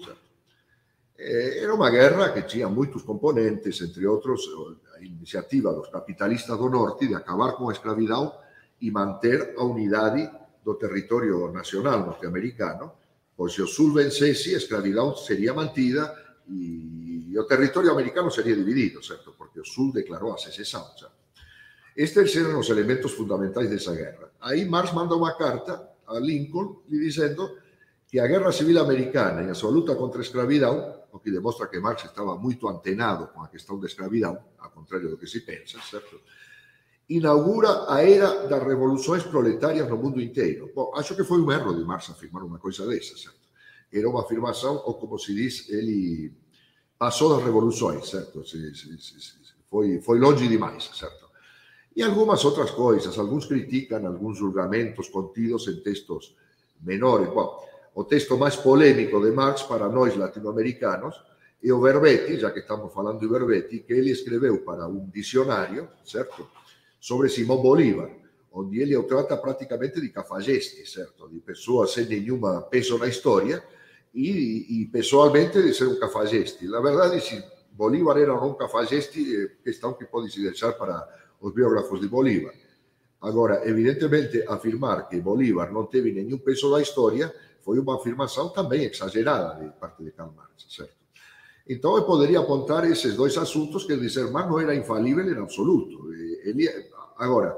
certo? 1.20 1.58
Era 1.64 1.74
uma 1.74 1.90
guerra 1.90 2.30
que 2.32 2.42
tinha 2.44 2.70
muitos 2.70 3.04
componentes, 3.04 3.82
entre 3.82 4.08
outros, 4.08 4.42
a 4.96 5.04
iniciativa 5.04 5.74
dos 5.74 5.90
capitalistas 5.90 6.58
do 6.58 6.70
norte 6.70 7.08
de 7.08 7.16
acabar 7.16 7.54
com 7.54 7.70
a 7.70 7.74
escravidão 7.74 8.34
e 8.82 8.90
manter 8.90 9.54
a 9.58 9.64
unidade 9.64 10.30
do 10.64 10.76
territorio 10.76 11.52
nacional 11.52 12.06
norteamericano, 12.06 12.92
pois 13.36 13.54
se 13.54 13.62
o 13.62 13.68
sul 13.68 13.94
vencesse, 13.94 14.54
a 14.54 14.58
escravidão 14.58 15.16
seria 15.16 15.54
mantida 15.54 16.16
e 16.48 17.38
o 17.38 17.44
territorio 17.44 17.92
americano 17.92 18.32
sería 18.32 18.56
dividido, 18.56 19.04
certo? 19.04 19.34
Porque 19.38 19.60
o 19.60 19.66
sul 19.66 19.92
declarou 19.94 20.34
a 20.34 20.38
secessão, 20.38 20.86
certo? 20.98 21.20
Estes 21.96 22.36
eram 22.36 22.60
os 22.60 22.70
elementos 22.70 23.12
fundamentais 23.12 23.70
dessa 23.70 23.94
guerra. 23.94 24.32
Aí 24.40 24.64
Marx 24.64 24.94
manda 24.94 25.16
uma 25.16 25.34
carta 25.38 25.90
a 26.08 26.18
Lincoln 26.18 26.82
lhe 26.88 26.98
dizendo 27.00 27.58
que 28.08 28.20
a 28.20 28.28
guerra 28.28 28.52
civil 28.52 28.80
americana 28.80 29.44
e 29.44 29.50
a 29.50 29.54
sua 29.54 29.70
luta 29.70 29.96
contra 29.96 30.20
a 30.20 30.24
escravidão, 30.24 30.99
o 31.12 31.20
que 31.20 31.32
demostra 31.32 31.68
que 31.68 31.80
Marx 31.80 32.06
estava 32.06 32.38
muito 32.38 32.68
antenado 32.68 33.28
com 33.28 33.42
a 33.42 33.48
questão 33.48 33.80
da 33.80 33.88
escravidão, 33.88 34.38
ao 34.58 34.70
contrário 34.72 35.10
do 35.10 35.18
que 35.18 35.28
se 35.28 35.42
pensa, 35.42 35.80
certo? 35.82 36.20
inaugura 37.10 37.92
a 37.92 38.04
era 38.04 38.48
das 38.48 38.64
revoluções 38.64 39.24
proletárias 39.24 39.90
no 39.90 39.98
mundo 39.98 40.22
inteiro. 40.22 40.72
Bom, 40.76 40.92
acho 40.96 41.16
que 41.16 41.24
foi 41.24 41.42
um 41.42 41.52
erro 41.52 41.74
de 41.74 41.84
Marx 41.84 42.10
afirmar 42.10 42.44
uma 42.44 42.60
coisa 42.60 42.86
dessa, 42.86 43.18
certo? 43.18 43.40
Era 43.92 44.08
uma 44.08 44.22
afirmação, 44.22 44.84
ou 44.86 44.94
como 44.94 45.18
se 45.18 45.34
diz, 45.34 45.68
ele 45.70 46.32
passou 46.98 47.36
das 47.36 47.44
revoluções, 47.44 48.08
certo? 48.08 48.44
Foi, 49.68 50.00
foi 50.02 50.20
longe 50.20 50.48
demais, 50.48 50.92
certo? 50.94 51.28
E 51.96 52.04
algumas 52.04 52.46
outras 52.46 52.70
coisas, 52.70 53.18
alguns 53.18 53.48
criticam 53.48 54.06
alguns 54.06 54.38
julgamentos 54.38 55.10
contidos 55.10 55.68
em 55.68 55.82
textos 55.82 56.36
menores. 56.80 57.28
Bom, 57.30 57.68
o 58.00 58.06
texto 58.06 58.38
mais 58.38 58.56
polêmico 58.56 59.20
de 59.20 59.30
Marx 59.30 59.64
para 59.64 59.90
nós 59.90 60.16
latino-americanos 60.16 61.22
é 61.62 61.74
o 61.74 61.82
Verbetti, 61.82 62.40
já 62.40 62.50
que 62.50 62.60
estamos 62.60 62.94
falando 62.94 63.20
de 63.20 63.28
Verbetti, 63.28 63.80
que 63.80 63.92
ele 63.92 64.12
escreveu 64.12 64.60
para 64.60 64.88
um 64.88 65.10
dicionário, 65.10 65.86
certo? 66.06 66.48
sobre 66.98 67.28
Simão 67.28 67.62
Bolívar, 67.62 68.10
onde 68.54 68.80
ele 68.80 68.96
o 68.96 69.04
trata 69.04 69.36
praticamente 69.36 70.00
de 70.00 70.08
cafajeste, 70.08 70.90
certo? 70.90 71.28
De 71.28 71.42
pessoa 71.42 71.88
sem 71.88 72.06
nenhuma 72.06 72.62
peso 72.62 72.98
na 72.98 73.08
história 73.08 73.62
e, 74.16 74.82
e 74.82 74.86
pessoalmente 74.86 75.62
de 75.62 75.74
ser 75.74 75.90
um 75.90 76.00
cafajeste. 76.00 76.70
Na 76.70 76.80
verdade, 76.80 77.20
se 77.20 77.44
Bolívar 77.74 78.18
era 78.18 78.34
não 78.34 78.54
cafajeste, 78.54 79.44
é 79.44 79.48
questão 79.62 79.94
que 79.94 80.06
pode 80.06 80.32
se 80.32 80.42
deixar 80.42 80.72
para 80.72 81.06
os 81.42 81.54
biógrafos 81.54 82.00
de 82.00 82.08
Bolívar. 82.08 82.54
Agora, 83.22 83.68
evidentemente, 83.68 84.42
afirmar 84.48 85.10
que 85.10 85.20
Bolívar 85.20 85.70
não 85.74 85.86
teve 85.86 86.14
nenhum 86.14 86.38
peso 86.38 86.72
na 86.72 86.82
história 86.82 87.34
foi 87.62 87.80
uma 87.80 87.96
afirmação 87.96 88.50
também 88.50 88.84
exagerada 88.86 89.64
de 89.64 89.70
parte 89.80 90.04
de 90.04 90.12
Karl 90.12 90.32
Marx, 90.36 90.66
certo? 90.70 91.00
Então, 91.68 91.96
eu 91.96 92.04
poderia 92.04 92.40
apontar 92.40 92.90
esses 92.90 93.14
dois 93.16 93.38
assuntos 93.38 93.84
que 93.84 93.96
dizer 93.96 94.32
Marx 94.32 94.50
não 94.50 94.60
era 94.60 94.76
infalível 94.76 95.24
em 95.24 95.38
absoluto. 95.38 96.12
Ele, 96.44 96.68
agora, 97.16 97.56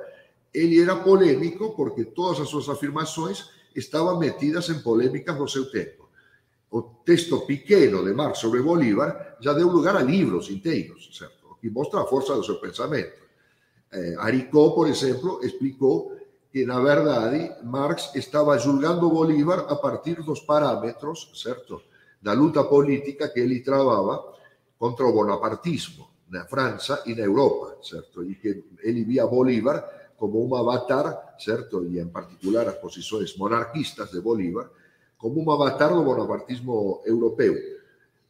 ele 0.53 0.81
era 0.81 0.97
polêmico 0.97 1.73
porque 1.75 2.03
todas 2.03 2.41
as 2.41 2.49
suas 2.49 2.67
afirmações 2.67 3.49
estavam 3.73 4.19
metidas 4.19 4.67
em 4.69 4.79
polêmicas 4.79 5.37
do 5.37 5.47
seu 5.47 5.71
tempo. 5.71 6.09
O 6.69 6.81
texto 6.81 7.39
pequeno 7.41 8.03
de 8.03 8.13
Marx 8.13 8.39
sobre 8.39 8.61
Bolívar 8.61 9.37
já 9.39 9.53
deu 9.53 9.69
lugar 9.69 9.95
a 9.95 10.01
livros 10.01 10.49
inteiros, 10.49 11.09
certo? 11.17 11.57
Que 11.61 11.69
mostra 11.69 12.01
a 12.01 12.05
força 12.05 12.35
do 12.35 12.43
seu 12.43 12.59
pensamento. 12.59 13.13
Eh, 13.93 14.15
Aricó, 14.19 14.71
por 14.71 14.87
exemplo, 14.87 15.39
explicou 15.43 16.17
na 16.65 16.79
verdade, 16.79 17.51
Marx 17.63 18.13
estava 18.15 18.57
julgando 18.57 19.09
Bolívar 19.09 19.65
a 19.69 19.75
partir 19.75 20.21
dos 20.21 20.41
parâmetros, 20.41 21.31
certo? 21.33 21.81
da 22.21 22.33
luta 22.33 22.63
política 22.63 23.27
que 23.27 23.39
ele 23.39 23.61
travava 23.61 24.23
contra 24.77 25.05
o 25.05 25.11
bonapartismo 25.11 26.07
na 26.29 26.45
França 26.45 27.01
e 27.05 27.15
na 27.15 27.23
Europa, 27.23 27.77
certo? 27.83 28.23
E 28.23 28.35
que 28.35 28.63
ele 28.83 29.03
via 29.03 29.25
Bolívar 29.25 29.83
como 30.17 30.47
um 30.47 30.55
avatar, 30.55 31.35
certo? 31.39 31.83
E 31.85 31.99
em 31.99 32.07
particular 32.07 32.67
as 32.67 32.75
posições 32.75 33.35
monarquistas 33.35 34.11
de 34.11 34.21
Bolívar 34.21 34.69
como 35.17 35.43
um 35.43 35.51
avatar 35.51 35.93
do 35.93 36.03
bonapartismo 36.03 37.01
europeu. 37.05 37.55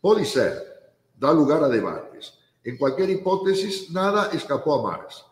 Pode 0.02 0.26
ser, 0.26 0.62
dá 1.16 1.32
lugar 1.32 1.64
a 1.64 1.68
debates. 1.68 2.34
Em 2.66 2.78
qualquer 2.78 3.10
hipótese, 3.10 3.92
nada 3.92 4.36
escapou 4.36 4.74
a 4.74 4.84
Marx. 4.84 5.24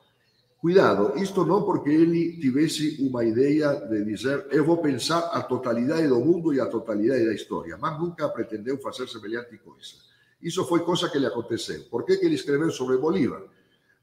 Cuidado, 0.62 1.18
isto 1.18 1.46
não 1.46 1.64
porque 1.64 1.90
ele 1.90 2.34
tivesse 2.38 2.98
uma 3.00 3.24
ideia 3.24 3.76
de 3.76 4.04
dizer 4.04 4.46
eu 4.52 4.66
vou 4.66 4.78
pensar 4.80 5.20
a 5.32 5.42
totalidade 5.42 6.06
do 6.10 6.20
mundo 6.20 6.54
e 6.54 6.60
a 6.60 6.66
totalidade 6.66 7.26
da 7.26 7.34
história, 7.34 7.78
mas 7.78 7.98
nunca 7.98 8.28
pretendeu 8.28 8.78
fazer 8.78 9.08
semelhante 9.08 9.58
coisa. 9.60 9.96
Isso 10.42 10.66
foi 10.66 10.82
coisa 10.82 11.10
que 11.10 11.18
lhe 11.18 11.26
aconteceu. 11.26 11.86
Por 11.90 12.04
que, 12.06 12.18
que 12.18 12.26
ele 12.26 12.36
escreveu 12.36 12.70
sobre 12.72 12.98
Bolívar? 12.98 13.42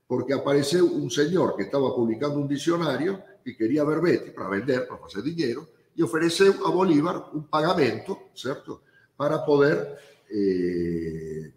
Porque 0.09 0.33
apareceu 0.33 0.87
um 0.87 1.11
senhor 1.11 1.57
que 1.57 1.63
estava 1.65 1.91
publicando 1.91 2.41
um 2.41 2.47
dicionário 2.47 3.23
que 3.45 3.53
queria 3.53 3.85
verbete 3.85 4.31
para 4.31 4.49
vender, 4.49 4.87
para 4.87 4.97
fazer 4.97 5.23
dinheiro, 5.23 5.69
e 5.95 6.03
ofereceu 6.03 6.67
a 6.67 6.71
Bolívar 6.71 7.37
um 7.37 7.43
pagamento, 7.43 8.19
certo? 8.35 8.81
Para 9.15 9.41
poder 9.41 9.99
eh, 10.31 11.51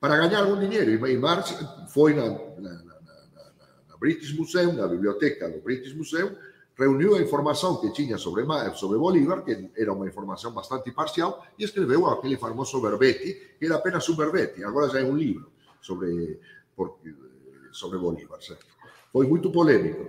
para 0.00 0.16
ganhar 0.16 0.40
algum 0.40 0.58
dinheiro. 0.58 1.06
E 1.06 1.16
Marx 1.16 1.54
foi 1.92 2.14
na 2.14 2.87
British 3.98 4.32
Museum, 4.36 4.72
na 4.72 4.86
biblioteca 4.86 5.48
do 5.48 5.60
British 5.60 5.94
Museum, 5.94 6.34
reuniu 6.78 7.16
a 7.16 7.20
informação 7.20 7.80
que 7.80 7.92
tinha 7.92 8.16
sobre, 8.16 8.44
sobre 8.74 8.98
Bolívar, 8.98 9.42
que 9.42 9.70
era 9.76 9.92
uma 9.92 10.06
informação 10.06 10.52
bastante 10.52 10.92
parcial, 10.92 11.44
e 11.58 11.64
escreveu 11.64 12.06
aquele 12.06 12.36
famoso 12.36 12.80
verbete, 12.80 13.56
que 13.58 13.66
era 13.66 13.76
apenas 13.76 14.08
um 14.08 14.16
verbete, 14.16 14.62
agora 14.62 14.88
já 14.88 15.00
é 15.00 15.04
um 15.04 15.16
livro 15.16 15.50
sobre, 15.80 16.38
sobre 17.72 17.98
Bolívar. 17.98 18.40
Certo? 18.40 18.66
Foi 19.12 19.26
muito 19.26 19.50
polêmico. 19.50 20.08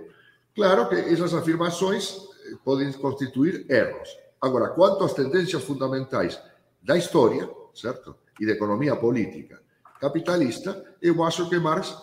Claro 0.54 0.88
que 0.88 0.94
essas 0.94 1.34
afirmações 1.34 2.16
eh, 2.46 2.56
podem 2.64 2.92
constituir 2.92 3.66
erros. 3.70 4.08
Agora, 4.40 4.68
quanto 4.68 5.04
às 5.04 5.12
tendências 5.12 5.62
fundamentais 5.64 6.40
da 6.82 6.96
história, 6.96 7.48
certo? 7.74 8.14
E 8.40 8.46
da 8.46 8.52
economia 8.52 8.96
política 8.96 9.60
capitalista, 10.00 10.96
eu 11.02 11.22
acho 11.22 11.48
que 11.48 11.58
Marx 11.58 11.94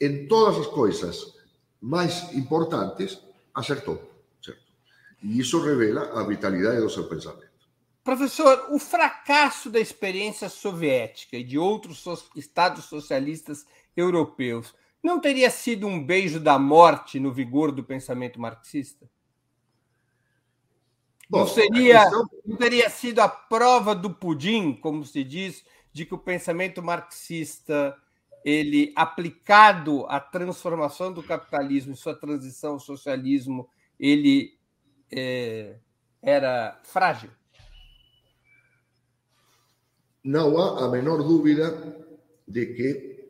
en 0.00 0.28
todas 0.28 0.58
as 0.58 0.66
coisas 0.66 1.34
mais 1.80 2.32
importantes, 2.34 3.20
acertou. 3.54 4.00
Certo? 4.42 4.62
E 5.22 5.38
isso 5.38 5.60
revela 5.62 6.20
a 6.20 6.24
vitalidade 6.24 6.80
do 6.80 6.90
seu 6.90 7.08
pensamento. 7.08 7.46
Professor, 8.02 8.68
o 8.70 8.78
fracasso 8.78 9.68
da 9.68 9.80
experiência 9.80 10.48
soviética 10.48 11.36
e 11.36 11.42
de 11.42 11.58
outros 11.58 12.04
estados 12.36 12.84
socialistas 12.84 13.66
europeus 13.96 14.74
não 15.02 15.20
teria 15.20 15.50
sido 15.50 15.86
um 15.86 16.04
beijo 16.04 16.38
da 16.38 16.58
morte 16.58 17.18
no 17.18 17.32
vigor 17.32 17.72
do 17.72 17.82
pensamento 17.82 18.40
marxista? 18.40 19.08
Bom, 21.28 21.40
não 21.40 21.46
seria, 21.48 22.02
questão... 22.02 22.30
não 22.44 22.56
teria 22.56 22.90
sido 22.90 23.20
a 23.20 23.28
prova 23.28 23.94
do 23.94 24.10
pudim, 24.10 24.72
como 24.74 25.04
se 25.04 25.24
diz, 25.24 25.64
de 25.92 26.04
que 26.04 26.14
o 26.14 26.18
pensamento 26.18 26.82
marxista 26.82 27.96
ele 28.46 28.92
aplicado 28.94 30.06
à 30.06 30.20
transformação 30.20 31.12
do 31.12 31.20
capitalismo 31.20 31.92
e 31.92 31.96
sua 31.96 32.14
transição 32.14 32.74
ao 32.74 32.78
socialismo, 32.78 33.68
ele 33.98 34.56
é, 35.10 35.80
era 36.22 36.80
frágil? 36.84 37.28
Não 40.22 40.56
há 40.58 40.84
a 40.84 40.88
menor 40.88 41.24
dúvida 41.24 42.06
de 42.46 42.66
que, 42.66 43.26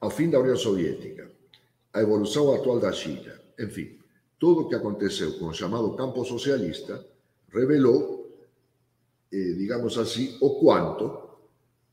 ao 0.00 0.08
fim 0.08 0.30
da 0.30 0.40
União 0.40 0.56
Soviética, 0.56 1.30
a 1.92 2.00
evolução 2.00 2.54
atual 2.54 2.80
da 2.80 2.90
China, 2.90 3.38
enfim, 3.60 3.98
tudo 4.38 4.62
o 4.62 4.68
que 4.70 4.74
aconteceu 4.74 5.38
com 5.38 5.48
o 5.48 5.54
chamado 5.54 5.94
campo 5.94 6.24
socialista 6.24 7.06
revelou, 7.50 8.34
eh, 9.30 9.52
digamos 9.58 9.98
assim, 9.98 10.38
o 10.40 10.58
quanto 10.58 11.31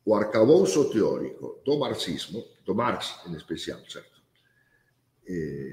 o 0.09 0.15
arcabouço 0.15 0.89
teórico 0.89 1.61
do 1.63 1.77
marxismo, 1.77 2.43
do 2.65 2.73
Marx 2.73 3.21
em 3.27 3.35
especial, 3.35 3.79
certo? 3.87 4.19
Eh, 5.27 5.71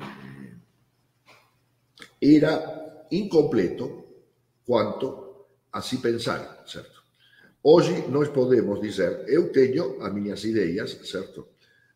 era 2.20 3.06
incompleto 3.10 4.04
quanto 4.62 5.46
a 5.72 5.80
se 5.80 5.96
pensar, 6.02 6.64
certo? 6.66 7.02
Hoje 7.62 8.08
nós 8.08 8.28
podemos 8.28 8.78
dizer, 8.78 9.24
eu 9.26 9.50
tenho 9.50 10.02
as 10.02 10.12
minhas 10.12 10.44
ideias, 10.44 10.90
certo? 11.08 11.48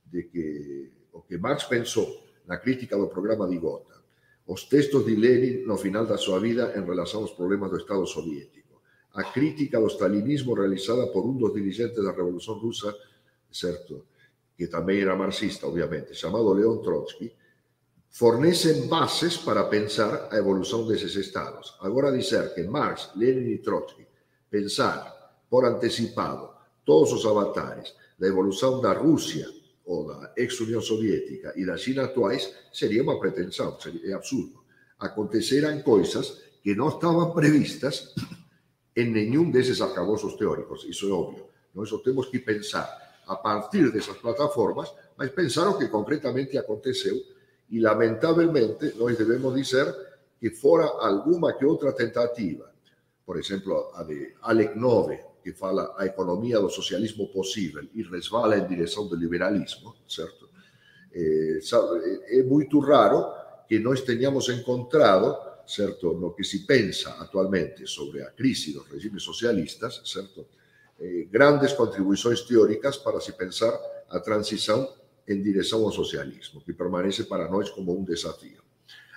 De 0.06 0.22
que 0.22 0.90
o 1.12 1.20
que 1.20 1.36
Marx 1.36 1.64
pensou 1.64 2.08
na 2.46 2.56
crítica 2.56 2.96
do 2.96 3.08
programa 3.08 3.46
de 3.50 3.58
Gotha, 3.58 3.96
os 4.46 4.64
textos 4.64 5.04
de 5.04 5.14
Lenin 5.14 5.66
no 5.66 5.76
final 5.76 6.06
da 6.06 6.16
sua 6.16 6.40
vida 6.40 6.72
em 6.74 6.86
relação 6.86 7.20
aos 7.20 7.32
problemas 7.32 7.70
do 7.70 7.76
Estado 7.76 8.06
soviético, 8.06 8.69
a 9.14 9.24
crítica 9.24 9.80
do 9.80 9.88
stalinismo 9.88 10.54
realizada 10.54 11.06
por 11.08 11.26
um 11.26 11.36
dos 11.36 11.52
dirigentes 11.52 12.02
da 12.02 12.12
Revolução 12.12 12.58
Russa, 12.58 12.96
certo? 13.50 14.06
Que 14.56 14.66
também 14.66 15.00
era 15.00 15.16
marxista, 15.16 15.66
obviamente, 15.66 16.14
chamado 16.14 16.52
Leon 16.52 16.78
Trotsky, 16.78 17.32
fornecem 18.10 18.88
bases 18.88 19.36
para 19.36 19.64
pensar 19.64 20.28
a 20.30 20.36
evolução 20.36 20.86
desses 20.86 21.14
estados. 21.14 21.76
Agora, 21.80 22.16
dizer 22.16 22.54
que 22.54 22.62
Marx, 22.64 23.10
Lenin 23.16 23.50
e 23.50 23.58
Trotsky 23.58 24.06
pensaram 24.50 25.12
por 25.48 25.64
antecipado 25.64 26.50
todos 26.84 27.12
os 27.12 27.24
avatares 27.24 27.94
da 28.18 28.26
evolução 28.26 28.80
da 28.80 28.92
Rússia 28.92 29.48
ou 29.84 30.06
da 30.06 30.32
ex-União 30.36 30.80
Soviética 30.80 31.52
e 31.56 31.64
da 31.64 31.76
China 31.76 32.04
atuais 32.04 32.52
seria 32.72 33.02
uma 33.02 33.18
pretensão, 33.18 33.78
seria, 33.80 34.10
é 34.10 34.12
absurdo. 34.12 34.60
Aconteceram 34.98 35.80
coisas 35.82 36.42
que 36.62 36.74
não 36.74 36.88
estavam 36.88 37.32
previstas 37.32 38.14
em 38.96 39.10
nenhum 39.10 39.50
desses 39.50 39.80
arcabouços 39.80 40.34
teóricos, 40.34 40.84
isso 40.84 41.08
é 41.08 41.12
óbvio. 41.12 41.46
Nós 41.74 41.88
só 41.88 41.98
temos 41.98 42.26
que 42.26 42.38
pensar 42.38 42.88
a 43.26 43.36
partir 43.36 43.92
dessas 43.92 44.16
plataformas, 44.16 44.92
mas 45.16 45.30
pensar 45.30 45.72
que 45.78 45.88
concretamente 45.88 46.58
aconteceu 46.58 47.16
e, 47.70 47.78
lamentavelmente, 47.78 48.94
nós 48.96 49.16
devemos 49.16 49.54
dizer 49.54 49.86
que 50.40 50.50
fora 50.50 50.84
alguma 50.84 51.52
que 51.52 51.64
outra 51.64 51.92
tentativa, 51.92 52.72
por 53.24 53.38
exemplo, 53.38 53.90
a 53.94 54.02
de 54.02 54.34
Alec 54.42 54.76
Nove, 54.76 55.20
que 55.42 55.52
fala 55.52 55.94
a 55.96 56.06
economia 56.06 56.58
do 56.58 56.68
socialismo 56.68 57.28
possível 57.28 57.86
e 57.94 58.02
resvala 58.02 58.58
em 58.58 58.66
direção 58.66 59.06
do 59.06 59.14
liberalismo, 59.14 59.94
certo? 60.08 60.48
É, 61.12 61.58
é 62.38 62.42
muito 62.42 62.78
raro 62.80 63.26
que 63.68 63.78
nós 63.78 64.00
tenhamos 64.00 64.48
encontrado, 64.48 65.36
certo, 65.70 66.14
no 66.14 66.34
que 66.34 66.44
se 66.44 66.66
pensa 66.66 67.10
atualmente 67.20 67.86
sobre 67.86 68.22
a 68.22 68.30
crise 68.30 68.72
dos 68.72 68.88
regimes 68.88 69.22
socialistas, 69.22 70.02
certo, 70.04 70.46
eh, 70.98 71.28
grandes 71.30 71.72
contribuições 71.72 72.42
teóricas 72.42 72.98
para 72.98 73.20
se 73.20 73.32
pensar 73.32 73.72
a 74.10 74.20
transição 74.20 74.88
em 75.26 75.40
direção 75.42 75.84
ao 75.84 75.92
socialismo, 75.92 76.60
que 76.60 76.72
permanece 76.72 77.24
para 77.24 77.48
nós 77.48 77.70
como 77.70 77.96
um 77.96 78.04
desafio. 78.04 78.62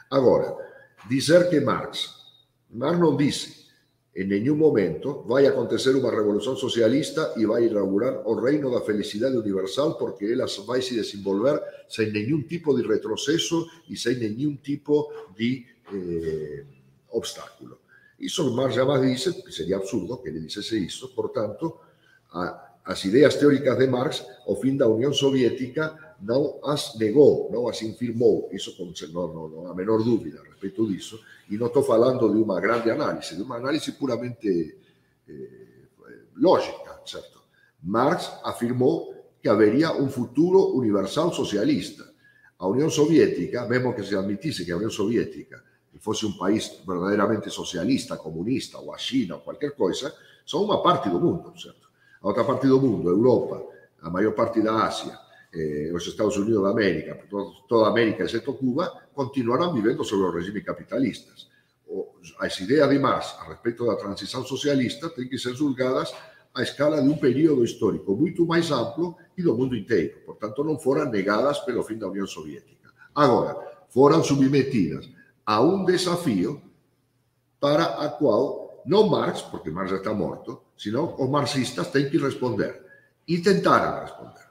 Agora, 0.09 0.55
dizer 1.09 1.49
que 1.49 1.59
Marx, 1.59 2.09
Marx 2.69 2.99
não 2.99 3.17
disse 3.17 3.63
en 4.15 4.29
nenhum 4.29 4.55
momento 4.55 5.23
vai 5.25 5.47
acontecer 5.47 5.95
uma 5.95 6.11
revolução 6.11 6.55
socialista 6.55 7.33
e 7.35 7.45
vai 7.45 7.65
inaugurar 7.65 8.21
o 8.27 8.35
reino 8.35 8.69
da 8.69 8.81
felicidade 8.81 9.35
universal 9.35 9.97
porque 9.97 10.25
ela 10.25 10.45
vai 10.67 10.81
se 10.81 10.93
desenvolver 10.93 11.59
sem 11.89 12.11
nenhum 12.11 12.43
tipo 12.43 12.75
de 12.75 12.87
retrocesso 12.87 13.67
e 13.89 13.97
sem 13.97 14.15
nenhum 14.17 14.55
tipo 14.55 15.11
de 15.35 15.65
eh, 15.95 16.65
obstáculo. 17.11 17.79
Isso 18.19 18.53
Marx 18.55 18.75
jamais 18.75 19.01
disse, 19.01 19.43
que 19.43 19.51
seria 19.51 19.77
absurdo 19.77 20.17
que 20.17 20.29
ele 20.29 20.39
dissesse 20.39 20.85
isso, 20.85 21.09
portanto, 21.09 21.79
a, 22.31 22.73
as 22.85 23.03
ideias 23.05 23.35
teóricas 23.35 23.77
de 23.77 23.87
Marx, 23.87 24.25
o 24.45 24.55
fim 24.55 24.77
da 24.77 24.87
União 24.87 25.13
Soviética 25.13 26.15
não 26.21 26.59
as 26.63 26.95
negou, 26.95 27.49
não 27.51 27.67
as 27.67 27.81
infirmou, 27.81 28.49
isso 28.51 28.75
não, 29.11 29.27
não, 29.33 29.49
não 29.49 29.67
há 29.67 29.71
a 29.71 29.75
menor 29.75 30.01
dúvida 30.03 30.39
a 30.39 30.43
respeito 30.43 30.87
disso, 30.87 31.19
e 31.49 31.57
não 31.57 31.67
estou 31.67 31.83
falando 31.83 32.31
de 32.31 32.37
uma 32.37 32.59
grande 32.61 32.89
análise, 32.89 33.35
de 33.35 33.41
uma 33.41 33.57
análise 33.57 33.91
puramente 33.93 34.77
eh, 35.27 35.33
lógica, 36.35 37.01
certo? 37.05 37.41
Marx 37.81 38.31
afirmou 38.43 39.13
que 39.41 39.49
haveria 39.49 39.91
um 39.91 40.09
futuro 40.09 40.73
universal 40.77 41.33
socialista. 41.33 42.11
A 42.57 42.65
União 42.65 42.89
Soviética, 42.89 43.67
mesmo 43.67 43.93
que 43.93 44.03
se 44.03 44.15
admitisse 44.15 44.63
que 44.63 44.71
a 44.71 44.77
União 44.77 44.89
Soviética 44.89 45.61
fosse 46.03 46.25
um 46.25 46.33
país 46.33 46.81
verdadeiramente 46.85 47.49
socialista, 47.49 48.17
comunista, 48.17 48.77
ou 48.77 48.93
a 48.93 48.97
China, 48.97 49.35
ou 49.35 49.41
qualquer 49.41 49.71
coisa, 49.71 50.13
são 50.45 50.61
uma 50.61 50.83
parte 50.83 51.09
do 51.09 51.17
mundo, 51.17 51.57
certo? 51.57 51.87
A 52.21 52.43
parte 52.43 52.67
do 52.67 52.79
mundo, 52.79 53.09
Europa, 53.09 53.63
a 54.01 54.09
maior 54.09 54.33
parte 54.33 54.61
da 54.61 54.85
Ásia, 54.85 55.17
eh, 55.53 55.93
Estados 55.95 56.35
Unidos 56.35 56.61
de 56.61 56.69
América, 56.69 57.17
toda 57.69 57.87
América 57.87 58.25
excepto 58.25 58.53
Cuba, 58.53 58.91
continuarán 59.13 59.73
viviendo 59.73 60.03
sobre 60.03 60.25
los 60.25 60.35
regímenes 60.35 60.65
capitalistas. 60.65 61.47
As 62.39 62.59
ideas 62.59 62.89
de 62.89 62.99
Marx 62.99 63.35
a 63.39 63.45
respeito 63.49 63.85
da 63.85 63.95
transição 63.95 64.43
socialista 64.43 65.09
têm 65.09 65.29
que 65.29 65.37
ser 65.37 65.55
julgadas 65.55 66.13
a 66.53 66.63
escala 66.63 67.01
de 67.01 67.07
um 67.07 67.17
período 67.17 67.63
histórico 67.63 68.13
muito 68.15 68.45
mais 68.45 68.71
amplo 68.71 69.15
e 69.37 69.41
do 69.41 69.55
mundo 69.55 69.75
inteiro. 69.75 70.19
Portanto, 70.25 70.63
não 70.63 70.77
foram 70.77 71.09
negadas 71.09 71.59
pelo 71.59 71.83
fim 71.83 71.97
da 71.97 72.07
União 72.07 72.27
Soviética. 72.27 72.91
Agora, 73.15 73.55
foram 73.89 74.23
submetidas 74.23 75.09
a 75.45 75.61
um 75.61 75.85
desafio 75.85 76.61
para 77.59 78.03
a 78.03 78.09
qual 78.09 78.83
não 78.85 79.07
Marx, 79.07 79.41
porque 79.41 79.71
Marx 79.71 79.91
já 79.91 79.97
está 79.97 80.13
morto, 80.13 80.61
senão 80.77 81.15
os 81.17 81.29
marxistas 81.29 81.87
têm 81.87 82.09
que 82.09 82.17
responder. 82.17 82.83
Tentaram 83.25 84.01
responder. 84.01 84.43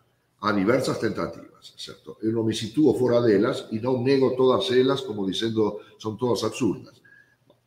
a 0.43 0.51
diversas 0.51 0.99
tentativas, 0.99 1.73
certo? 1.79 2.19
Eu 2.19 2.35
non 2.35 2.43
me 2.43 2.51
sitúo 2.51 2.99
fora 2.99 3.23
delas 3.23 3.71
e 3.71 3.79
non 3.79 4.03
nego 4.03 4.35
todas 4.35 4.67
elas 4.75 5.07
como 5.07 5.23
dicendo 5.23 5.87
son 6.03 6.19
todas 6.19 6.43
absurdas. 6.43 6.99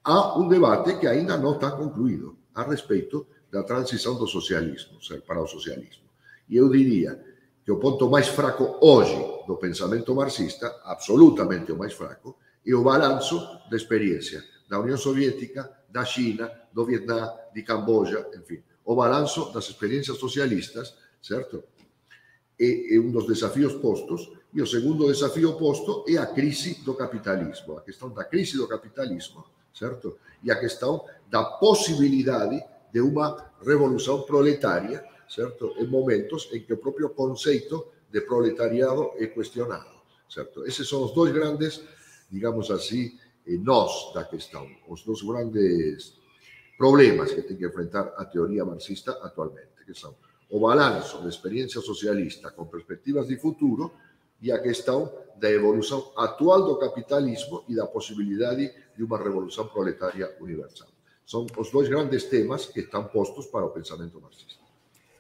Há 0.04 0.36
un 0.36 0.52
debate 0.52 1.00
que 1.00 1.08
aínda 1.08 1.40
non 1.40 1.56
está 1.56 1.72
concluído 1.72 2.52
a 2.52 2.68
respeito 2.68 3.48
da 3.48 3.64
transición 3.64 4.20
do 4.20 4.28
socialismo, 4.28 5.00
para 5.24 5.40
o 5.40 5.48
socialismo. 5.48 6.12
E 6.52 6.60
eu 6.60 6.68
diría 6.68 7.16
que 7.64 7.72
o 7.72 7.80
ponto 7.80 8.12
máis 8.12 8.28
fraco 8.28 8.76
hoxe 8.84 9.24
do 9.48 9.56
pensamento 9.56 10.12
marxista, 10.12 10.84
absolutamente 10.84 11.72
o 11.72 11.80
máis 11.80 11.96
fraco, 11.96 12.44
é 12.66 12.74
o 12.74 12.84
balanzo 12.84 13.62
de 13.70 13.76
experiencia 13.78 14.44
da 14.68 14.80
Unión 14.80 14.98
Soviética, 14.98 15.86
da 15.90 16.04
China, 16.04 16.50
do 16.74 16.86
Vietnam, 16.86 17.30
de 17.54 17.64
Camboya, 17.64 18.28
en 18.34 18.44
fin, 18.44 18.62
o 18.84 18.96
balanzo 18.96 19.54
das 19.54 19.70
experiencias 19.70 20.18
socialistas, 20.18 20.98
certo? 21.22 21.76
é, 22.60 22.96
é 22.96 23.00
um 23.00 23.12
dos 23.12 23.28
desafios 23.28 23.74
postos, 23.74 24.32
e 24.54 24.62
o 24.62 24.68
segundo 24.68 25.08
desafio 25.08 25.54
posto 25.58 26.06
é 26.08 26.18
a 26.18 26.26
crise 26.26 26.82
do 26.84 26.94
capitalismo, 26.94 27.78
a 27.78 27.82
questão 27.82 28.10
da 28.10 28.24
crise 28.24 28.58
do 28.58 28.68
capitalismo, 28.68 29.44
certo? 29.74 30.18
E 30.42 30.50
a 30.50 30.58
questão 30.58 31.04
da 31.30 31.44
possibilidade 31.44 32.64
de 32.92 33.02
uma 33.02 33.52
revolução 33.62 34.22
proletária, 34.22 35.04
certo? 35.28 35.76
Em 35.78 35.86
momentos 35.86 36.50
em 36.54 36.62
que 36.62 36.72
o 36.72 36.78
próprio 36.78 37.10
conceito 37.10 37.88
de 38.10 38.22
proletariado 38.22 39.12
é 39.18 39.28
questionado, 39.28 39.92
certo? 40.30 40.66
Esses 40.66 40.88
são 40.88 41.04
os 41.04 41.14
dois 41.14 41.34
grandes, 41.34 41.82
digamos 42.36 42.70
assim, 42.70 43.18
nós 43.48 44.14
da 44.14 44.26
questão, 44.26 44.70
os 44.90 45.04
dois 45.04 45.22
grandes 45.22 46.14
problemas 46.78 47.32
que 47.32 47.42
tem 47.42 47.56
que 47.56 47.66
enfrentar 47.66 48.14
a 48.18 48.26
teoria 48.26 48.66
marxista 48.66 49.12
atualmente, 49.24 49.70
que 49.86 49.94
são 49.94 50.14
o 50.50 50.60
balanço 50.60 51.22
da 51.22 51.30
experiência 51.30 51.80
socialista 51.80 52.52
com 52.52 52.66
perspectivas 52.66 53.28
de 53.28 53.38
futuro 53.38 53.94
e 54.42 54.52
a 54.52 54.62
questão 54.62 55.10
da 55.38 55.50
evolução 55.50 56.12
atual 56.18 56.66
do 56.66 56.78
capitalismo 56.78 57.64
e 57.70 57.76
da 57.76 57.88
possibilidade 57.88 58.70
de 58.98 59.04
uma 59.04 59.18
revolução 59.18 59.66
proletária 59.68 60.36
universal. 60.42 60.90
São 61.26 61.48
os 61.58 61.72
dois 61.72 61.88
grandes 61.88 62.26
temas 62.26 62.66
que 62.66 62.82
estão 62.82 63.06
postos 63.06 63.46
para 63.48 63.66
o 63.66 63.70
pensamento 63.70 64.20
marxista. 64.20 64.62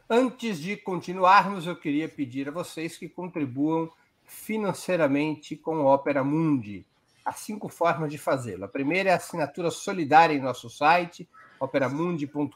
Antes 0.09 0.59
de 0.59 0.75
continuarmos, 0.75 1.65
eu 1.65 1.77
queria 1.77 2.09
pedir 2.09 2.49
a 2.49 2.51
vocês 2.51 2.97
que 2.97 3.07
contribuam 3.07 3.89
financeiramente 4.25 5.55
com 5.55 5.85
Opera 5.85 6.23
Mundi. 6.23 6.85
Há 7.25 7.33
cinco 7.33 7.67
formas 7.67 8.11
de 8.11 8.19
fazê-lo. 8.19 8.65
A 8.65 8.69
primeira 8.69 9.09
é 9.09 9.13
a 9.13 9.17
assinatura 9.17 9.71
solidária 9.71 10.35
em 10.35 10.39
nosso 10.39 10.69
site, 10.69 11.27
operamundi.com.br 11.59 12.55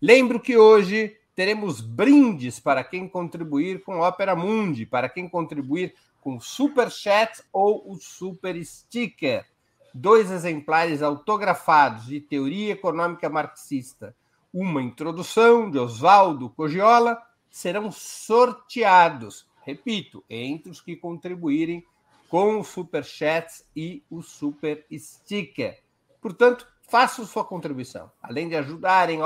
Lembro 0.02 0.40
que 0.40 0.59
hoje 0.59 1.16
teremos 1.40 1.81
brindes 1.81 2.61
para 2.61 2.85
quem 2.85 3.09
contribuir 3.09 3.83
com 3.83 4.00
Opera 4.00 4.37
Mundi, 4.37 4.85
para 4.85 5.09
quem 5.09 5.26
contribuir 5.26 5.94
com 6.20 6.38
Super 6.38 6.90
Chat 6.90 7.42
ou 7.50 7.90
o 7.90 7.96
Super 7.96 8.62
Sticker. 8.62 9.46
Dois 9.94 10.31
exemplares 10.31 11.00
autografados 11.00 12.05
de 12.05 12.20
Teoria 12.20 12.74
Econômica 12.74 13.31
Marxista 13.31 14.14
uma 14.53 14.83
introdução 14.83 15.70
de 15.70 15.79
Oswaldo 15.79 16.50
Cogiola 16.50 17.22
serão 17.50 17.90
sorteados, 17.90 19.48
repito, 19.64 20.22
entre 20.29 20.70
os 20.70 20.83
que 20.83 20.94
contribuírem 20.94 21.87
com 22.29 22.61
o 22.61 22.64
Super 22.64 23.03
Chats 23.03 23.64
e 23.74 24.03
o 24.11 24.20
Super 24.20 24.85
Sticker. 24.92 25.81
Portanto, 26.20 26.68
façam 26.83 27.24
sua 27.24 27.46
contribuição. 27.46 28.12
Além 28.22 28.46
de 28.46 28.57
ajudarem 28.57 29.22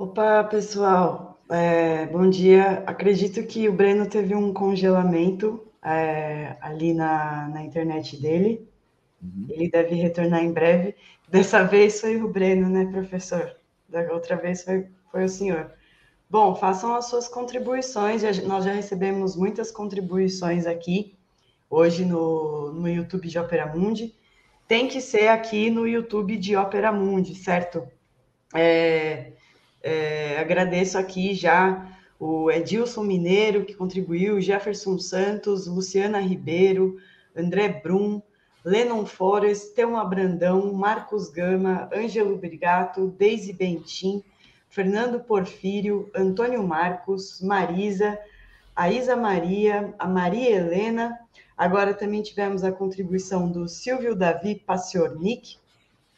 Opa, 0.00 0.42
pessoal, 0.44 1.38
é, 1.50 2.06
bom 2.06 2.30
dia. 2.30 2.82
Acredito 2.86 3.46
que 3.46 3.68
o 3.68 3.72
Breno 3.74 4.08
teve 4.08 4.34
um 4.34 4.50
congelamento 4.50 5.62
é, 5.84 6.56
ali 6.62 6.94
na, 6.94 7.50
na 7.50 7.62
internet 7.62 8.18
dele. 8.18 8.66
Uhum. 9.22 9.44
Ele 9.50 9.68
deve 9.68 9.94
retornar 9.96 10.42
em 10.42 10.54
breve. 10.54 10.96
Dessa 11.28 11.62
vez 11.64 12.00
foi 12.00 12.16
o 12.16 12.26
Breno, 12.26 12.66
né, 12.70 12.86
professor? 12.90 13.54
Da 13.90 14.10
outra 14.10 14.36
vez 14.36 14.64
foi, 14.64 14.86
foi 15.12 15.24
o 15.24 15.28
senhor. 15.28 15.70
Bom, 16.30 16.54
façam 16.54 16.94
as 16.94 17.04
suas 17.04 17.28
contribuições. 17.28 18.22
Nós 18.44 18.64
já 18.64 18.72
recebemos 18.72 19.36
muitas 19.36 19.70
contribuições 19.70 20.66
aqui 20.66 21.14
hoje 21.68 22.06
no, 22.06 22.72
no 22.72 22.88
YouTube 22.88 23.28
de 23.28 23.38
Opera 23.38 23.66
Mundi. 23.66 24.14
Tem 24.66 24.88
que 24.88 25.02
ser 25.02 25.28
aqui 25.28 25.68
no 25.68 25.86
YouTube 25.86 26.38
de 26.38 26.56
Opera 26.56 26.90
Mundi, 26.90 27.34
certo? 27.34 27.86
É, 28.54 29.32
é, 29.82 30.38
agradeço 30.38 30.98
aqui 30.98 31.34
já 31.34 31.86
o 32.18 32.50
Edilson 32.50 33.02
Mineiro, 33.02 33.64
que 33.64 33.74
contribuiu, 33.74 34.40
Jefferson 34.40 34.98
Santos, 34.98 35.66
Luciana 35.66 36.20
Ribeiro, 36.20 36.98
André 37.34 37.80
Brum, 37.82 38.20
Lennon 38.62 39.06
Forest, 39.06 39.74
Thelma 39.74 40.04
Brandão, 40.04 40.72
Marcos 40.74 41.30
Gama, 41.30 41.88
Ângelo 41.94 42.36
Brigato, 42.36 43.06
Deise 43.06 43.54
Bentim, 43.54 44.22
Fernando 44.68 45.20
Porfírio, 45.20 46.10
Antônio 46.14 46.62
Marcos, 46.62 47.40
Marisa, 47.40 48.18
a 48.76 48.90
Isa 48.90 49.16
Maria, 49.16 49.94
a 49.98 50.06
Maria 50.06 50.56
Helena. 50.56 51.18
Agora 51.56 51.94
também 51.94 52.22
tivemos 52.22 52.62
a 52.62 52.70
contribuição 52.70 53.50
do 53.50 53.66
Silvio 53.66 54.14
Davi 54.14 54.54
Passiornik. 54.54 55.56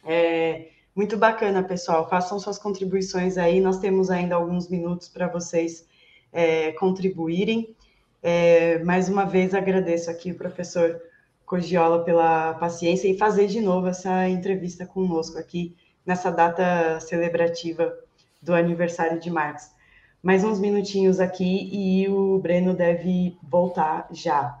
É, 0.05 0.72
muito 0.95 1.17
bacana, 1.17 1.63
pessoal. 1.63 2.07
Façam 2.07 2.39
suas 2.39 2.57
contribuições 2.57 3.37
aí. 3.37 3.59
Nós 3.59 3.79
temos 3.79 4.09
ainda 4.09 4.35
alguns 4.35 4.69
minutos 4.69 5.07
para 5.07 5.27
vocês 5.27 5.85
é, 6.31 6.71
contribuírem. 6.73 7.75
É, 8.21 8.79
mais 8.83 9.09
uma 9.09 9.25
vez 9.25 9.53
agradeço 9.53 10.09
aqui 10.09 10.31
o 10.31 10.37
professor 10.37 11.01
Cogiola 11.45 12.03
pela 12.03 12.53
paciência 12.53 13.07
e 13.07 13.17
fazer 13.17 13.47
de 13.47 13.59
novo 13.59 13.87
essa 13.87 14.29
entrevista 14.29 14.85
conosco 14.85 15.37
aqui 15.37 15.75
nessa 16.05 16.31
data 16.31 16.99
celebrativa 16.99 17.93
do 18.41 18.53
aniversário 18.53 19.19
de 19.19 19.29
Marx. 19.29 19.73
Mais 20.21 20.43
uns 20.43 20.59
minutinhos 20.59 21.19
aqui 21.19 21.69
e 21.71 22.07
o 22.07 22.39
Breno 22.39 22.73
deve 22.73 23.37
voltar 23.43 24.07
já. 24.11 24.57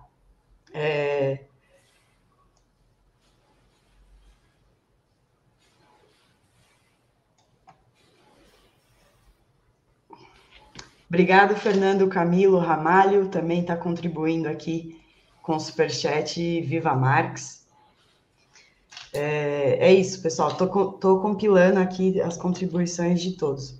É, 0.73 1.39
Obrigado, 11.13 11.55
Fernando 11.55 12.07
Camilo 12.07 12.57
Ramalho, 12.57 13.27
também 13.27 13.61
está 13.61 13.77
contribuindo 13.77 14.49
aqui 14.49 14.99
com 15.43 15.55
o 15.55 15.59
Superchat 15.59 16.59
Viva 16.61 16.95
Marx. 16.95 17.67
É, 19.13 19.89
é 19.89 19.93
isso, 19.93 20.23
pessoal. 20.23 20.49
Estou 20.49 21.21
compilando 21.21 21.79
aqui 21.79 22.19
as 22.19 22.35
contribuições 22.35 23.21
de 23.21 23.33
todos. 23.33 23.79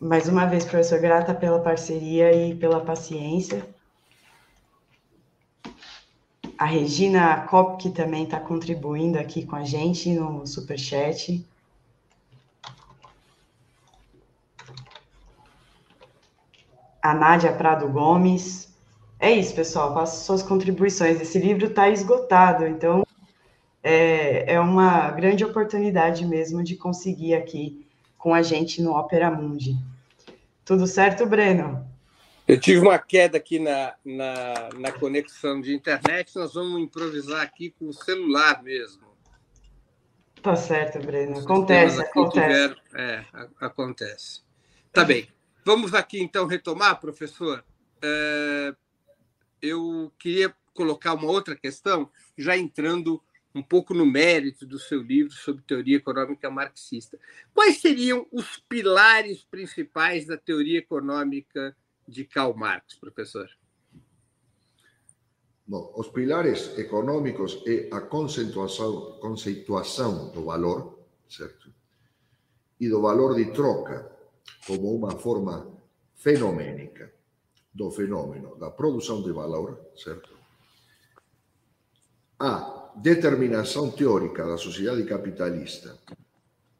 Mais 0.00 0.28
uma 0.28 0.46
vez, 0.46 0.64
professor, 0.64 1.00
grata 1.00 1.32
pela 1.32 1.60
parceria 1.60 2.32
e 2.32 2.56
pela 2.56 2.80
paciência. 2.80 3.68
A 6.58 6.64
Regina 6.64 7.42
Kopp, 7.42 7.80
que 7.80 7.90
também 7.90 8.24
está 8.24 8.40
contribuindo 8.40 9.16
aqui 9.16 9.46
com 9.46 9.54
a 9.54 9.62
gente 9.62 10.10
no 10.10 10.44
Superchat. 10.44 11.46
A 17.02 17.14
Nádia 17.14 17.52
Prado 17.52 17.88
Gomes. 17.88 18.68
É 19.18 19.30
isso, 19.30 19.54
pessoal, 19.54 19.94
faça 19.94 20.24
suas 20.24 20.42
contribuições. 20.42 21.20
Esse 21.20 21.38
livro 21.38 21.66
está 21.66 21.88
esgotado, 21.88 22.66
então 22.66 23.04
é, 23.82 24.54
é 24.54 24.60
uma 24.60 25.10
grande 25.10 25.44
oportunidade 25.44 26.24
mesmo 26.24 26.62
de 26.62 26.76
conseguir 26.76 27.34
aqui 27.34 27.86
com 28.16 28.34
a 28.34 28.42
gente 28.42 28.82
no 28.82 28.92
Opera 28.92 29.30
Mundi. 29.30 29.76
Tudo 30.64 30.86
certo, 30.86 31.26
Breno? 31.26 31.86
Eu 32.46 32.58
tive 32.58 32.80
uma 32.80 32.98
queda 32.98 33.36
aqui 33.36 33.58
na, 33.58 33.94
na, 34.04 34.68
na, 34.78 34.92
conexão 34.92 35.60
de 35.60 35.74
internet, 35.74 36.34
nós 36.34 36.54
vamos 36.54 36.80
improvisar 36.80 37.42
aqui 37.42 37.74
com 37.78 37.88
o 37.88 37.92
celular 37.92 38.62
mesmo. 38.62 39.02
Tá 40.42 40.56
certo, 40.56 40.98
Breno. 40.98 41.38
Acontece, 41.40 42.00
acontece. 42.00 42.74
Tiver, 42.74 42.76
é, 42.94 43.24
acontece. 43.60 44.42
Tá 44.92 45.04
bem. 45.04 45.28
Vamos 45.68 45.92
aqui 45.92 46.18
então 46.18 46.46
retomar, 46.46 46.98
professor. 46.98 47.62
É, 48.00 48.74
eu 49.60 50.10
queria 50.18 50.56
colocar 50.72 51.12
uma 51.12 51.30
outra 51.30 51.54
questão, 51.54 52.10
já 52.38 52.56
entrando 52.56 53.22
um 53.54 53.62
pouco 53.62 53.92
no 53.92 54.06
mérito 54.06 54.64
do 54.64 54.78
seu 54.78 55.02
livro 55.02 55.30
sobre 55.30 55.62
teoria 55.62 55.98
econômica 55.98 56.48
marxista. 56.48 57.20
Quais 57.52 57.82
seriam 57.82 58.26
os 58.32 58.56
pilares 58.66 59.44
principais 59.44 60.24
da 60.24 60.38
teoria 60.38 60.78
econômica 60.78 61.76
de 62.08 62.24
Karl 62.24 62.54
Marx, 62.56 62.94
professor? 62.94 63.46
Bom, 65.66 65.92
os 65.94 66.08
pilares 66.08 66.78
econômicos 66.78 67.62
é 67.66 67.90
a 67.92 68.00
conceituação, 68.00 69.18
conceituação 69.20 70.30
do 70.32 70.46
valor, 70.46 70.98
certo? 71.28 71.70
E 72.80 72.88
do 72.88 73.02
valor 73.02 73.34
de 73.34 73.52
troca 73.52 74.16
como 74.66 74.94
uma 74.94 75.12
forma 75.12 75.66
fenomênica 76.14 77.12
do 77.72 77.90
fenômeno 77.90 78.56
da 78.56 78.70
produção 78.70 79.22
de 79.22 79.32
valor, 79.32 79.80
certo? 79.96 80.36
A 82.38 82.92
determinação 82.96 83.90
teórica 83.90 84.46
da 84.46 84.56
sociedade 84.56 85.04
capitalista 85.04 85.96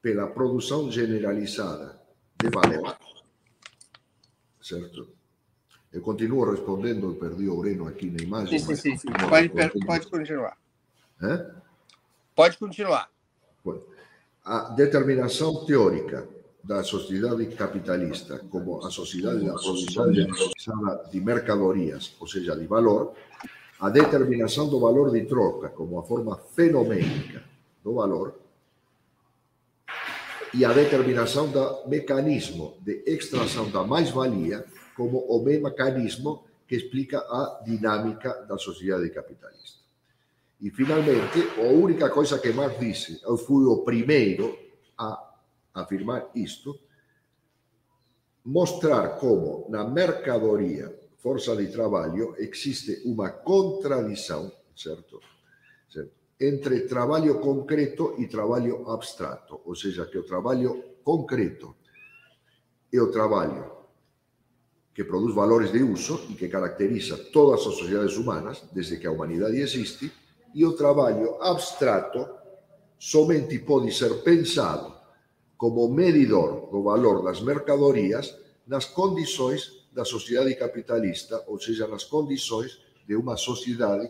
pela 0.03 0.27
produção 0.27 0.91
generalizada 0.91 2.01
de 2.37 2.49
valor, 2.51 2.99
certo? 4.61 5.09
Eu 5.93 6.03
continuo 6.03 6.51
respondendo, 6.51 7.14
perdi 7.14 7.49
o 7.49 7.57
Breno 7.57 7.89
aqui 7.89 8.11
na 8.11 8.23
imagem. 8.23 8.59
Sim, 8.59 8.77
sim, 8.77 8.97
sim. 8.99 9.09
Pode, 9.29 9.49
pode 9.87 10.11
continuar. 10.11 10.57
É? 11.23 11.51
Pode 12.35 12.59
continuar. 12.59 13.11
A 14.45 14.71
determinação 14.71 15.64
teórica 15.64 16.29
da 16.62 16.82
sociedade 16.82 17.46
capitalista 17.46 18.38
como 18.50 18.84
a 18.84 18.90
sociedade 18.90 19.46
da 19.46 19.54
produção 19.54 20.12
generalizada 20.12 21.11
de 21.11 21.20
mercadorias, 21.20 22.14
ou 22.20 22.26
seja, 22.26 22.56
de 22.56 22.66
valor, 22.66 23.14
a 23.80 23.88
determinação 23.88 24.68
do 24.68 24.80
valor 24.80 25.12
de 25.12 25.24
troca 25.24 25.68
como 25.68 25.98
a 25.98 26.02
forma 26.02 26.36
fenomênica 26.36 27.42
do 27.82 27.94
valor 27.94 28.34
e 30.52 30.64
a 30.64 30.72
determinação 30.72 31.48
do 31.48 31.88
mecanismo 31.88 32.74
de 32.80 33.02
extração 33.06 33.70
da 33.70 33.84
mais-valia 33.84 34.64
como 34.96 35.18
o 35.18 35.44
mecanismo 35.44 36.44
que 36.66 36.74
explica 36.74 37.18
a 37.18 37.62
dinâmica 37.64 38.44
da 38.48 38.59
sociedade 38.59 39.09
capitalista. 39.11 39.78
E, 40.61 40.70
finalmente, 40.70 41.38
a 41.56 41.70
única 41.72 42.11
coisa 42.11 42.38
que 42.38 42.52
Marx 42.52 42.78
disse, 42.80 43.20
eu 43.22 43.36
fui 43.36 43.64
o 43.64 43.84
primeiro 43.84 44.59
a 44.98 45.28
afirmar 45.83 46.31
isto, 46.35 46.79
mostrar 48.45 49.18
como 49.18 49.66
na 49.68 49.85
mercadoria, 49.85 50.95
força 51.18 51.55
de 51.57 51.66
trabalho, 51.66 52.35
existe 52.39 53.03
uma 53.05 53.31
contradição, 53.31 54.51
certo? 54.74 55.20
certo? 55.89 56.12
Entre 56.41 56.83
trabalho 56.83 57.41
concreto 57.41 58.14
e 58.18 58.26
trabalho 58.26 58.89
abstrato, 58.91 59.61
ou 59.64 59.74
seja, 59.74 60.07
que 60.07 60.18
o 60.18 60.22
trabalho 60.22 60.83
concreto 61.03 61.74
é 62.93 63.01
o 63.01 63.11
trabalho 63.11 63.79
que 64.95 65.05
produz 65.05 65.35
valores 65.35 65.70
de 65.70 65.83
uso 65.83 66.26
e 66.31 66.35
que 66.35 66.49
caracteriza 66.49 67.16
todas 67.33 67.61
as 67.61 67.74
sociedades 67.74 68.16
humanas 68.16 68.64
desde 68.72 68.97
que 68.99 69.07
a 69.07 69.12
humanidade 69.12 69.61
existe, 69.61 70.11
e 70.55 70.64
o 70.64 70.72
trabalho 70.72 71.41
abstrato 71.43 72.26
somente 72.99 73.59
pode 73.61 73.93
ser 73.93 74.22
pensado 74.22 74.97
como 75.59 75.88
medidor 75.88 76.70
do 76.70 76.82
valor 76.82 77.22
das 77.22 77.42
mercadorias 77.42 78.38
nas 78.66 78.86
condições 78.86 79.86
da 79.92 80.04
sociedade 80.04 80.54
capitalista, 80.54 81.42
ou 81.48 81.59
seja, 81.61 81.88
nas 81.88 82.04
condições 82.04 82.80
de 83.06 83.16
uma 83.16 83.36
sociedade 83.36 84.09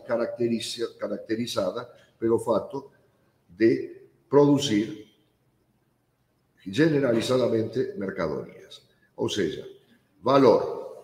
caracterizada 0.99 1.89
pelo 2.19 2.37
fato 2.37 2.91
de 3.49 3.97
produzir 4.29 5.09
generalizadamente 6.67 7.93
mercadorias. 7.97 8.83
Ou 9.15 9.27
seja, 9.27 9.67
valor, 10.21 11.03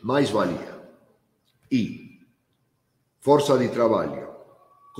mais-valia 0.00 0.78
e 1.72 2.20
força 3.18 3.58
de 3.58 3.68
trabalho 3.68 4.29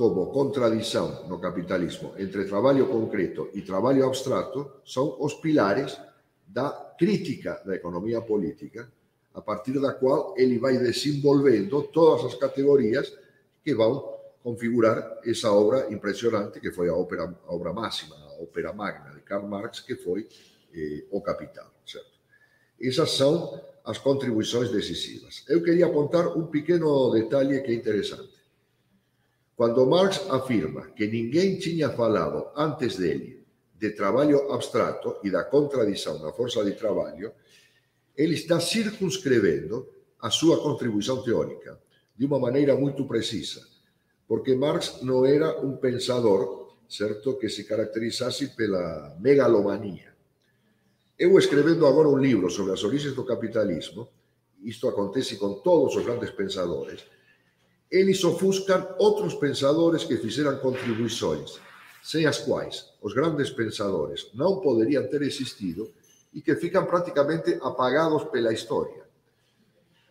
como 0.01 0.31
contradição 0.31 1.27
no 1.27 1.37
capitalismo 1.37 2.15
entre 2.17 2.45
trabalho 2.45 2.87
concreto 2.87 3.51
e 3.53 3.61
trabalho 3.61 4.03
abstrato 4.03 4.81
são 4.83 5.15
os 5.19 5.35
pilares 5.35 5.95
da 6.47 6.71
crítica 6.97 7.61
da 7.63 7.75
economia 7.75 8.19
política, 8.19 8.91
a 9.31 9.41
partir 9.41 9.79
da 9.79 9.93
qual 9.93 10.33
ele 10.35 10.57
vai 10.57 10.75
desenvolvendo 10.79 11.83
todas 11.83 12.25
as 12.25 12.33
categorias 12.33 13.15
que 13.63 13.75
vão 13.75 14.17
configurar 14.43 15.19
essa 15.23 15.51
obra 15.51 15.93
impressionante 15.93 16.59
que 16.59 16.71
foi 16.71 16.89
a 16.89 16.95
ópera, 16.95 17.37
a 17.47 17.53
obra 17.53 17.71
máxima, 17.71 18.15
a 18.15 18.41
ópera 18.41 18.73
magna 18.73 19.13
de 19.13 19.21
Karl 19.21 19.47
Marx, 19.47 19.81
que 19.81 19.95
foi 19.95 20.27
eh, 20.73 21.05
O 21.11 21.21
Capital, 21.21 21.69
certo? 21.85 22.09
Essas 22.81 23.11
são 23.11 23.61
as 23.85 23.99
contribuições 23.99 24.71
decisivas. 24.71 25.43
Eu 25.47 25.61
queria 25.61 25.85
apontar 25.85 26.35
um 26.35 26.47
pequeno 26.47 27.11
detalhe 27.11 27.61
que 27.61 27.69
é 27.69 27.75
interessante. 27.75 28.30
Quando 29.61 29.85
Marx 29.85 30.27
afirma 30.31 30.87
que 30.87 31.05
ninguém 31.05 31.59
tinha 31.59 31.91
falado 31.91 32.49
antes 32.57 32.97
dele 32.97 33.45
de 33.77 33.91
trabalho 33.91 34.51
abstrato 34.51 35.17
e 35.23 35.29
da 35.29 35.43
contradição 35.43 36.19
da 36.19 36.33
força 36.33 36.65
de 36.65 36.71
trabalho, 36.71 37.31
ele 38.17 38.33
está 38.33 38.59
circunscrevendo 38.59 39.87
a 40.19 40.31
sua 40.31 40.59
contribuição 40.63 41.21
teórica 41.21 41.79
de 42.17 42.25
uma 42.25 42.39
maneira 42.39 42.75
muito 42.75 43.05
precisa, 43.05 43.61
porque 44.27 44.55
Marx 44.55 45.03
não 45.03 45.23
era 45.27 45.63
um 45.63 45.77
pensador, 45.77 46.73
certo, 46.89 47.37
que 47.37 47.47
se 47.47 47.63
caracterizasse 47.63 48.55
pela 48.55 49.15
megalomania. 49.19 50.11
Eu 51.19 51.37
escrevendo 51.37 51.85
agora 51.85 52.09
um 52.09 52.17
livro 52.17 52.49
sobre 52.49 52.73
as 52.73 52.83
origens 52.83 53.13
do 53.13 53.23
capitalismo, 53.23 54.09
isto 54.63 54.89
acontece 54.89 55.35
com 55.35 55.53
todos 55.53 55.95
os 55.95 56.03
grandes 56.03 56.31
pensadores, 56.31 57.05
eles 57.91 58.23
ofuscan 58.23 58.95
outros 58.97 59.35
pensadores 59.35 60.05
que 60.05 60.15
fizeram 60.15 60.57
contribuições, 60.59 61.59
sem 62.01 62.25
as 62.25 62.39
quais 62.39 62.85
os 63.01 63.13
grandes 63.13 63.49
pensadores 63.49 64.31
não 64.33 64.61
poderiam 64.61 65.05
ter 65.07 65.21
existido 65.21 65.91
e 66.33 66.41
que 66.41 66.55
ficam 66.55 66.85
praticamente 66.85 67.59
apagados 67.61 68.23
pela 68.25 68.53
história. 68.53 69.03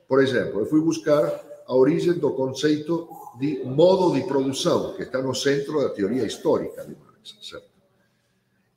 Por 0.06 0.22
exemplo, 0.22 0.60
eu 0.60 0.66
fui 0.66 0.80
buscar 0.80 1.42
a 1.66 1.74
origem 1.74 2.12
do 2.14 2.32
conceito 2.32 3.08
de 3.38 3.64
modo 3.64 4.12
de 4.12 4.26
produção, 4.26 4.94
que 4.94 5.04
está 5.04 5.22
no 5.22 5.34
centro 5.34 5.80
da 5.80 5.88
teoria 5.88 6.24
histórica 6.24 6.84
de 6.84 6.94
Marx, 6.96 7.36
certo? 7.40 7.70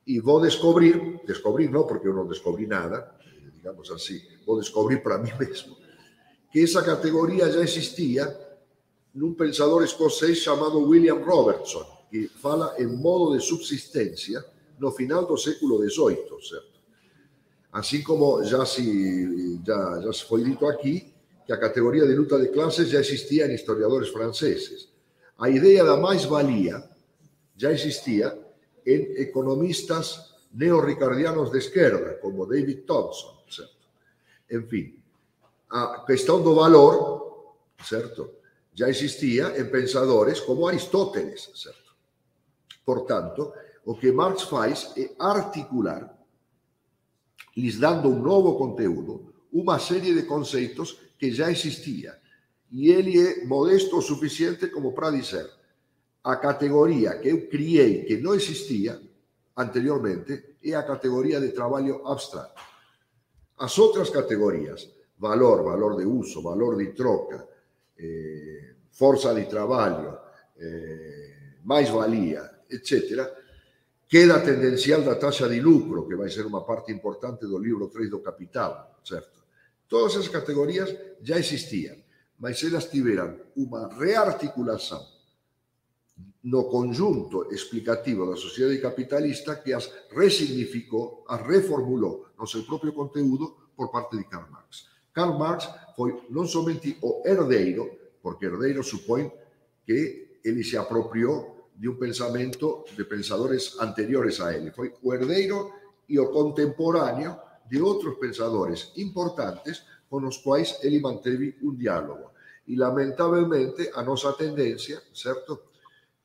E 0.05 0.19
vou 0.19 0.39
descobrir, 0.39 1.19
descobrir 1.25 1.69
não 1.69 1.85
porque 1.85 2.07
eu 2.07 2.13
não 2.13 2.27
descobri 2.27 2.67
nada, 2.67 3.13
digamos 3.53 3.89
assim, 3.91 4.21
vou 4.45 4.59
descobrir 4.59 5.01
para 5.01 5.17
mim 5.19 5.31
mesmo, 5.39 5.75
que 6.51 6.63
essa 6.63 6.83
categoria 6.83 7.51
já 7.51 7.61
existia 7.61 8.27
num 9.13 9.33
pensador 9.33 9.83
escocês 9.83 10.39
chamado 10.39 10.79
William 10.79 11.23
Robertson, 11.23 11.85
que 12.09 12.27
fala 12.27 12.75
em 12.79 12.87
modo 12.87 13.37
de 13.37 13.43
subsistência 13.43 14.43
no 14.79 14.91
final 14.91 15.25
do 15.25 15.37
século 15.37 15.77
XVIII, 15.87 16.47
certo? 16.47 16.73
Assim 17.71 18.03
como 18.03 18.43
já 18.43 18.65
se, 18.65 19.59
já, 19.65 20.01
já 20.01 20.13
se 20.13 20.43
dito 20.43 20.65
aqui, 20.65 21.13
que 21.45 21.51
a 21.51 21.57
categoria 21.57 22.07
de 22.07 22.15
luta 22.15 22.39
de 22.39 22.49
classes 22.49 22.89
já 22.89 22.99
existia 22.99 23.47
em 23.47 23.55
historiadores 23.55 24.09
franceses. 24.09 24.89
A 25.37 25.49
ideia 25.49 25.83
da 25.83 25.97
mais-valia 25.97 26.83
já 27.57 27.71
existia 27.71 28.37
em 28.85 29.21
economistas 29.21 30.33
neo-ricardianos 30.53 31.51
de 31.51 31.57
esquerda, 31.57 32.13
como 32.21 32.45
David 32.45 32.81
Thompson, 32.81 33.43
certo? 33.49 33.73
Enfim, 34.51 34.95
a 35.69 36.03
questão 36.05 36.41
do 36.41 36.53
valor, 36.53 37.55
certo? 37.83 38.29
Já 38.73 38.89
existia 38.89 39.59
em 39.59 39.65
pensadores 39.69 40.39
como 40.39 40.67
Aristóteles, 40.67 41.49
certo? 41.55 41.95
Portanto, 42.85 43.53
o 43.85 43.95
que 43.95 44.11
Marx 44.11 44.43
faz 44.43 44.93
é 44.97 45.11
articular, 45.19 46.17
lhes 47.55 47.77
dando 47.77 48.09
um 48.09 48.19
novo 48.19 48.57
conteúdo, 48.57 49.33
uma 49.51 49.79
série 49.79 50.13
de 50.13 50.23
conceitos 50.23 50.99
que 51.17 51.31
já 51.31 51.51
existia. 51.51 52.17
E 52.71 52.89
ele 52.89 53.19
é 53.19 53.45
modesto 53.45 53.97
o 53.97 54.01
suficiente 54.01 54.67
como 54.67 54.93
para 54.93 55.11
dizer 55.11 55.49
a 56.23 56.37
categoria 56.37 57.19
que 57.19 57.29
eu 57.29 57.47
criei, 57.47 58.05
que 58.05 58.17
não 58.17 58.33
existia 58.33 58.99
anteriormente, 59.55 60.55
é 60.63 60.73
a 60.73 60.83
categoria 60.83 61.39
de 61.39 61.49
trabalho 61.49 62.07
abstrato. 62.07 62.61
As 63.57 63.77
outras 63.77 64.09
categorias, 64.09 64.89
valor, 65.17 65.63
valor 65.63 65.97
de 65.97 66.05
uso, 66.05 66.41
valor 66.41 66.77
de 66.77 66.93
troca, 66.93 67.47
eh, 67.97 68.75
forza 68.91 69.33
di 69.33 69.45
trabalho, 69.45 70.19
eh, 70.57 71.57
mais-valia, 71.63 72.63
etc., 72.69 73.41
queda 74.07 74.41
tendencial 74.41 75.01
da 75.01 75.15
taxa 75.15 75.47
de 75.47 75.59
lucro, 75.59 76.07
que 76.07 76.15
vai 76.15 76.29
ser 76.29 76.45
uma 76.45 76.63
parte 76.63 76.91
importante 76.91 77.47
do 77.47 77.57
livro 77.57 77.87
3 77.89 78.09
do 78.09 78.19
Capital, 78.19 78.99
certo? 79.03 79.41
Todas 79.87 80.15
as 80.17 80.27
categorias 80.27 80.93
já 81.21 81.37
existiam, 81.37 81.97
mas 82.37 82.63
elas 82.63 82.85
tiveram 82.85 83.39
uma 83.55 83.87
rearticulação 83.87 85.01
no 86.43 86.65
conjunto 86.65 87.53
explicativo 87.53 88.29
da 88.29 88.35
sociedade 88.35 88.81
capitalista 88.81 89.55
que 89.55 89.73
as 89.73 89.89
resignificou, 90.11 91.23
as 91.27 91.41
reformulou 91.41 92.27
no 92.37 92.45
seu 92.45 92.63
próprio 92.63 92.91
conteúdo 92.91 93.71
por 93.75 93.89
parte 93.91 94.17
de 94.17 94.25
Karl 94.25 94.51
Marx. 94.51 94.92
Karl 95.13 95.37
Marx 95.37 95.69
foi 95.95 96.25
non 96.33 96.49
somente 96.49 96.97
o 97.05 97.21
herdeiro, 97.21 98.17
porque 98.19 98.49
herdeiro 98.49 98.81
supón 98.81 99.29
que 99.85 100.41
ele 100.41 100.65
se 100.65 100.75
apropiou 100.75 101.69
de 101.77 101.87
un 101.87 101.97
pensamento 101.97 102.85
de 102.97 103.05
pensadores 103.05 103.77
anteriores 103.79 104.41
a 104.41 104.51
ele. 104.51 104.73
Foi 104.73 104.93
o 105.05 105.13
herdeiro 105.13 105.71
e 106.09 106.17
o 106.17 106.33
contemporáneo 106.33 107.37
de 107.69 107.77
outros 107.79 108.17
pensadores 108.17 108.91
importantes 108.97 109.85
con 110.09 110.25
os 110.25 110.41
quais 110.41 110.81
ele 110.83 110.99
manteve 111.01 111.57
un 111.61 111.77
diálogo. 111.77 112.33
E, 112.65 112.73
lamentavelmente, 112.77 113.91
a 113.93 114.01
nosa 114.01 114.33
tendencia, 114.33 115.01
certo, 115.11 115.73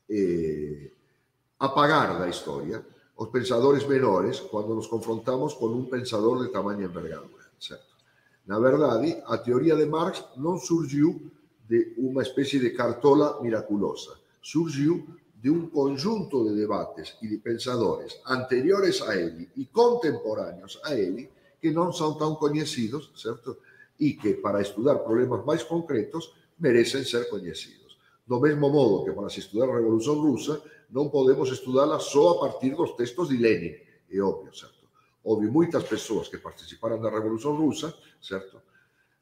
eh, 0.09 0.93
apagar 1.59 2.19
da 2.19 2.29
historia 2.29 2.81
os 3.19 3.29
pensadores 3.35 3.83
menores 3.83 4.39
cando 4.47 4.79
nos 4.79 4.87
confrontamos 4.87 5.59
con 5.59 5.75
un 5.75 5.91
pensador 5.91 6.39
de 6.39 6.55
tamaña 6.55 6.87
envergadura, 6.87 7.51
certo? 7.59 7.98
Na 8.49 8.59
verdade, 8.59 9.23
a 9.27 9.37
teoria 9.37 9.77
de 9.77 9.85
Marx 9.85 10.25
não 10.39 10.57
surgiu 10.57 11.31
de 11.69 11.93
uma 11.99 12.23
espécie 12.23 12.59
de 12.59 12.71
cartola 12.71 13.43
miraculosa, 13.43 14.19
surgiu 14.41 15.07
de 15.35 15.51
um 15.51 15.69
conjunto 15.69 16.49
de 16.49 16.57
debates 16.57 17.15
e 17.21 17.29
de 17.29 17.37
pensadores 17.37 18.19
anteriores 18.27 19.03
a 19.03 19.15
ele 19.15 19.51
e 19.55 19.67
contemporâneos 19.67 20.81
a 20.83 20.95
ele 20.95 21.31
que 21.61 21.71
não 21.71 21.93
são 21.93 22.15
tão 22.15 22.37
conhecidos, 22.37 23.13
certo? 23.15 23.55
E 24.01 24.15
que 24.15 24.33
para 24.33 24.63
estudar 24.63 24.97
problemas 25.01 25.45
mais 25.45 25.63
concretos 25.63 26.35
merecem 26.59 27.05
ser 27.05 27.29
conhecidos. 27.29 27.99
Do 28.27 28.41
mesmo 28.41 28.71
modo 28.71 29.05
que 29.05 29.13
para 29.13 29.29
se 29.29 29.41
estudar 29.41 29.69
a 29.69 29.77
Revolução 29.77 30.15
Russa, 30.23 30.63
não 30.91 31.11
podemos 31.11 31.51
estudá-la 31.51 31.99
só 31.99 32.31
a 32.31 32.41
partir 32.49 32.75
dos 32.75 32.93
textos 32.93 33.29
de 33.29 33.37
Lenin, 33.37 33.75
é 34.11 34.21
óbvio, 34.21 34.57
certo? 34.57 34.78
Houve 35.29 35.47
muitas 35.47 35.85
pessoas 35.85 36.29
que 36.29 36.39
participaram 36.39 36.99
da 36.99 37.11
Revolução 37.11 37.53
Russa, 37.55 37.93
certo? 38.17 38.63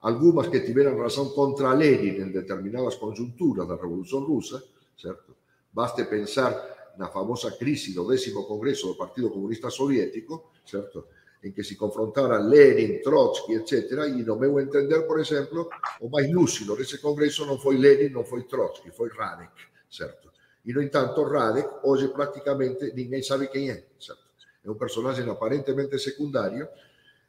Algumas 0.01 0.47
que 0.47 0.61
tiveram 0.61 1.03
razão 1.03 1.31
contra 1.31 1.75
Lenin 1.75 2.23
em 2.23 2.31
determinadas 2.31 2.95
conjunturas 2.95 3.67
da 3.67 3.75
Revolução 3.75 4.23
Russa, 4.23 4.63
certo? 4.97 5.35
Baste 5.73 6.05
pensar 6.05 6.95
na 6.97 7.09
famosa 7.09 7.51
crise 7.59 7.93
do 7.93 8.07
décimo 8.07 8.47
congresso 8.47 8.87
do 8.87 8.95
Partido 8.95 9.31
Comunista 9.31 9.69
Soviético, 9.69 10.53
certo? 10.65 11.09
en 11.43 11.53
que 11.53 11.63
se 11.63 11.77
confrontaran 11.77 12.49
Lenin, 12.49 13.01
Trotsky, 13.03 13.55
etc. 13.55 14.09
E, 14.11 14.23
no 14.23 14.37
meu 14.37 14.59
entender, 14.59 15.07
por 15.07 15.21
exemplo, 15.21 15.69
o 16.01 16.09
máis 16.09 16.27
lúcido 16.31 16.75
desse 16.75 16.99
congreso 16.99 17.47
non 17.47 17.59
foi 17.59 17.79
Lenin, 17.79 18.11
non 18.11 18.27
foi 18.27 18.47
Trotsky, 18.51 18.91
foi 18.91 19.11
Radek, 19.11 19.55
certo? 19.87 20.35
E, 20.67 20.75
no 20.75 20.83
entanto, 20.83 21.23
Radek, 21.23 21.87
hoxe 21.87 22.11
prácticamente 22.11 22.91
ninguén 22.95 23.23
sabe 23.23 23.47
quen 23.47 23.71
é, 23.71 23.95
certo? 23.99 24.26
É 24.67 24.71
un 24.71 24.75
personaxe 24.75 25.23
aparentemente 25.23 25.97
secundario, 25.99 26.67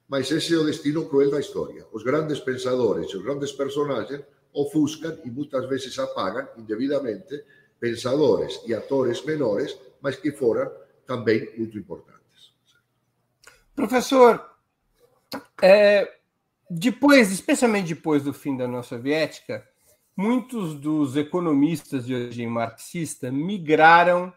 mas 0.10 0.32
ese 0.32 0.56
é 0.56 0.58
o 0.58 0.66
destino 0.66 1.06
cruel 1.06 1.30
da 1.30 1.40
historia. 1.40 1.86
Os 1.94 2.02
grandes 2.02 2.40
pensadores 2.40 3.12
e 3.12 3.18
os 3.18 3.24
grandes 3.24 3.52
personaxes 3.52 4.26
ofuscan 4.54 5.22
e 5.24 5.30
muitas 5.30 5.70
veces 5.70 5.94
apagan 6.00 6.50
indebidamente 6.58 7.46
pensadores 7.80 8.60
e 8.66 8.74
atores 8.74 9.24
menores, 9.24 9.78
mas 10.02 10.16
que 10.16 10.32
foran 10.32 10.66
tamén 11.06 11.54
muito 11.54 11.78
importantes. 11.78 12.58
Professor, 13.78 14.42
é, 15.62 16.10
depois, 16.68 17.32
especialmente 17.32 17.94
depois 17.94 18.24
do 18.24 18.34
fim 18.34 18.58
da 18.58 18.66
União 18.66 18.82
Soviética, 18.82 19.62
muitos 20.16 20.74
dos 20.74 21.16
economistas 21.16 22.06
de 22.08 22.16
origem 22.16 22.48
marxista 22.48 23.32
migraram 23.32 24.34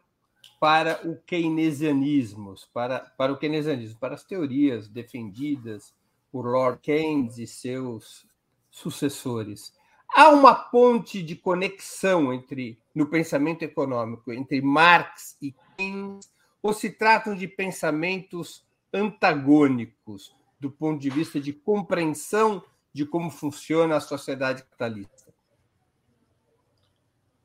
para 0.60 1.00
o 1.08 1.16
keynesianismo, 1.16 2.54
para, 2.72 3.00
para 3.00 3.32
o 3.32 3.38
keynesianismo, 3.38 3.98
para 3.98 4.14
as 4.14 4.22
teorias 4.22 4.88
defendidas 4.88 5.94
por 6.30 6.44
Lord 6.44 6.80
Keynes 6.82 7.38
e 7.38 7.46
seus 7.46 8.26
sucessores. 8.70 9.72
Há 10.14 10.28
uma 10.28 10.54
ponte 10.54 11.22
de 11.22 11.34
conexão 11.34 12.32
entre 12.32 12.78
no 12.94 13.06
pensamento 13.06 13.62
econômico 13.62 14.32
entre 14.32 14.60
Marx 14.60 15.36
e 15.40 15.54
Keynes, 15.76 16.30
ou 16.62 16.74
se 16.74 16.90
tratam 16.90 17.34
de 17.34 17.48
pensamentos 17.48 18.62
antagônicos 18.92 20.36
do 20.58 20.70
ponto 20.70 21.00
de 21.00 21.08
vista 21.08 21.40
de 21.40 21.54
compreensão 21.54 22.62
de 22.92 23.06
como 23.06 23.30
funciona 23.30 23.96
a 23.96 24.00
sociedade 24.00 24.62
capitalista? 24.62 25.32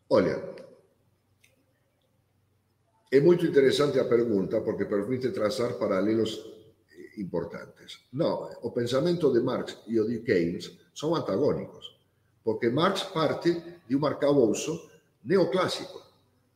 Olha, 0.10 0.44
é 3.16 3.22
muito 3.22 3.46
interessante 3.46 3.98
a 3.98 4.04
pergunta 4.04 4.60
porque 4.60 4.84
permite 4.84 5.30
traçar 5.32 5.76
paralelos 5.76 6.46
importantes. 7.18 8.00
Não, 8.12 8.52
o 8.62 8.72
pensamento 8.72 9.32
de 9.32 9.40
Marx 9.40 9.78
e 9.88 9.98
o 10.02 10.06
de 10.06 10.20
Keynes 10.20 10.78
são 10.94 11.16
antagônicos, 11.16 11.98
porque 12.44 12.70
Marx 12.70 13.04
parte 13.04 13.64
de 13.88 13.96
um 13.96 14.06
arcabouço 14.06 14.90
neoclássico. 15.24 16.02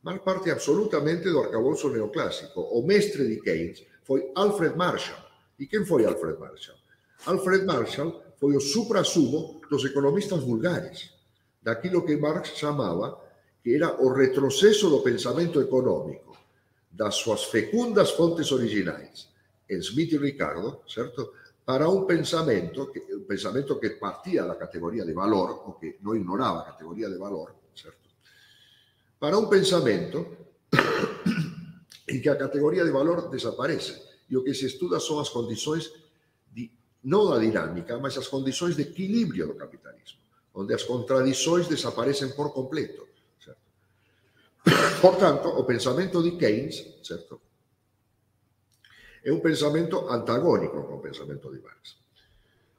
Marx 0.02 0.22
parte 0.22 0.50
absolutamente 0.50 1.30
do 1.30 1.40
arcabouço 1.40 1.88
neoclássico. 1.88 2.60
O 2.60 2.82
mestre 2.82 3.26
de 3.26 3.40
Keynes 3.40 3.82
foi 4.04 4.30
Alfred 4.34 4.76
Marshall. 4.76 5.18
E 5.58 5.66
quem 5.66 5.86
foi 5.86 6.04
Alfred 6.04 6.38
Marshall? 6.38 6.76
Alfred 7.24 7.64
Marshall 7.64 8.22
foi 8.38 8.54
o 8.54 8.60
supra-sumo 8.60 9.62
dos 9.70 9.82
economistas 9.86 10.42
vulgares, 10.42 11.14
daquilo 11.62 12.04
que 12.04 12.16
Marx 12.16 12.50
chamava 12.50 13.18
que 13.62 13.74
era 13.74 14.02
o 14.02 14.12
retrocesso 14.12 14.90
do 14.90 15.00
pensamento 15.00 15.58
econômico 15.58 16.30
das 16.90 17.14
suas 17.14 17.44
fecundas 17.44 18.10
fontes 18.10 18.50
originais, 18.50 19.28
Smith 19.68 20.12
e 20.12 20.18
Ricardo, 20.18 20.80
certo? 20.88 21.32
Para 21.64 21.88
um 21.88 22.04
pensamento 22.04 22.90
que, 22.90 22.98
um 23.14 23.24
pensamento 23.24 23.78
que 23.78 23.90
partia 23.90 24.44
da 24.44 24.56
categoria 24.56 25.04
de 25.04 25.12
valor, 25.12 25.62
ou 25.66 25.72
que 25.74 25.96
não 26.02 26.16
ignorava 26.16 26.60
a 26.60 26.64
categoria 26.64 27.08
de 27.08 27.16
valor, 27.16 27.54
certo? 27.76 27.98
Para 29.20 29.38
um 29.38 29.48
pensamento 29.48 30.36
em 32.08 32.18
que 32.20 32.28
a 32.28 32.36
categoria 32.36 32.84
de 32.84 32.90
valor 32.90 33.28
desaparece. 33.30 34.02
E 34.28 34.36
o 34.36 34.42
que 34.42 34.54
se 34.54 34.66
estuda 34.66 34.98
são 34.98 35.20
as 35.20 35.28
condições, 35.28 35.92
de, 36.52 36.70
não 37.04 37.28
da 37.28 37.38
dinâmica, 37.38 37.98
mas 37.98 38.16
as 38.16 38.26
condições 38.26 38.76
de 38.76 38.82
equilíbrio 38.82 39.48
do 39.48 39.54
capitalismo, 39.54 40.18
onde 40.54 40.74
as 40.74 40.82
contradições 40.82 41.68
desaparecem 41.68 42.30
por 42.30 42.52
completo. 42.52 43.06
Portanto, 45.00 45.48
o 45.48 45.64
pensamento 45.64 46.22
de 46.22 46.32
Keynes 46.32 46.84
certo? 47.02 47.40
é 49.24 49.32
um 49.32 49.40
pensamento 49.40 50.08
antagônico 50.08 50.82
com 50.82 50.96
o 50.96 51.00
pensamento 51.00 51.50
de 51.50 51.60
Marx. 51.60 51.96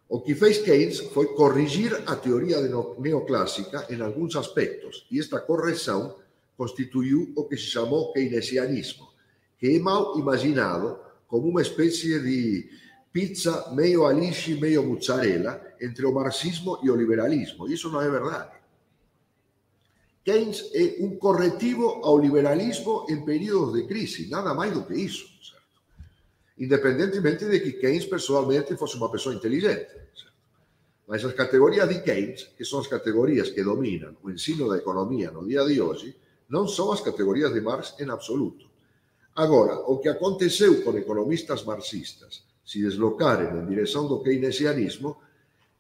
O 0.09 0.19
que 0.19 0.36
fez 0.36 0.57
Keynes 0.57 0.99
foi 0.99 1.27
corrigir 1.36 2.03
a 2.05 2.15
teoria 2.15 2.57
neoclássica 2.97 3.88
em 3.89 4.01
alguns 4.01 4.36
aspectos, 4.36 5.07
e 5.09 5.19
esta 5.19 5.39
correção 5.39 6.17
constituiu 6.57 7.32
o 7.36 7.45
que 7.45 7.55
se 7.55 7.67
chamou 7.67 8.11
keynesianismo, 8.11 9.07
que 9.57 9.75
é 9.75 9.79
mal 9.79 10.19
imaginado 10.19 10.99
como 11.27 11.47
uma 11.47 11.61
espécie 11.61 12.19
de 12.19 12.69
pizza 13.13 13.71
meio 13.73 14.05
alice, 14.05 14.53
meio 14.55 14.84
mozzarella 14.84 15.61
entre 15.79 16.05
o 16.05 16.13
marxismo 16.13 16.79
e 16.84 16.89
o 16.89 16.95
liberalismo. 16.95 17.67
Isso 17.67 17.89
não 17.89 18.01
é 18.01 18.09
verdade. 18.09 18.61
Keynes 20.24 20.69
é 20.74 20.97
um 20.99 21.17
corretivo 21.17 22.01
ao 22.03 22.19
liberalismo 22.19 23.05
em 23.09 23.26
períodos 23.26 23.74
de 23.74 23.88
crise, 23.88 24.30
nada 24.30 24.53
mais 24.53 24.74
do 24.74 24.84
que 24.84 24.93
isso. 24.93 25.26
Certo? 25.41 25.65
Independentemente 26.59 27.45
de 27.45 27.59
que 27.59 27.74
Keynes 27.74 28.05
pessoalmente 28.05 28.78
fosse 28.78 28.95
uma 28.97 29.11
pessoa 29.11 29.34
inteligente. 29.34 29.89
Certo? 29.89 30.34
Mas 31.07 31.26
as 31.26 31.34
categorias 31.34 31.89
de 31.89 32.01
Keynes, 32.01 32.43
que 32.55 32.63
são 32.63 32.80
as 32.80 32.88
categorias 32.88 33.49
que 33.49 33.63
dominam 33.63 34.15
o 34.22 34.30
ensino 34.30 34.69
da 34.69 34.78
economia 34.78 35.32
no 35.32 35.47
dia 35.47 35.65
de 35.65 35.82
hoje, 35.82 36.15
não 36.47 36.67
são 36.67 36.91
as 36.91 37.01
categorias 37.01 37.53
de 37.53 37.61
Marx 37.61 37.95
em 37.99 38.09
absoluto. 38.09 38.69
Agora, 39.36 39.80
o 39.88 39.97
que 39.99 40.09
aconteceu 40.09 40.84
con 40.84 40.97
economistas 40.97 41.63
marxistas 41.63 42.43
se 42.63 42.84
deslocaron 42.84 43.57
en 43.57 43.65
direção 43.65 44.07
do 44.07 44.22
keynesianismo 44.22 45.17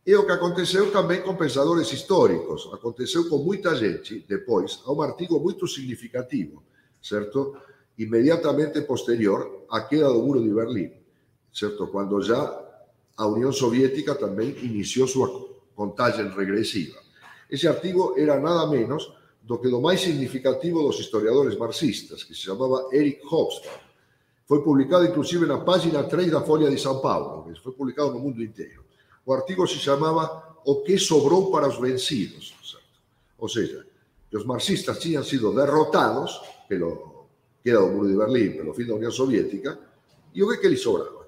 é 0.01 0.17
o 0.17 0.25
que 0.25 0.33
aconteceu 0.33 0.89
tamén 0.89 1.21
con 1.21 1.37
pensadores 1.37 1.93
históricos. 1.93 2.65
Aconteceu 2.73 3.29
con 3.29 3.45
moita 3.45 3.77
gente 3.77 4.25
depois 4.25 4.81
a 4.81 4.89
un 4.89 5.05
artigo 5.05 5.37
moito 5.37 5.69
significativo, 5.69 6.65
certo? 6.97 7.61
Inmediatamente 8.01 8.81
posterior 8.81 9.69
á 9.69 9.85
queda 9.85 10.09
do 10.09 10.25
muro 10.25 10.41
de 10.41 10.49
Berlín, 10.49 10.89
certo? 11.53 11.85
Cando 11.93 12.17
já 12.17 12.41
a 13.13 13.23
Unión 13.29 13.53
Soviética 13.53 14.17
tamén 14.17 14.57
iniciou 14.65 15.05
súa 15.05 15.29
contagem 15.77 16.33
regresiva. 16.33 16.97
Ese 17.45 17.69
artigo 17.69 18.17
era 18.17 18.41
nada 18.41 18.65
menos 18.65 19.13
do 19.45 19.61
que 19.61 19.69
do 19.69 19.77
máis 19.77 20.01
significativo 20.01 20.81
dos 20.81 20.97
historiadores 20.97 21.53
marxistas, 21.61 22.25
que 22.25 22.33
se 22.33 22.49
chamaba 22.49 22.89
Eric 22.89 23.21
Hobsbawm. 23.21 23.85
Foi 24.49 24.65
publicado 24.65 25.05
inclusive 25.05 25.45
na 25.45 25.61
página 25.61 26.03
3 26.09 26.33
da 26.33 26.41
Folha 26.41 26.73
de 26.73 26.81
São 26.81 26.97
Paulo, 27.05 27.45
que 27.45 27.53
foi 27.61 27.73
publicado 27.77 28.17
no 28.17 28.19
mundo 28.19 28.41
inteiro. 28.41 28.81
O 29.25 29.33
artigo 29.33 29.67
se 29.67 29.75
chamava 29.75 30.55
O 30.65 30.81
que 30.83 30.97
sobrou 30.97 31.51
para 31.51 31.67
os 31.67 31.79
vencidos. 31.79 32.53
Certo? 32.63 32.85
Ou 33.37 33.49
seja, 33.49 33.85
que 34.29 34.37
os 34.37 34.45
marxistas 34.45 34.99
tinham 34.99 35.23
sido 35.23 35.53
derrotados 35.53 36.39
pelo 36.67 37.11
queda 37.63 37.79
do 37.79 37.91
muro 37.91 38.07
de 38.07 38.15
Berlim, 38.15 38.51
pelo 38.57 38.73
fim 38.73 38.85
da 38.85 38.95
União 38.95 39.11
Soviética, 39.11 39.77
e 40.33 40.43
o 40.43 40.49
que, 40.49 40.57
que 40.57 40.67
lhe 40.67 40.77
sobrava? 40.77 41.27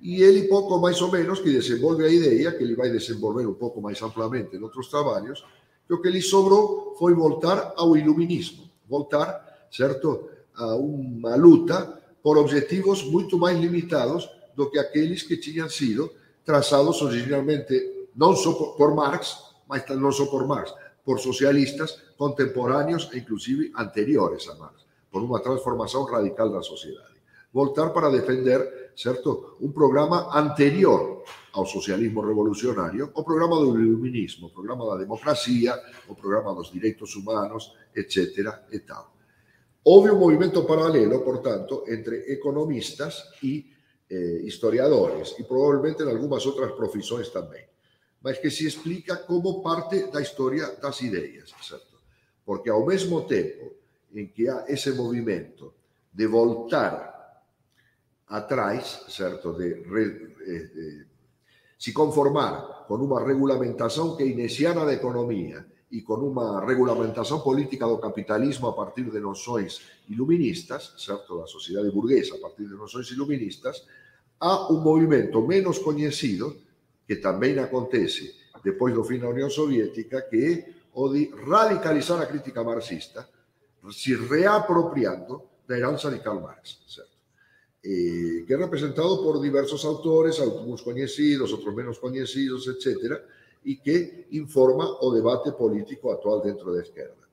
E 0.00 0.22
ele, 0.22 0.46
pouco 0.46 0.78
mais 0.78 1.00
ou 1.00 1.10
menos, 1.10 1.40
que 1.40 1.50
desenvolve 1.50 2.04
a 2.04 2.08
ideia, 2.08 2.52
que 2.52 2.62
ele 2.62 2.76
vai 2.76 2.90
desenvolver 2.90 3.46
um 3.46 3.54
pouco 3.54 3.80
mais 3.80 4.00
amplamente 4.00 4.54
em 4.54 4.62
outros 4.62 4.88
trabalhos, 4.88 5.44
que 5.86 5.94
o 5.94 6.00
que 6.00 6.10
lhe 6.10 6.22
sobrou 6.22 6.94
foi 6.98 7.14
voltar 7.14 7.72
ao 7.76 7.96
iluminismo, 7.96 8.70
voltar, 8.88 9.66
certo, 9.72 10.28
a 10.54 10.76
uma 10.76 11.34
luta 11.34 12.00
por 12.22 12.36
objetivos 12.36 13.02
muito 13.02 13.38
mais 13.38 13.58
limitados 13.58 14.28
do 14.54 14.70
que 14.70 14.78
aqueles 14.78 15.22
que 15.22 15.36
tinham 15.36 15.68
sido 15.68 16.10
traçados 16.48 17.02
originalmente 17.02 18.08
não 18.16 18.34
só 18.34 18.54
por 18.72 18.94
Marx, 18.94 19.36
mas 19.68 19.84
não 19.90 20.10
só 20.10 20.24
por 20.24 20.48
Marx, 20.48 20.72
por 21.04 21.20
socialistas 21.20 22.00
contemporâneos 22.16 23.10
e 23.12 23.18
inclusive 23.18 23.70
anteriores 23.76 24.48
a 24.48 24.54
Marx, 24.54 24.86
por 25.12 25.22
uma 25.22 25.40
transformação 25.40 26.04
radical 26.04 26.50
da 26.50 26.62
sociedade. 26.62 27.20
Voltar 27.52 27.90
para 27.90 28.08
defender, 28.08 28.92
certo, 28.96 29.58
um 29.60 29.70
programa 29.70 30.34
anterior 30.34 31.22
ao 31.52 31.66
socialismo 31.66 32.22
revolucionario, 32.22 33.10
o 33.14 33.22
programa 33.22 33.56
do 33.56 33.78
iluminismo, 33.78 34.46
o 34.46 34.50
programa 34.50 34.86
da 34.86 34.96
democracia, 34.96 35.78
o 36.08 36.14
programa 36.14 36.54
dos 36.54 36.72
direitos 36.72 37.14
humanos, 37.14 37.74
etc. 37.94 38.54
e 38.72 38.78
tal. 38.78 39.12
Houve 39.84 40.10
un 40.10 40.66
paralelo, 40.66 41.22
por 41.22 41.40
tanto, 41.42 41.84
entre 41.86 42.32
economistas 42.32 43.32
e 43.42 43.77
eh, 44.08 44.40
historiadores, 44.44 45.36
e 45.36 45.44
probablemente 45.44 46.02
en 46.02 46.08
algunhas 46.08 46.44
outras 46.48 46.72
profesións 46.72 47.28
tamén, 47.28 47.68
mas 48.24 48.40
que 48.40 48.50
se 48.50 48.64
explica 48.66 49.22
como 49.28 49.60
parte 49.62 50.08
da 50.08 50.18
historia 50.18 50.74
das 50.80 50.98
ideas, 51.04 51.52
certo? 51.60 52.00
Porque 52.42 52.72
ao 52.72 52.82
mesmo 52.82 53.28
tempo 53.28 53.76
en 54.16 54.32
que 54.32 54.48
há 54.48 54.64
ese 54.66 54.96
movimento 54.96 55.76
de 56.10 56.26
voltar 56.26 57.44
atrás, 58.28 59.04
certo, 59.08 59.52
de, 59.52 59.84
de, 59.84 60.58
de 60.72 60.86
si 61.78 61.92
conformar 61.92 62.88
con 62.90 62.98
unha 63.04 63.22
regulamentación 63.22 64.18
keynesiana 64.18 64.82
da 64.82 64.96
economía 64.96 65.62
e 65.88 66.04
con 66.04 66.20
unha 66.20 66.60
regulamentación 66.60 67.40
política 67.40 67.88
do 67.88 67.96
capitalismo 67.96 68.68
a 68.68 68.76
partir 68.76 69.08
de 69.08 69.24
noções 69.24 69.80
iluministas, 70.12 70.92
certo, 71.00 71.40
da 71.40 71.48
sociedade 71.48 71.88
burguesa 71.88 72.36
a 72.36 72.40
partir 72.44 72.68
de 72.68 72.76
noções 72.76 73.08
iluministas, 73.08 73.88
há 74.40 74.68
un 74.68 74.84
movimento 74.84 75.40
menos 75.40 75.80
coñecido 75.80 76.52
que 77.08 77.16
tamén 77.16 77.56
acontece 77.56 78.36
depois 78.60 78.92
do 78.92 79.00
fin 79.00 79.24
da 79.24 79.32
Unión 79.32 79.48
Soviética, 79.48 80.28
que 80.28 80.38
é 80.44 80.52
o 80.92 81.08
de 81.08 81.32
radicalizar 81.32 82.20
a 82.20 82.28
crítica 82.28 82.60
marxista, 82.60 83.24
se 83.88 84.12
reapropiando 84.12 85.64
da 85.64 85.78
heranza 85.78 86.12
de 86.12 86.20
Karl 86.20 86.44
Marx, 86.44 86.84
certo? 86.84 87.16
eh, 87.80 88.44
que 88.44 88.52
é 88.52 88.56
representado 88.56 89.22
por 89.22 89.40
diversos 89.40 89.84
autores, 89.84 90.40
algunos 90.40 90.82
coñecidos, 90.82 91.52
outros 91.52 91.72
menos 91.72 91.96
coñecidos, 91.96 92.68
etc., 92.68 93.37
e 93.64 93.76
que 93.76 94.26
informa 94.32 94.98
o 95.02 95.10
debate 95.10 95.52
político 95.52 96.10
actual 96.10 96.40
dentro 96.40 96.72
da 96.72 96.82
esquerda. 96.82 97.26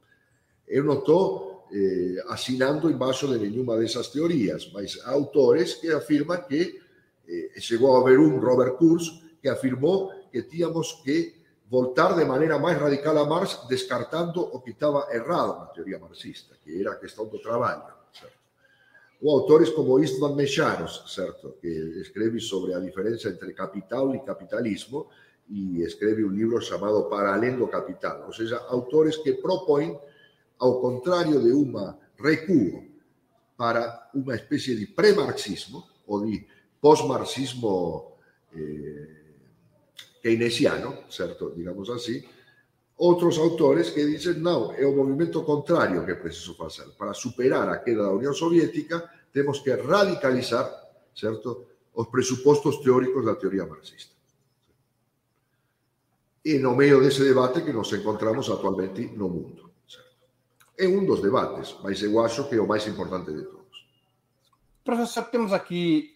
Eu 0.67 0.84
non 0.84 0.99
estou 0.99 1.65
eh, 1.69 2.17
asinando 2.30 2.89
embaixo 2.89 3.30
de 3.30 3.38
nenhuma 3.38 3.78
desas 3.78 4.09
teorías, 4.09 4.69
mas 4.73 4.97
há 5.05 5.13
autores 5.13 5.78
que 5.78 5.93
afirman 5.93 6.45
que 6.49 6.82
eh, 7.28 7.53
a 7.53 7.97
haber 7.97 8.17
un 8.19 8.41
Robert 8.41 8.78
Kurz 8.78 9.21
que 9.41 9.49
afirmou 9.49 10.09
que 10.34 10.43
tíamos 10.49 11.01
que 11.05 11.45
voltar 11.69 12.13
de 12.17 12.26
maneira 12.26 12.57
máis 12.57 12.78
radical 12.78 13.17
a 13.17 13.26
Marx 13.26 13.65
descartando 13.69 14.41
o 14.41 14.61
que 14.61 14.73
estaba 14.73 15.09
errado 15.13 15.61
na 15.61 15.69
teoría 15.73 15.97
marxista, 15.97 16.57
que 16.61 16.82
era 16.82 16.93
a 16.93 17.01
questão 17.01 17.26
do 17.26 17.41
traballo 17.41 17.95
ou 19.21 19.32
autores 19.39 19.69
como 19.69 19.99
Istvan 19.99 20.36
Mecharos, 20.36 21.03
certo? 21.07 21.57
que 21.61 21.67
escreve 21.99 22.39
sobre 22.39 22.73
a 22.73 22.80
diferença 22.80 23.30
entre 23.30 23.53
capital 23.53 24.13
e 24.13 24.19
capitalismo 24.19 25.07
e 25.50 25.84
escreve 25.84 26.24
un 26.24 26.34
libro 26.34 26.62
chamado 26.62 27.10
Paralelo 27.10 27.70
Capital, 27.70 28.26
ou 28.26 28.34
seja, 28.34 28.66
autores 28.70 29.18
que 29.22 29.38
propõem, 29.38 29.93
ao 30.58 30.82
contrário 30.82 31.38
de 31.41 31.52
uma 31.52 32.00
recuo 32.18 32.84
para 33.58 34.10
unha 34.16 34.36
especie 34.36 34.76
de 34.76 34.88
pré-marxismo 34.88 35.84
ou 36.08 36.26
de 36.26 36.43
pós-marxismo 36.82 38.18
eh, 38.56 39.26
keynesiano, 40.24 41.06
certo, 41.12 41.54
digamos 41.54 41.89
así, 41.89 42.24
outros 42.98 43.38
autores 43.38 43.91
que 43.91 44.08
dicen 44.08 44.39
non, 44.39 44.72
é 44.74 44.88
o 44.88 44.96
movimento 44.96 45.43
contrario 45.43 46.08
que 46.08 46.16
é 46.16 46.20
preciso 46.20 46.56
facer. 46.56 46.96
Para 46.96 47.14
superar 47.14 47.68
a 47.68 47.84
queda 47.84 48.08
da 48.08 48.16
Unión 48.16 48.34
Soviética, 48.34 49.04
temos 49.36 49.60
que 49.60 49.76
radicalizar, 49.76 50.72
certo, 51.12 51.68
os 51.91 52.08
presupostos 52.08 52.80
teóricos 52.80 53.28
da 53.28 53.36
teoría 53.36 53.68
marxista. 53.68 54.14
E 56.46 56.60
no 56.60 56.76
meio 56.76 57.02
dese 57.02 57.24
debate 57.24 57.64
que 57.66 57.74
nos 57.74 57.91
encontramos 57.91 58.50
actualmente 58.50 59.08
no 59.18 59.28
mundo. 59.28 59.72
É 60.78 60.88
un 60.88 61.06
dos 61.06 61.22
debates, 61.22 61.76
mas 61.82 62.04
eu 62.04 62.20
acho 62.24 62.48
que 62.48 62.56
é 62.56 62.62
o 62.62 62.68
máis 62.68 62.86
importante 62.86 63.34
de 63.34 63.43
todos. 63.43 63.88
Professor, 64.84 65.24
temos 65.26 65.52
aqui 65.52 66.16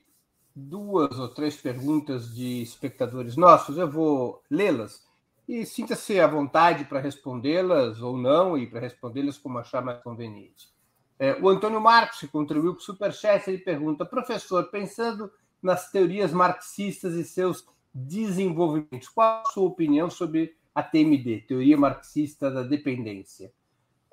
duas 0.55 1.17
ou 1.17 1.29
três 1.29 1.55
perguntas 1.55 2.35
de 2.35 2.61
espectadores 2.61 3.35
nossos, 3.35 3.77
eu 3.77 3.89
vou 3.89 4.43
lê-las 4.51 5.03
e 5.47 5.65
sinta-se 5.65 6.19
à 6.19 6.27
vontade 6.27 6.85
para 6.85 6.99
respondê-las 6.99 7.99
ou 8.01 8.15
não, 8.15 8.55
e 8.55 8.67
para 8.67 8.81
respondê-las 8.81 9.37
como 9.37 9.57
achar 9.57 9.83
mais 9.83 9.99
conveniente. 10.03 10.69
É, 11.17 11.33
o 11.41 11.49
Antônio 11.49 11.81
que 12.19 12.27
contribuiu 12.27 12.73
com 12.73 12.79
o 12.79 12.83
Superchat, 12.83 13.49
ele 13.49 13.57
pergunta: 13.57 14.05
professor, 14.05 14.69
pensando 14.69 15.31
nas 15.61 15.89
teorias 15.91 16.31
marxistas 16.31 17.15
e 17.15 17.25
seus 17.25 17.65
desenvolvimentos, 18.05 19.09
qual 19.09 19.43
a 19.45 19.49
sua 19.49 19.67
opinião 19.67 20.09
sobre 20.09 20.55
a 20.73 20.83
TMD, 20.83 21.45
Teoria 21.47 21.77
Marxista 21.77 22.49
da 22.49 22.63
Dependência? 22.63 23.51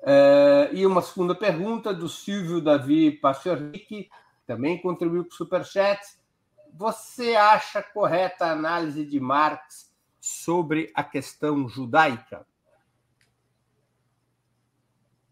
É, 0.01 0.69
e 0.73 0.85
uma 0.85 1.01
segunda 1.01 1.33
pergunta 1.33 1.93
do 1.93 2.07
Silvio 2.09 2.61
Davi 2.61 3.11
Pachorric, 3.11 4.09
também 4.45 4.81
contribuiu 4.81 5.23
com 5.23 5.31
o 5.31 5.33
Superchat. 5.33 6.01
Você 6.73 7.35
acha 7.35 7.81
correta 7.81 8.45
a 8.45 8.51
análise 8.51 9.05
de 9.05 9.19
Marx 9.19 9.91
sobre 10.19 10.91
a 10.93 11.03
questão 11.03 11.67
judaica? 11.67 12.45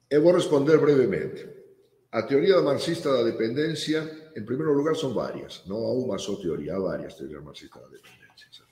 Eu 0.09 0.23
vou 0.23 0.33
responder 0.33 0.77
brevemente. 0.77 1.64
A 2.15 2.23
teoria 2.23 2.61
marxista 2.61 3.11
da 3.11 3.23
dependência, 3.23 4.31
em 4.37 4.41
primeiro 4.41 4.71
lugar, 4.71 4.95
são 4.95 5.13
várias. 5.13 5.63
Não 5.67 5.83
há 5.83 5.91
uma 5.91 6.17
só 6.17 6.37
teoria, 6.37 6.77
há 6.77 6.79
várias 6.79 7.13
teorias 7.15 7.43
marxistas 7.43 7.81
da 7.81 7.89
dependência. 7.89 8.63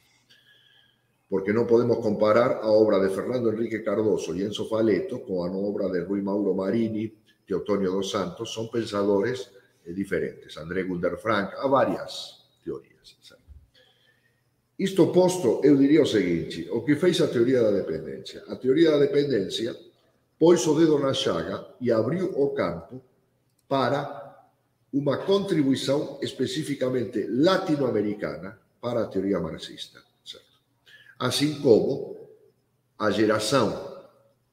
Porque 1.30 1.52
não 1.52 1.66
podemos 1.68 1.98
comparar 1.98 2.64
a 2.64 2.72
obra 2.72 3.06
de 3.06 3.14
Fernando 3.14 3.52
Henrique 3.52 3.80
Cardoso 3.80 4.34
e 4.34 4.44
Enzo 4.44 4.70
Faleto 4.70 5.20
com 5.20 5.44
a 5.44 5.52
obra 5.52 5.90
de 5.90 6.00
Rui 6.06 6.22
Mauro 6.22 6.56
Marini, 6.56 7.14
Teotonio 7.46 7.92
dos 7.92 8.12
Santos. 8.12 8.54
São 8.54 8.68
pensadores 8.68 9.52
diferentes. 9.86 10.56
André 10.56 10.84
Gunder 10.84 11.18
Frank, 11.18 11.54
há 11.58 11.68
várias 11.68 12.46
teorias. 12.64 13.18
Certo? 13.22 13.44
Isto 14.80 15.12
posto, 15.12 15.60
eu 15.66 15.76
diría 15.76 16.02
o 16.02 16.06
seguinte, 16.06 16.70
o 16.72 16.82
que 16.82 16.96
fez 16.96 17.20
a 17.20 17.28
teoría 17.28 17.62
da 17.62 17.72
dependencia. 17.72 18.42
A 18.48 18.56
teoría 18.56 18.92
da 18.92 19.00
dependencia 19.00 19.76
pois 20.40 20.66
o 20.66 20.80
dedo 20.80 20.98
na 20.98 21.14
xaga 21.14 21.76
e 21.82 21.92
abriu 21.92 22.32
o 22.40 22.54
campo 22.54 23.04
para 23.68 24.24
unha 24.94 25.18
contribuición 25.26 26.22
especificamente 26.22 27.26
latinoamericana 27.26 28.54
para 28.78 29.06
a 29.06 29.10
teoría 29.10 29.42
marxista. 29.42 30.04
Certo? 30.22 30.62
Como 31.64 32.14
a 33.02 33.10
geración 33.10 33.74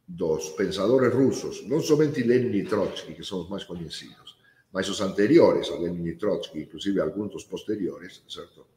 dos 0.08 0.56
pensadores 0.56 1.12
rusos, 1.12 1.62
non 1.68 1.84
somente 1.84 2.24
Lenin 2.24 2.56
e 2.56 2.64
Trotsky, 2.66 3.14
que 3.14 3.26
son 3.26 3.46
os 3.46 3.50
máis 3.52 3.68
coñecidos, 3.68 4.40
mas 4.72 4.88
os 4.88 4.98
anteriores 5.04 5.70
a 5.70 5.76
Lenin 5.78 6.06
e 6.08 6.18
Trotsky, 6.18 6.66
inclusive 6.66 6.98
algúns 6.98 7.36
dos 7.36 7.46
posteriores, 7.46 8.24
certo? 8.26 8.70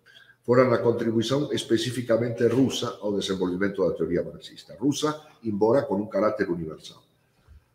fora 0.44 0.68
a 0.68 0.84
contribución 0.84 1.48
especificamente 1.56 2.52
rusa 2.52 3.00
ao 3.00 3.16
desenvolvimento 3.16 3.80
da 3.88 3.96
teoría 3.96 4.28
marxista. 4.28 4.76
Rusa, 4.76 5.40
embora 5.48 5.88
con 5.88 6.04
un 6.04 6.12
carácter 6.12 6.52
universal. 6.52 7.00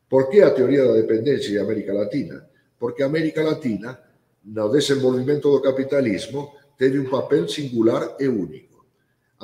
Por 0.09 0.33
que 0.33 0.41
a 0.41 0.57
teoría 0.57 0.89
da 0.89 0.97
dependencia 0.97 1.53
de 1.53 1.61
América 1.61 1.93
Latina? 1.93 2.41
Porque 2.81 3.05
América 3.05 3.45
Latina, 3.45 3.93
no 4.49 4.73
desenvolvimento 4.73 5.53
do 5.53 5.61
capitalismo, 5.61 6.57
teve 6.81 6.97
un 6.97 7.13
papel 7.13 7.45
singular 7.49 8.17
e 8.17 8.25
único. 8.25 8.69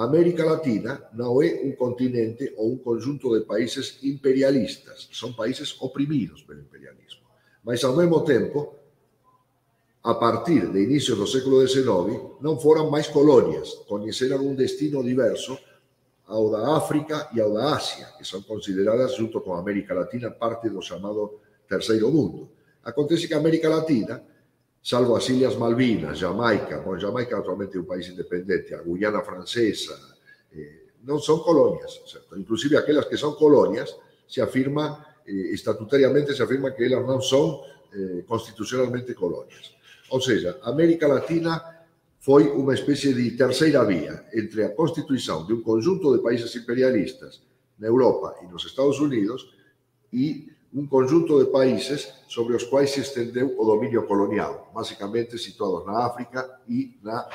América 0.01 0.43
Latina 0.43 1.13
non 1.13 1.39
é 1.45 1.63
un 1.63 1.77
continente 1.77 2.51
ou 2.57 2.73
un 2.73 2.81
conjunto 2.81 3.31
de 3.37 3.45
países 3.45 4.01
imperialistas, 4.03 5.07
son 5.13 5.37
países 5.37 5.77
oprimidos 5.85 6.43
pelo 6.43 6.65
imperialismo. 6.65 7.29
Mas, 7.63 7.85
ao 7.85 7.95
mesmo 7.95 8.25
tempo, 8.25 8.75
a 10.03 10.19
partir 10.19 10.73
de 10.73 10.81
inicios 10.83 11.17
do 11.17 11.29
século 11.29 11.61
XIX, 11.61 12.41
non 12.41 12.57
foran 12.57 12.89
máis 12.89 13.13
colonias, 13.13 13.85
coñeceran 13.85 14.41
un 14.41 14.57
destino 14.57 15.05
diverso 15.05 15.61
ao 16.27 16.51
da 16.51 16.77
África 16.77 17.29
e 17.35 17.41
ao 17.41 17.53
da 17.53 17.77
Asia, 17.77 18.09
que 18.17 18.25
son 18.25 18.43
consideradas, 18.43 19.17
junto 19.17 19.43
con 19.43 19.59
América 19.59 19.93
Latina, 19.93 20.31
parte 20.31 20.71
do 20.71 20.81
chamado 20.81 21.41
Terceiro 21.69 22.11
Mundo. 22.11 22.49
Acontece 22.85 23.29
que 23.29 23.35
América 23.35 23.69
Latina, 23.69 24.23
salvo 24.81 25.17
as 25.17 25.29
Ilhas 25.29 25.57
Malvinas, 25.57 26.19
Jamaica, 26.19 26.81
bon, 26.81 26.99
Jamaica 26.99 27.37
actualmente 27.37 27.77
é 27.77 27.81
un 27.81 27.87
país 27.87 28.09
independente, 28.09 28.75
a 28.75 28.81
Guyana 28.81 29.21
Francesa, 29.21 29.97
eh, 30.53 30.85
son 31.21 31.43
colonias, 31.43 32.01
certo? 32.07 32.37
inclusive 32.37 32.79
aquelas 32.79 33.07
que 33.07 33.17
son 33.17 33.35
colonias, 33.37 33.97
se 34.27 34.41
afirma, 34.41 35.21
eh, 35.27 35.51
estatutariamente 35.53 36.35
se 36.35 36.43
afirma 36.43 36.73
que 36.73 36.85
elas 36.85 37.05
non 37.05 37.21
son 37.21 37.61
eh, 37.93 38.25
constitucionalmente 38.25 39.13
colonias. 39.13 39.77
Ou 40.09 40.21
seja, 40.21 40.61
América 40.65 41.09
Latina 41.09 41.74
foi 42.25 42.49
unha 42.49 42.73
especie 42.73 43.13
de 43.13 43.37
terceira 43.37 43.85
vía 43.85 44.25
entre 44.33 44.65
a 44.65 44.73
constituição 44.73 45.45
de 45.45 45.53
un 45.53 45.61
conjunto 45.61 46.09
de 46.09 46.25
países 46.25 46.57
imperialistas 46.57 47.45
na 47.77 47.85
Europa 47.85 48.41
e 48.41 48.49
nos 48.49 48.65
Estados 48.65 48.97
Unidos 48.97 49.53
e 50.09 50.49
un 50.73 50.89
conjunto 50.89 51.37
de 51.37 51.53
países 51.53 52.25
sobre 52.25 52.57
os 52.57 52.65
quais 52.65 52.97
se 52.97 53.05
estendeu 53.05 53.53
o 53.61 53.65
dominio 53.69 54.09
colonial, 54.09 54.73
basicamente 54.73 55.37
situados 55.37 55.85
na 55.85 56.01
África 56.01 56.65
e 56.65 56.97
na 57.05 57.29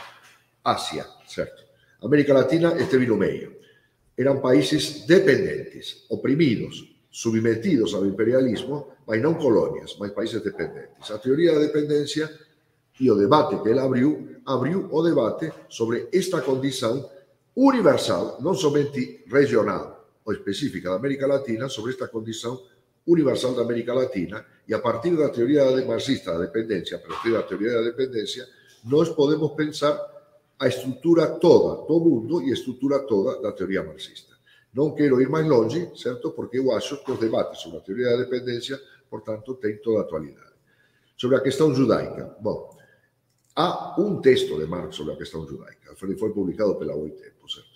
Asia, 0.66 1.06
certo? 1.30 1.70
América 2.02 2.34
Latina 2.34 2.74
esteve 2.74 3.06
no 3.06 3.14
meio. 3.14 3.62
Eran 4.18 4.42
países 4.42 5.06
dependentes, 5.06 6.10
oprimidos, 6.10 6.98
submetidos 7.14 7.94
ao 7.94 8.10
imperialismo, 8.10 8.98
mas 9.06 9.22
non 9.22 9.38
colonias, 9.38 9.94
mas 10.02 10.18
países 10.18 10.42
dependentes. 10.42 11.14
A 11.14 11.22
teoría 11.22 11.54
da 11.54 11.62
dependencia 11.62 12.26
e 13.00 13.06
o 13.06 13.16
debate 13.16 13.62
que 13.62 13.70
ele 13.70 13.80
abriu, 13.80 14.29
abriu 14.50 14.90
o 14.90 15.00
debate 15.06 15.54
sobre 15.70 16.10
esta 16.10 16.42
condición 16.42 17.06
universal, 17.54 18.42
non 18.42 18.58
somente 18.58 19.22
regional 19.30 20.10
ou 20.26 20.34
específica 20.34 20.90
da 20.90 20.98
América 20.98 21.30
Latina, 21.30 21.70
sobre 21.70 21.94
esta 21.94 22.10
condición 22.10 22.58
universal 23.06 23.54
da 23.54 23.62
América 23.62 23.94
Latina 23.94 24.42
e 24.66 24.74
a 24.74 24.82
partir 24.82 25.14
da 25.14 25.30
teoría 25.30 25.70
marxista 25.86 26.34
da 26.34 26.50
dependencia, 26.50 26.98
a 26.98 27.04
partir 27.06 27.30
da 27.30 27.46
teoría 27.46 27.78
da 27.78 27.86
dependencia, 27.86 28.50
nós 28.90 29.14
podemos 29.14 29.54
pensar 29.54 29.94
a 30.58 30.66
estrutura 30.68 31.38
toda 31.38 31.86
do 31.86 31.98
mundo 32.02 32.42
e 32.42 32.50
a 32.50 32.58
estrutura 32.58 33.06
toda 33.06 33.38
da 33.42 33.54
teoría 33.54 33.86
marxista. 33.86 34.34
Non 34.74 34.94
quero 34.94 35.18
ir 35.22 35.30
máis 35.30 35.50
longe, 35.50 35.90
certo? 35.98 36.34
Porque 36.34 36.62
eu 36.62 36.70
acho 36.74 37.02
que 37.02 37.10
os 37.10 37.18
debates 37.18 37.62
sobre 37.62 37.82
a 37.82 37.86
teoría 37.86 38.14
da 38.14 38.22
dependencia, 38.22 38.78
por 39.10 39.22
tanto, 39.26 39.58
ten 39.58 39.82
toda 39.82 40.02
a 40.02 40.06
actualidade. 40.06 40.54
Sobre 41.18 41.38
a 41.38 41.42
questão 41.42 41.74
judaica. 41.74 42.38
Bom, 42.38 42.79
há 43.60 44.00
un 44.00 44.24
texto 44.24 44.56
de 44.56 44.64
Marx 44.66 44.96
sobre 44.96 45.14
a 45.14 45.20
questão 45.20 45.44
judaica. 45.44 45.92
Foi 46.00 46.32
publicado 46.32 46.80
pela 46.80 46.96
Tempo, 46.96 47.44
certo? 47.52 47.76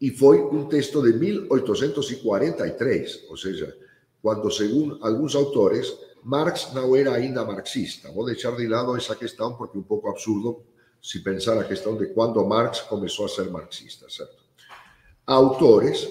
E 0.00 0.08
foi 0.10 0.40
un 0.40 0.72
texto 0.72 1.04
de 1.04 1.12
1843, 1.12 3.28
ou 3.28 3.36
seja, 3.36 3.76
quando, 4.24 4.48
según 4.50 4.96
algúns 5.04 5.36
autores, 5.36 5.92
Marx 6.24 6.72
non 6.72 6.96
era 6.96 7.12
ainda 7.12 7.44
marxista. 7.44 8.08
Vou 8.14 8.24
deixar 8.24 8.56
de 8.56 8.64
lado 8.64 8.96
esa 8.96 9.20
questão 9.20 9.52
porque 9.54 9.76
é 9.76 9.82
un 9.82 9.86
pouco 9.86 10.08
absurdo 10.08 10.64
si 11.02 11.20
pensar 11.20 11.58
a 11.58 11.68
questão 11.68 11.98
de 11.98 12.14
quando 12.14 12.40
Marx 12.46 12.80
começou 12.88 13.26
a 13.26 13.28
ser 13.28 13.50
marxista, 13.50 14.08
certo? 14.08 14.42
autores 15.26 16.08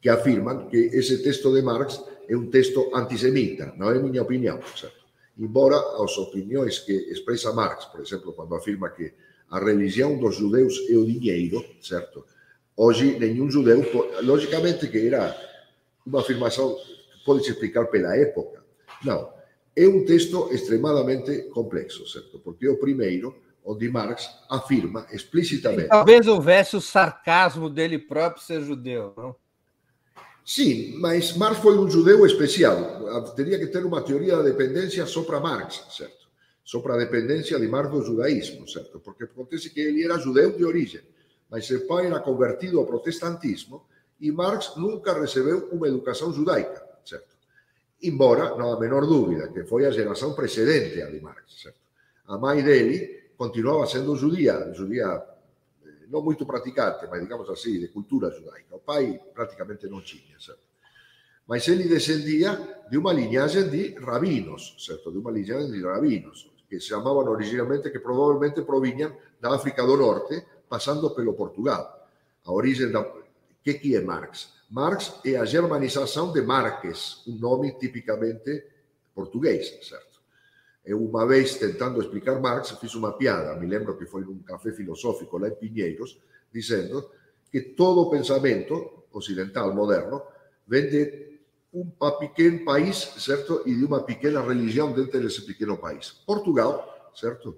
que 0.00 0.10
afirman 0.10 0.68
que 0.68 0.90
ese 0.92 1.18
texto 1.18 1.52
de 1.52 1.62
Marx 1.62 2.02
é 2.28 2.36
un 2.36 2.50
texto 2.50 2.90
antisemita, 2.94 3.74
non 3.76 3.92
é 3.92 3.98
miña 3.98 4.22
opinión, 4.22 4.60
certo? 4.76 5.03
Embora 5.38 5.76
as 6.02 6.16
opinións 6.18 6.78
que 6.78 6.94
expresa 7.10 7.52
Marx, 7.52 7.86
por 7.86 8.00
exemplo, 8.00 8.32
cando 8.32 8.54
afirma 8.54 8.90
que 8.90 9.12
a 9.50 9.58
religión 9.58 10.18
dos 10.20 10.36
judeus 10.36 10.78
é 10.88 10.96
o 10.96 11.04
diñeiro, 11.04 11.62
certo? 11.82 12.24
Hoxe, 12.76 13.18
nenhum 13.18 13.50
judeu, 13.50 13.82
lógicamente 14.22 14.88
que 14.88 15.06
era 15.06 15.34
unha 16.06 16.22
afirmación 16.22 16.74
que 16.78 17.22
pode 17.26 17.42
explicar 17.46 17.90
pela 17.90 18.14
época. 18.14 18.62
Non, 19.02 19.30
é 19.74 19.86
un 19.90 20.06
texto 20.06 20.54
extremadamente 20.54 21.50
complexo, 21.50 22.06
certo? 22.06 22.38
Porque 22.38 22.70
o 22.70 22.78
primeiro 22.78 23.42
onde 23.64 23.88
Marx 23.88 24.28
afirma 24.50 25.06
explicitamente. 25.10 25.88
Talvez 25.88 26.26
houvesse 26.26 26.76
o 26.76 26.80
sarcasmo 26.80 27.70
dele 27.70 27.98
próprio 27.98 28.42
ser 28.42 28.62
judeu, 28.62 29.14
não? 29.16 29.34
Sim, 30.44 30.98
mas 30.98 31.34
Marx 31.36 31.60
foi 31.60 31.78
um 31.78 31.88
judeu 31.90 32.26
especial. 32.26 33.32
Teria 33.34 33.58
que 33.58 33.68
ter 33.68 33.84
uma 33.84 34.02
teoria 34.02 34.36
da 34.36 34.42
dependência 34.42 35.06
só 35.06 35.22
para 35.22 35.40
Marx, 35.40 35.82
certo? 35.96 36.28
Só 36.62 36.80
para 36.80 36.94
a 36.94 36.98
dependência 36.98 37.58
de 37.58 37.66
Marx 37.66 37.90
do 37.90 38.02
judaísmo, 38.02 38.68
certo? 38.68 39.00
Porque 39.00 39.24
acontece 39.24 39.70
que 39.70 39.80
ele 39.80 40.04
era 40.04 40.18
judeu 40.18 40.52
de 40.52 40.64
origem, 40.64 41.00
mas 41.50 41.66
seu 41.66 41.86
pai 41.86 42.06
era 42.06 42.20
convertido 42.20 42.78
ao 42.78 42.86
protestantismo 42.86 43.86
e 44.20 44.30
Marx 44.30 44.72
nunca 44.76 45.18
recebeu 45.18 45.68
uma 45.72 45.88
educação 45.88 46.32
judaica, 46.32 46.82
certo? 47.04 47.34
Embora, 48.02 48.54
não 48.56 48.72
há 48.72 48.78
menor 48.78 49.06
dúvida, 49.06 49.48
que 49.48 49.64
foi 49.64 49.86
a 49.86 49.90
geração 49.90 50.34
precedente 50.34 51.00
a 51.00 51.10
de 51.10 51.20
Marx, 51.20 51.62
certo? 51.62 51.78
A 52.26 52.36
mãe 52.36 52.62
dele 52.62 53.30
continuava 53.36 53.86
sendo 53.86 54.14
judía 54.14 54.52
eh, 54.52 55.33
non 56.14 56.22
moito 56.22 56.46
praticante, 56.46 57.10
mas 57.10 57.18
digamos 57.18 57.50
así, 57.50 57.82
de 57.82 57.90
cultura 57.90 58.30
judaica. 58.30 58.78
O 58.78 58.86
pai 58.86 59.18
prácticamente 59.34 59.90
non 59.90 60.06
tiña, 60.06 60.38
certo? 60.38 60.62
Mas 61.50 61.66
ele 61.66 61.90
descendía 61.90 62.86
de 62.86 62.94
unha 62.94 63.10
liñaxe 63.10 63.66
de 63.66 63.98
rabinos, 63.98 64.78
certo? 64.78 65.10
De 65.10 65.18
unha 65.18 65.34
liñaxe 65.34 65.74
de 65.74 65.82
rabinos, 65.82 66.46
que 66.70 66.78
se 66.78 66.94
chamaban 66.94 67.26
originalmente, 67.26 67.90
que 67.90 67.98
probablemente 67.98 68.62
proviñan 68.62 69.10
da 69.42 69.58
África 69.58 69.82
do 69.82 69.98
Norte, 69.98 70.62
pasando 70.70 71.10
pelo 71.10 71.34
Portugal. 71.34 71.82
A 72.46 72.50
origen 72.54 72.94
da... 72.94 73.02
Que 73.58 73.74
que 73.82 73.98
é 73.98 74.00
Marx? 74.00 74.54
Marx 74.70 75.18
é 75.26 75.34
a 75.34 75.44
germanización 75.44 76.30
de 76.30 76.46
Marques, 76.46 77.26
un 77.26 77.42
nome 77.42 77.74
tipicamente 77.74 78.70
portugués, 79.10 79.82
certo? 79.82 80.13
E 80.86 80.92
uma 80.92 81.26
vez, 81.26 81.56
tentando 81.56 82.00
explicar 82.00 82.38
Marx, 82.40 82.70
fiz 82.72 82.94
uma 82.94 83.12
piada, 83.12 83.58
me 83.58 83.66
lembro 83.66 83.96
que 83.96 84.04
foi 84.04 84.22
num 84.22 84.38
café 84.38 84.70
filosófico 84.72 85.38
lá 85.38 85.48
em 85.48 85.54
Pinheiros, 85.54 86.20
dizendo 86.52 87.10
que 87.50 87.60
todo 87.60 88.02
o 88.02 88.10
pensamento 88.10 89.04
ocidental 89.12 89.74
moderno 89.74 90.22
vem 90.66 90.88
de 90.88 91.34
um 91.72 91.90
pequeno 92.18 92.64
país, 92.64 92.96
certo? 93.18 93.62
E 93.66 93.74
de 93.74 93.84
uma 93.84 94.02
pequena 94.02 94.40
religião 94.42 94.92
dentro 94.92 95.20
desse 95.20 95.42
pequeno 95.42 95.76
país. 95.76 96.10
Portugal, 96.26 97.10
certo? 97.14 97.56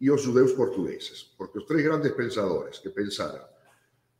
E 0.00 0.10
os 0.10 0.22
judeus 0.22 0.52
portugueses. 0.52 1.22
Porque 1.36 1.58
os 1.58 1.64
três 1.64 1.82
grandes 1.82 2.12
pensadores 2.12 2.78
que 2.78 2.88
pensaram 2.88 3.44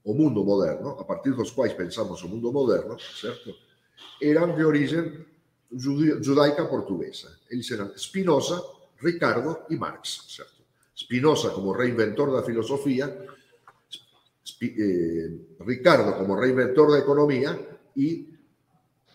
o 0.03 0.15
mundo 0.15 0.45
moderno, 0.45 0.91
a 0.99 1.05
partir 1.05 1.33
dos 1.33 1.51
quais 1.51 1.73
pensamos 1.73 2.23
o 2.23 2.29
mundo 2.29 2.53
moderno, 2.53 2.99
certo? 2.99 3.55
Eram 4.21 4.57
de 4.57 4.65
origem 4.65 5.25
judaica 5.71 6.69
portuguesa. 6.69 7.39
Eles 7.51 7.71
eran 7.71 7.93
Spinoza, 7.97 8.63
Ricardo 9.01 9.67
e 9.69 9.77
Marx? 9.77 10.27
Spinoza 10.97 11.51
como 11.51 11.73
reinventor 11.73 12.33
da 12.33 12.43
filosofía, 12.43 13.07
eh, 14.61 15.31
Ricardo 15.61 16.17
como 16.17 16.35
reinventor 16.35 16.91
da 16.91 16.99
economía 16.99 17.55
e 17.95 18.27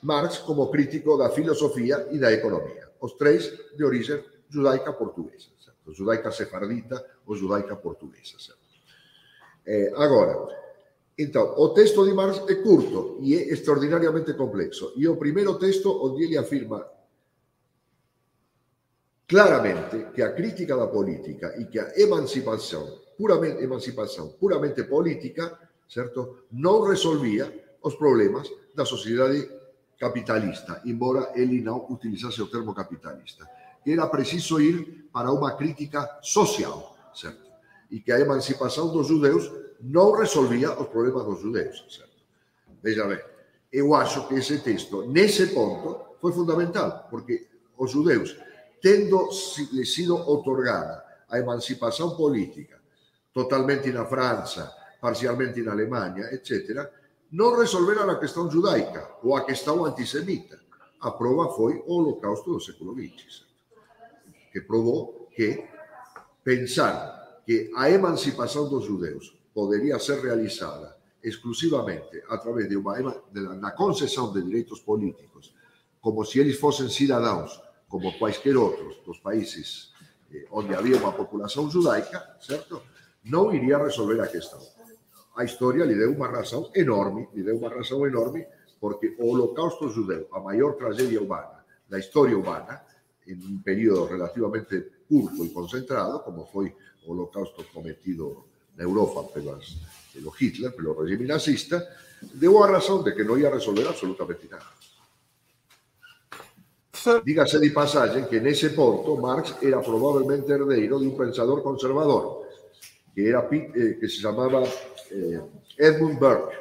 Marx 0.04 0.40
como 0.40 0.70
crítico 0.70 1.18
da 1.18 1.30
filosofía 1.30 2.08
e 2.12 2.20
da 2.20 2.32
economía. 2.32 2.88
Os 3.00 3.18
tres 3.18 3.76
de 3.76 3.84
origen 3.84 4.24
judaica 4.48 4.96
portuguesa? 4.96 5.52
Judaica 5.84 6.32
sefardita 6.32 7.04
ou 7.28 7.36
judaica 7.36 7.76
portuguesa, 7.76 8.40
Então, 11.18 11.54
o 11.58 11.70
texto 11.70 12.04
de 12.06 12.14
Marx 12.14 12.42
é 12.50 12.56
curto 12.56 13.18
e 13.22 13.36
é 13.36 13.54
extraordinariamente 13.54 14.34
complexo. 14.34 14.94
E 14.96 15.08
o 15.08 15.16
primeiro 15.16 15.58
texto 15.60 15.90
onde 16.04 16.24
ele 16.24 16.38
afirma 16.38 16.88
claramente 19.28 20.12
que 20.14 20.22
a 20.22 20.34
crítica 20.34 20.76
da 20.76 20.88
política 20.88 21.56
e 21.60 21.66
que 21.66 21.80
a 21.80 22.00
emancipação, 22.00 23.00
puramente 23.18 23.64
emancipação, 23.64 24.30
puramente 24.40 24.84
política, 24.84 25.58
certo, 25.88 26.46
não 26.52 26.82
resolvia 26.82 27.64
os 27.82 27.96
problemas 27.96 28.50
da 28.74 28.86
sociedade 28.86 29.48
capitalista, 30.00 30.82
embora 30.84 31.32
ele 31.36 31.62
não 31.62 31.86
utilizasse 31.90 32.42
o 32.42 32.48
termo 32.48 32.74
capitalista. 32.74 33.48
Era 33.86 34.08
preciso 34.08 34.60
ir 34.60 35.08
para 35.14 35.32
uma 35.32 35.56
crítica 35.56 36.20
social, 36.22 36.96
certo? 37.14 37.52
E 37.92 38.00
que 38.00 38.12
a 38.12 38.20
emancipação 38.20 38.92
dos 38.92 39.08
judeus 39.08 39.52
não 39.82 40.12
resolvia 40.12 40.72
os 40.80 40.88
problemas 40.88 41.26
dos 41.26 41.42
judeus. 41.42 41.86
Certo? 41.90 42.14
Veja 42.82 43.06
bem, 43.08 43.20
eu 43.72 43.94
acho 43.96 44.28
que 44.28 44.36
esse 44.36 44.60
texto, 44.60 45.06
nesse 45.08 45.48
ponto, 45.48 46.18
foi 46.22 46.32
fundamental, 46.32 47.08
porque 47.10 47.48
os 47.78 47.92
judeus, 47.92 48.38
tendo 48.82 49.32
sido 49.32 50.16
otorgada 50.16 51.04
a 51.30 51.40
emancipação 51.40 52.16
política, 52.16 52.80
totalmente 53.34 53.92
na 53.92 54.06
França, 54.06 54.72
parcialmente 55.02 55.62
na 55.62 55.72
Alemanha, 55.72 56.30
etc., 56.32 56.90
não 57.32 57.58
resolveram 57.58 58.10
a 58.10 58.20
questão 58.20 58.50
judaica 58.50 59.10
ou 59.24 59.36
a 59.36 59.44
questão 59.44 59.84
antissemita. 59.84 60.60
A 61.02 61.10
prova 61.10 61.54
foi 61.56 61.84
o 61.88 61.94
Holocausto 61.94 62.54
do 62.54 62.60
século 62.62 62.94
XX, 62.94 63.46
que 64.52 64.62
provou 64.62 65.28
que 65.36 65.68
pensar 66.44 67.42
que 67.46 67.72
a 67.76 67.90
emancipação 67.90 68.70
dos 68.70 68.86
judeus 68.86 69.36
poderia 69.54 70.00
ser 70.00 70.20
realizada 70.20 70.98
exclusivamente 71.24 72.22
a 72.28 72.38
través 72.38 72.68
de 72.68 72.76
uma 72.76 73.00
de 73.00 74.34
de 74.34 74.42
direitos 74.44 74.82
políticos, 74.82 75.54
como 76.02 76.26
se 76.26 76.40
eles 76.40 76.60
fossem 76.60 76.90
cidadãos, 76.90 77.62
como 77.88 78.18
quaisquer 78.18 78.58
outros 78.58 78.98
dos 79.06 79.20
países 79.20 79.94
eh, 80.34 80.46
onde 80.52 80.76
havia 80.76 80.98
uma 80.98 81.14
população 81.14 81.70
judaica, 81.70 82.38
certo? 82.42 82.82
Não 83.24 83.54
iria 83.54 83.78
resolver 83.78 84.20
a 84.20 84.28
questão. 84.28 84.60
A 85.36 85.44
história 85.46 85.86
lhe 85.86 85.96
deu 85.96 86.12
uma 86.12 86.28
razão 86.28 86.70
enorme, 86.76 87.30
lhe 87.34 87.44
deu 87.44 87.58
uma 87.58 87.70
razão 87.70 88.06
enorme, 88.06 88.46
porque 88.82 89.16
Holocausto 89.18 89.88
judeu, 89.90 90.28
a 90.34 90.40
maior 90.40 90.74
tragédia 90.74 91.22
humana 91.22 91.64
da 91.94 92.00
história 92.00 92.38
humana, 92.38 92.82
em 93.28 93.36
um 93.36 93.62
período 93.62 94.06
relativamente 94.06 94.92
curto 95.08 95.46
e 95.46 95.50
concentrado, 95.50 96.20
como 96.22 96.46
foi 96.48 96.76
o 97.06 97.12
Holocausto 97.12 97.64
cometido 97.72 98.46
Europa 98.78 99.24
pelo 99.34 100.34
Hitler, 100.40 100.74
pelo 100.74 100.94
regime 100.94 101.26
nazista, 101.26 101.84
deu 102.34 102.64
a 102.64 102.68
razón 102.68 103.04
de 103.04 103.14
que 103.14 103.24
non 103.24 103.38
ia 103.38 103.52
resolver 103.52 103.86
absolutamente 103.88 104.48
nada. 104.50 104.66
Dígase 107.24 107.60
de 107.60 107.70
pasaje 107.72 108.28
que 108.32 108.40
nese 108.40 108.72
ponto 108.72 109.20
Marx 109.20 109.60
era 109.60 109.84
probablemente 109.84 110.54
herdeiro 110.54 110.98
de 111.00 111.08
un 111.08 111.18
pensador 111.18 111.62
conservador, 111.62 112.48
que, 113.14 113.28
era, 113.28 113.44
eh, 113.52 113.98
que 114.00 114.08
se 114.08 114.24
llamaba 114.24 114.64
eh, 115.12 115.42
Edmund 115.78 116.18
Burke, 116.18 116.56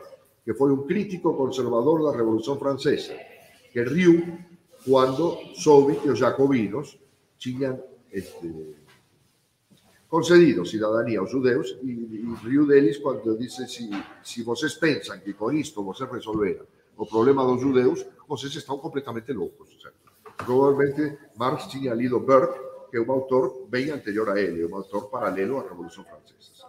que 0.45 0.55
fue 0.55 0.73
un 0.73 0.85
crítico 0.85 1.37
conservador 1.37 2.01
de 2.03 2.07
la 2.11 2.17
Revolución 2.17 2.59
Francesa, 2.59 3.15
que 3.73 3.85
riu 3.85 4.19
cuando 4.85 5.39
soube 5.55 5.97
que 6.03 6.09
los 6.09 6.19
jacobinos 6.19 6.99
tinham 7.39 7.79
este, 8.11 8.82
concedido 10.13 10.63
ciudadanía 10.67 11.21
aos 11.21 11.31
judeus 11.31 11.75
e, 11.83 11.91
e 11.91 12.35
riu 12.45 12.67
deles 12.67 12.99
quando 12.99 13.35
dice 13.39 13.67
si, 13.67 13.89
si 14.23 14.43
vocês 14.43 14.75
pensan 14.75 15.23
que 15.23 15.33
con 15.33 15.57
isto 15.57 15.83
vocês 15.83 16.11
resolveran 16.13 16.67
o 16.99 17.07
problema 17.07 17.47
dos 17.47 17.63
judeus, 17.63 18.05
vocês 18.29 18.55
estão 18.55 18.77
completamente 18.77 19.33
loucos. 19.33 19.73
Certo? 19.81 20.13
Provavelmente 20.45 21.17
Marx 21.35 21.67
tinha 21.67 21.95
lido 21.95 22.21
Burke, 22.21 22.61
que 22.91 22.99
é 22.99 23.01
um 23.01 23.11
autor 23.11 23.67
bem 23.71 23.91
anterior 23.91 24.29
a 24.29 24.39
ele, 24.39 24.67
um 24.67 24.77
autor 24.77 25.09
paralelo 25.09 25.59
à 25.59 25.63
Revolução 25.63 26.05
Francesa. 26.05 26.69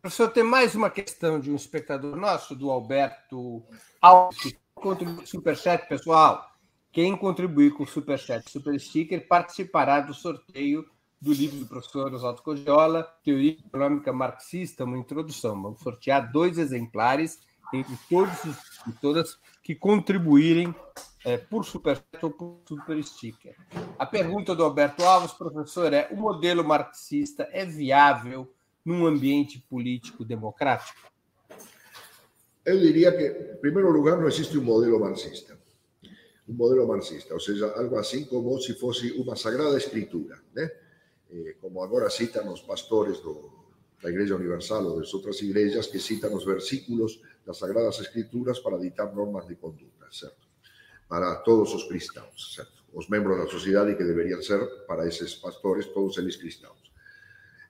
Professor, 0.00 0.30
tem 0.30 0.42
mais 0.42 0.74
uma 0.74 0.88
questão 0.88 1.38
de 1.38 1.50
um 1.50 1.54
espectador 1.54 2.16
nosso, 2.16 2.56
do 2.56 2.70
Alberto 2.70 3.62
Alves, 4.00 4.56
contribui 4.74 5.26
Superchat, 5.26 5.86
pessoal. 5.86 6.50
Quem 6.90 7.14
contribuir 7.14 7.74
com 7.74 7.82
o 7.82 7.86
Superchat 7.86 8.50
Super 8.50 8.80
Sticker 8.80 9.28
participará 9.28 10.00
do 10.00 10.14
sorteio 10.14 10.95
do 11.20 11.32
livro 11.32 11.58
do 11.58 11.66
professor 11.66 12.12
Oswaldo 12.12 12.42
Cogiola, 12.42 13.02
Teoria 13.24 13.52
Econômica 13.52 14.12
Marxista, 14.12 14.84
uma 14.84 14.98
introdução. 14.98 15.60
Vamos 15.60 15.80
sortear 15.80 16.30
dois 16.30 16.58
exemplares 16.58 17.40
entre 17.72 17.96
todos 18.08 18.38
e 18.86 18.92
todas 19.00 19.38
que 19.62 19.74
contribuírem 19.74 20.74
é, 21.24 21.36
por 21.36 21.64
Superchat 21.64 22.04
ou 22.22 22.30
por 22.30 22.60
Super 22.68 23.02
Sticker. 23.02 23.56
A 23.98 24.06
pergunta 24.06 24.54
do 24.54 24.62
Alberto 24.62 25.04
Alves, 25.04 25.32
professor, 25.32 25.92
é: 25.92 26.08
o 26.12 26.16
modelo 26.16 26.62
marxista 26.62 27.48
é 27.50 27.64
viável 27.64 28.48
num 28.84 29.04
ambiente 29.04 29.58
político 29.68 30.24
democrático? 30.24 31.10
Eu 32.64 32.78
diria 32.78 33.10
que, 33.10 33.54
em 33.54 33.56
primeiro 33.56 33.90
lugar, 33.90 34.18
não 34.18 34.28
existe 34.28 34.56
um 34.56 34.62
modelo 34.62 35.00
marxista. 35.00 35.58
Um 36.48 36.54
modelo 36.54 36.86
marxista, 36.86 37.34
ou 37.34 37.40
seja, 37.40 37.72
algo 37.72 37.96
assim 37.96 38.24
como 38.24 38.60
se 38.60 38.74
fosse 38.74 39.10
uma 39.12 39.34
sagrada 39.34 39.76
escritura, 39.76 40.38
né? 40.54 40.70
Eh, 41.30 41.58
como 41.60 41.82
agora 41.82 42.08
citan 42.10 42.46
os 42.46 42.62
pastores 42.62 43.18
do, 43.18 43.66
da 44.02 44.10
Igreja 44.10 44.36
Universal 44.36 44.86
ou 44.86 45.00
das 45.00 45.12
outras 45.14 45.42
igrejas 45.42 45.90
que 45.90 45.98
citan 45.98 46.30
os 46.30 46.46
versículos 46.46 47.18
das 47.42 47.58
Sagradas 47.58 47.98
Escrituras 47.98 48.60
para 48.60 48.78
ditar 48.78 49.10
normas 49.14 49.46
de 49.46 49.56
conduta, 49.56 50.06
certo? 50.10 50.46
Para 51.08 51.34
todos 51.42 51.74
os 51.74 51.84
cristãos, 51.84 52.54
certo? 52.54 52.86
Os 52.94 53.08
membros 53.08 53.38
da 53.38 53.50
sociedade 53.50 53.96
que 53.96 54.04
deverían 54.04 54.42
ser, 54.42 54.62
para 54.86 55.06
esses 55.06 55.34
pastores, 55.34 55.90
todos 55.92 56.18
eles 56.18 56.36
cristãos. 56.36 56.78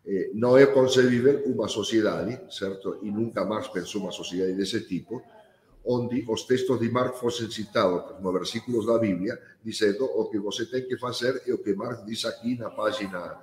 Eh, 0.07 0.31
non 0.39 0.55
é 0.55 0.71
concebível 0.71 1.43
unha 1.51 1.67
sociedade, 1.67 2.39
certo? 2.53 3.03
E 3.03 3.11
nunca 3.11 3.43
máis 3.43 3.67
pensou 3.73 4.05
unha 4.07 4.15
sociedade 4.15 4.55
dese 4.55 4.87
tipo, 4.87 5.25
onde 5.87 6.25
os 6.27 6.47
textos 6.47 6.81
de 6.81 6.91
Marx 6.91 7.19
fosen 7.19 7.51
citados 7.51 8.13
como 8.19 8.35
versículos 8.35 8.87
da 8.87 8.99
Biblia, 8.99 9.39
dizendo 9.63 10.05
o 10.05 10.29
que 10.29 10.39
você 10.39 10.67
tem 10.67 10.83
que 10.83 10.99
fazer 10.99 11.43
é 11.47 11.55
o 11.55 11.63
que 11.63 11.75
Marx 11.75 12.05
diz 12.05 12.25
aqui 12.25 12.59
na 12.59 12.71
página 12.71 13.39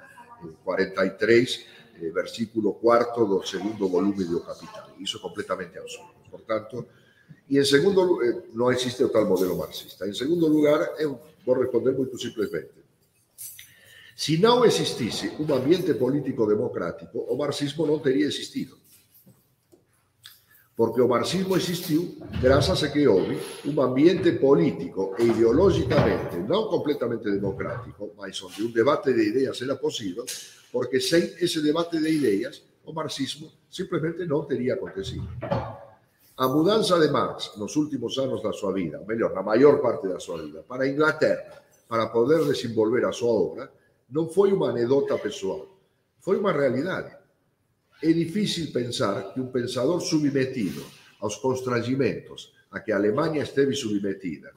43, 0.63 1.65
eh, 2.01 2.11
versículo 2.11 2.73
4 2.75 3.25
do 3.25 3.39
segundo 3.47 3.87
volume 3.87 4.25
do 4.25 4.41
Capital. 4.41 4.91
Iso 4.99 5.17
é 5.17 5.21
completamente 5.21 5.79
absurdo. 5.79 6.13
Por 6.29 6.41
tanto, 6.41 6.85
e 7.49 7.57
en 7.57 7.65
segundo 7.65 8.19
eh, 8.23 8.43
existe 8.75 9.07
tal 9.07 9.25
modelo 9.25 9.55
marxista. 9.55 10.03
En 10.05 10.15
segundo 10.15 10.47
lugar, 10.47 10.99
eu 10.99 11.19
vou 11.45 11.55
responder 11.55 11.95
moito 11.95 12.19
simplesmente. 12.19 12.83
Si 14.15 14.37
non 14.37 14.67
existise 14.67 15.33
un 15.39 15.49
ambiente 15.51 15.95
político 15.95 16.45
democrático, 16.45 17.23
o 17.23 17.39
marxismo 17.39 17.87
non 17.87 18.03
teria 18.03 18.27
existido. 18.27 18.82
Porque 20.73 21.01
o 21.01 21.07
marxismo 21.07 21.53
existiu 21.53 22.17
grazas 22.41 22.81
a 22.81 22.89
que 22.89 23.05
houve 23.05 23.37
un 23.69 23.77
ambiente 23.77 24.33
político 24.41 25.13
e 25.21 25.29
ideológicamente 25.29 26.41
non 26.41 26.65
completamente 26.65 27.29
democrático, 27.29 28.17
mas 28.17 28.41
onde 28.41 28.65
un 28.65 28.73
debate 28.73 29.13
de 29.13 29.21
ideas 29.21 29.61
era 29.61 29.77
posible, 29.77 30.25
porque 30.73 30.97
sen 30.97 31.29
ese 31.37 31.61
debate 31.61 32.01
de 32.01 32.09
ideas, 32.09 32.65
o 32.83 32.91
marxismo 32.91 33.53
simplemente 33.69 34.25
non 34.25 34.49
teria 34.49 34.73
acontecido. 34.73 35.29
A 36.41 36.49
mudanza 36.49 36.97
de 36.97 37.13
Marx 37.13 37.53
nos 37.61 37.77
últimos 37.77 38.17
anos 38.17 38.41
da 38.41 38.49
súa 38.49 38.73
vida, 38.73 38.97
ou 38.97 39.05
mellor, 39.05 39.37
na 39.37 39.45
maior 39.45 39.77
parte 39.77 40.09
da 40.09 40.17
súa 40.17 40.41
vida, 40.41 40.65
para 40.65 40.89
Inglaterra, 40.89 41.61
para 41.85 42.09
poder 42.09 42.41
desenvolver 42.49 43.05
a 43.05 43.13
súa 43.13 43.29
obra, 43.29 43.63
non 44.09 44.25
foi 44.33 44.49
unha 44.49 44.73
anedota 44.73 45.21
pessoal, 45.21 45.69
foi 46.17 46.41
unha 46.41 46.49
realidade. 46.49 47.22
É 48.03 48.11
difícil 48.11 48.67
pensar 48.75 49.31
que 49.31 49.39
un 49.39 49.47
pensador 49.47 50.03
submetido 50.03 50.83
aos 51.23 51.39
constrangimentos 51.39 52.51
a 52.75 52.83
que 52.83 52.91
a 52.91 52.99
Alemanha 52.99 53.47
esteve 53.47 53.71
submetida 53.79 54.51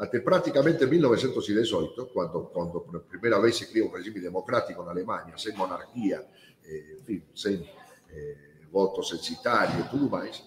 até 0.00 0.20
praticamente 0.20 0.86
1918, 0.86 2.08
quando, 2.08 2.48
quando 2.48 2.80
por 2.80 3.02
primeira 3.04 3.38
vez 3.38 3.56
se 3.58 3.68
crea 3.68 3.84
un 3.84 3.92
regime 3.92 4.18
democrático 4.18 4.82
na 4.82 4.96
Alemanha, 4.96 5.36
sen 5.36 5.52
monarquía, 5.52 6.24
eh, 6.64 6.96
en 6.96 7.04
fin, 7.04 7.20
eh, 8.08 8.64
votos 8.72 9.12
censitarios 9.12 9.76
e 9.76 9.90
tudo 9.92 10.08
máis, 10.08 10.40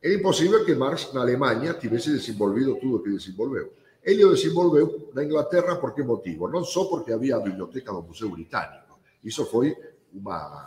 é 0.00 0.08
imposible 0.08 0.64
que 0.64 0.72
Marx 0.72 1.12
na 1.12 1.20
Alemanha 1.20 1.76
tivese 1.76 2.16
desenvolvido 2.16 2.80
tudo 2.80 2.96
o 2.96 3.02
que 3.04 3.12
desenvolveu. 3.12 3.76
Ele 4.00 4.24
o 4.24 4.32
desenvolveu 4.32 5.12
na 5.12 5.20
Inglaterra 5.20 5.76
por 5.76 5.92
que 5.92 6.00
motivo? 6.00 6.48
Non 6.48 6.64
só 6.64 6.88
porque 6.88 7.12
había 7.12 7.36
a 7.36 7.44
biblioteca 7.44 7.92
do 7.92 8.00
Museo 8.00 8.32
Británico. 8.32 9.04
Iso 9.20 9.44
foi 9.44 9.76
unha, 10.16 10.64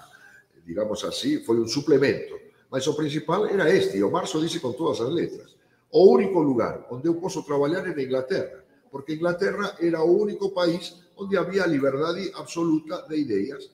digamos 0.68 1.00
así, 1.08 1.40
foi 1.40 1.56
un 1.56 1.72
suplemento. 1.72 2.36
Mas 2.68 2.84
o 2.84 2.94
principal 2.94 3.48
era 3.48 3.72
este, 3.72 3.96
e 3.96 4.04
o 4.04 4.12
Marxo 4.12 4.44
dice 4.44 4.60
con 4.60 4.76
todas 4.76 5.00
as 5.00 5.08
letras. 5.08 5.56
O 5.96 6.12
único 6.12 6.44
lugar 6.44 6.86
onde 6.92 7.08
eu 7.08 7.16
posso 7.16 7.40
trabalhar 7.48 7.88
é 7.88 7.96
na 7.96 8.04
Inglaterra, 8.04 8.68
porque 8.92 9.16
Inglaterra 9.16 9.80
era 9.80 10.04
o 10.04 10.12
único 10.12 10.52
país 10.52 11.00
onde 11.16 11.40
había 11.40 11.66
liberdade 11.66 12.28
absoluta 12.36 13.08
de 13.08 13.16
ideas, 13.16 13.72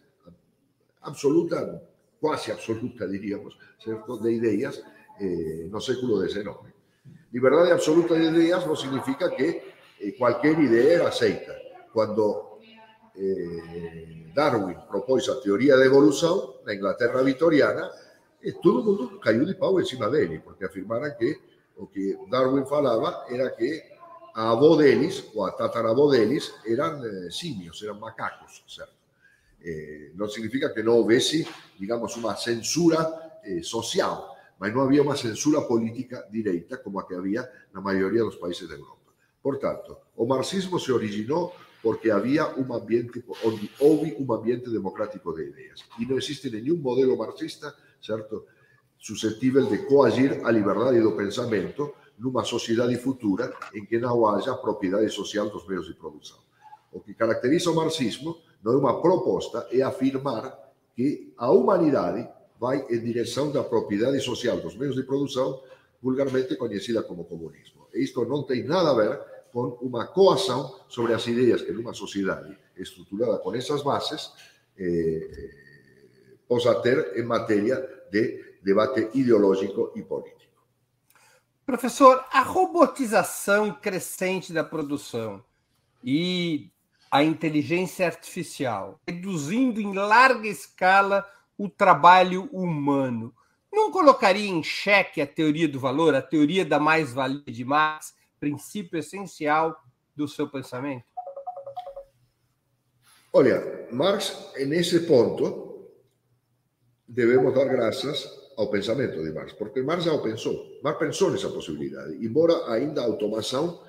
absoluta, 1.02 1.82
quase 2.22 2.54
absoluta, 2.54 3.10
diríamos, 3.10 3.58
certo, 3.82 4.22
de 4.22 4.32
ideas 4.32 4.78
eh, 5.20 5.66
no 5.74 5.82
século 5.82 6.22
XIX. 6.22 6.70
Liberdade 7.34 7.74
absoluta 7.74 8.14
de 8.14 8.30
ideas 8.30 8.62
non 8.70 8.78
significa 8.78 9.34
que 9.34 9.74
eh, 9.98 10.14
cualquier 10.14 10.62
idea 10.62 11.02
era 11.02 11.10
aceita. 11.10 11.58
Cuando 11.90 12.62
eh, 13.18 14.30
Darwin 14.38 14.78
propôs 14.86 15.26
a 15.34 15.42
teoría 15.42 15.74
de 15.74 15.90
evolución 15.90 16.53
na 16.66 16.74
Inglaterra 16.74 17.22
vitoriana, 17.22 17.92
eh, 18.42 18.56
todo 18.62 18.82
o 18.82 18.84
mundo 18.84 19.20
caiu 19.20 19.46
de 19.46 19.56
pau 19.56 19.80
encima 19.80 20.10
dele, 20.10 20.40
porque 20.40 20.66
afirmaran 20.66 21.16
que 21.16 21.54
o 21.78 21.88
que 21.90 22.18
Darwin 22.30 22.66
falaba 22.66 23.26
era 23.30 23.50
que 23.56 23.94
a 24.36 24.50
avó 24.50 24.78
ou 24.78 25.46
a 25.46 25.52
tataravó 25.52 26.10
deles, 26.10 26.54
eran 26.66 27.02
eh, 27.06 27.30
simios, 27.30 27.82
eran 27.84 28.00
macacos? 28.00 28.66
Eh, 29.64 30.12
non 30.18 30.28
significa 30.28 30.74
que 30.74 30.84
non 30.84 31.00
houvese, 31.00 31.46
digamos, 31.80 32.18
unha 32.18 32.36
censura 32.36 33.40
eh, 33.46 33.62
social, 33.64 34.26
mas 34.58 34.74
non 34.74 34.84
había 34.90 35.06
unha 35.06 35.16
censura 35.16 35.64
política 35.64 36.26
directa 36.34 36.82
como 36.82 37.00
a 37.00 37.06
que 37.06 37.16
había 37.16 37.46
na 37.72 37.80
maioría 37.80 38.26
dos 38.26 38.42
países 38.42 38.66
de 38.68 38.76
Europa. 38.76 39.14
Por 39.40 39.62
tanto, 39.62 40.10
o 40.18 40.26
marxismo 40.26 40.82
se 40.82 40.92
originou 40.92 41.54
porque 41.84 42.16
había 42.16 42.48
un 42.56 42.72
ambiente 42.72 43.20
houve 43.84 44.16
un 44.18 44.28
ambiente 44.32 44.72
democrático 44.72 45.36
de 45.36 45.52
ideas 45.52 45.84
e 46.00 46.08
non 46.08 46.16
existe 46.16 46.48
nenhum 46.48 46.80
modelo 46.80 47.20
marxista, 47.20 47.76
certo, 48.00 48.48
susceptível 48.96 49.68
de 49.68 49.84
coagir 49.84 50.40
a 50.48 50.50
liberdade 50.50 51.04
do 51.04 51.12
pensamento 51.12 52.00
nunha 52.24 52.48
sociedade 52.48 52.96
futura 52.96 53.52
en 53.76 53.84
que 53.84 54.00
non 54.00 54.24
haja 54.32 54.56
propiedade 54.64 55.12
social 55.12 55.52
dos 55.52 55.68
meios 55.68 55.92
de 55.92 56.00
produção. 56.00 56.40
O 56.96 57.04
que 57.04 57.12
caracteriza 57.12 57.68
o 57.68 57.76
marxismo 57.76 58.40
non 58.64 58.72
é 58.72 58.80
unha 58.80 59.04
proposta, 59.04 59.68
é 59.68 59.84
afirmar 59.84 60.56
que 60.96 61.36
a 61.36 61.52
humanidade 61.52 62.24
vai 62.56 62.80
em 62.88 63.04
direção 63.04 63.52
da 63.52 63.68
propriedade 63.68 64.24
social 64.24 64.64
dos 64.64 64.80
meios 64.80 64.96
de 64.96 65.04
produção, 65.04 65.60
vulgarmente 66.00 66.56
conhecida 66.56 67.04
como 67.04 67.28
comunismo. 67.28 67.92
E 67.92 68.00
isto 68.08 68.24
não 68.24 68.48
tem 68.48 68.64
nada 68.64 68.92
a 68.92 68.96
ver 68.96 69.12
com 69.54 69.78
uma 69.82 70.08
coação 70.08 70.80
sobre 70.90 71.14
as 71.14 71.26
ideias 71.28 71.62
que 71.62 71.72
numa 71.72 71.94
sociedade 71.94 72.58
estruturada 72.76 73.38
com 73.38 73.54
essas 73.54 73.84
bases 73.84 74.34
eh, 74.76 75.52
possa 76.48 76.74
ter 76.82 77.16
em 77.16 77.24
matéria 77.24 77.78
de 78.12 78.44
debate 78.64 79.10
ideológico 79.14 79.92
e 79.96 80.02
político. 80.02 80.52
Professor, 81.66 82.26
a 82.32 82.42
robotização 82.42 83.72
crescente 83.72 84.52
da 84.52 84.64
produção 84.64 85.44
e 86.04 86.72
a 87.12 87.24
inteligência 87.24 88.08
artificial, 88.08 89.00
reduzindo 89.08 89.80
em 89.80 89.94
larga 89.94 90.48
escala 90.48 91.30
o 91.56 91.70
trabalho 91.70 92.50
humano. 92.52 93.34
Não 93.72 93.92
colocaria 93.92 94.50
em 94.50 94.64
xeque 94.64 95.22
a 95.22 95.28
teoria 95.28 95.68
do 95.68 95.80
valor, 95.80 96.16
a 96.16 96.22
teoria 96.22 96.66
da 96.66 96.80
mais-valia 96.80 97.44
de 97.46 97.64
Marx, 97.64 98.14
princípio 98.44 99.00
essencial 99.00 99.74
do 100.14 100.28
seu 100.28 100.50
pensamento? 100.50 101.06
Olha, 103.32 103.88
Marx, 103.90 104.52
nesse 104.68 105.00
ponto, 105.08 105.88
devemos 107.08 107.56
dar 107.56 107.64
graças 107.70 108.28
ao 108.58 108.70
pensamento 108.70 109.24
de 109.24 109.32
Marx, 109.32 109.54
porque 109.54 109.82
Marx 109.82 110.04
já 110.04 110.14
o 110.14 110.22
pensou. 110.22 110.78
Marx 110.84 111.00
pensou 111.00 111.32
nessa 111.32 111.50
possibilidade, 111.50 112.18
embora 112.24 112.70
ainda 112.70 113.00
a 113.02 113.06
automação 113.06 113.82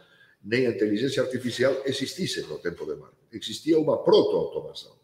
nem 0.43 0.69
a 0.69 0.71
inteligência 0.71 1.21
artificial 1.21 1.75
existisse 1.85 2.43
no 2.43 2.61
tempo 2.61 2.87
de 2.87 2.95
Marx. 2.95 3.17
Existia 3.33 3.77
uma 3.77 4.05
proto-automação. 4.05 4.97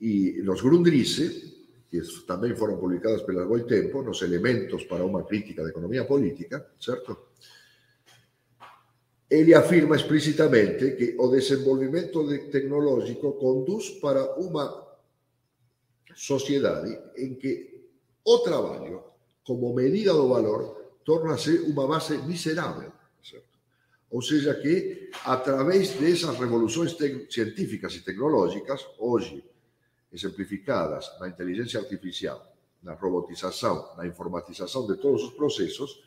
E 0.00 0.40
nos 0.42 0.62
Grundrisse, 0.62 1.68
que 1.90 2.00
também 2.26 2.56
foram 2.56 2.78
publicadas 2.78 3.22
pela 3.22 3.44
Boy 3.44 3.64
Tempo, 3.64 4.02
nos 4.02 4.22
elementos 4.22 4.84
para 4.84 5.04
uma 5.04 5.22
crítica 5.22 5.62
da 5.62 5.68
economia 5.68 6.04
política, 6.06 6.66
certo? 6.80 7.16
Ele 9.30 9.54
afirma 9.54 9.96
explicitamente 9.96 10.92
que 10.92 11.16
o 11.18 11.28
desenvolvimento 11.28 12.26
tecnológico 12.50 13.32
conduz 13.32 13.90
para 14.00 14.38
uma 14.38 14.84
sociedade 16.14 16.98
em 17.16 17.34
que 17.34 17.82
o 18.24 18.38
trabalho, 18.38 19.02
como 19.44 19.74
medida 19.74 20.12
do 20.12 20.28
valor, 20.28 20.92
torna-se 21.04 21.58
uma 21.60 21.86
base 21.86 22.18
miserável. 22.18 22.92
Certo? 23.22 23.58
Ou 24.10 24.22
seja, 24.22 24.54
que 24.54 25.10
através 25.24 25.90
dessas 25.94 26.38
revoluções 26.38 26.96
científicas 27.30 27.94
e 27.94 28.00
tecnológicas, 28.00 28.86
hoje 28.98 29.44
exemplificadas 30.12 31.10
na 31.18 31.28
inteligência 31.28 31.80
artificial, 31.80 32.54
na 32.82 32.94
robotização, 32.94 33.96
na 33.96 34.06
informatização 34.06 34.86
de 34.86 34.96
todos 34.96 35.24
os 35.24 35.32
processos, 35.32 36.03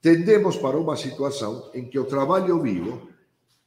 tendemos 0.00 0.56
para 0.56 0.78
uma 0.78 0.96
situação 0.96 1.70
em 1.74 1.88
que 1.88 1.98
o 1.98 2.04
trabalho 2.04 2.60
vivo, 2.60 3.08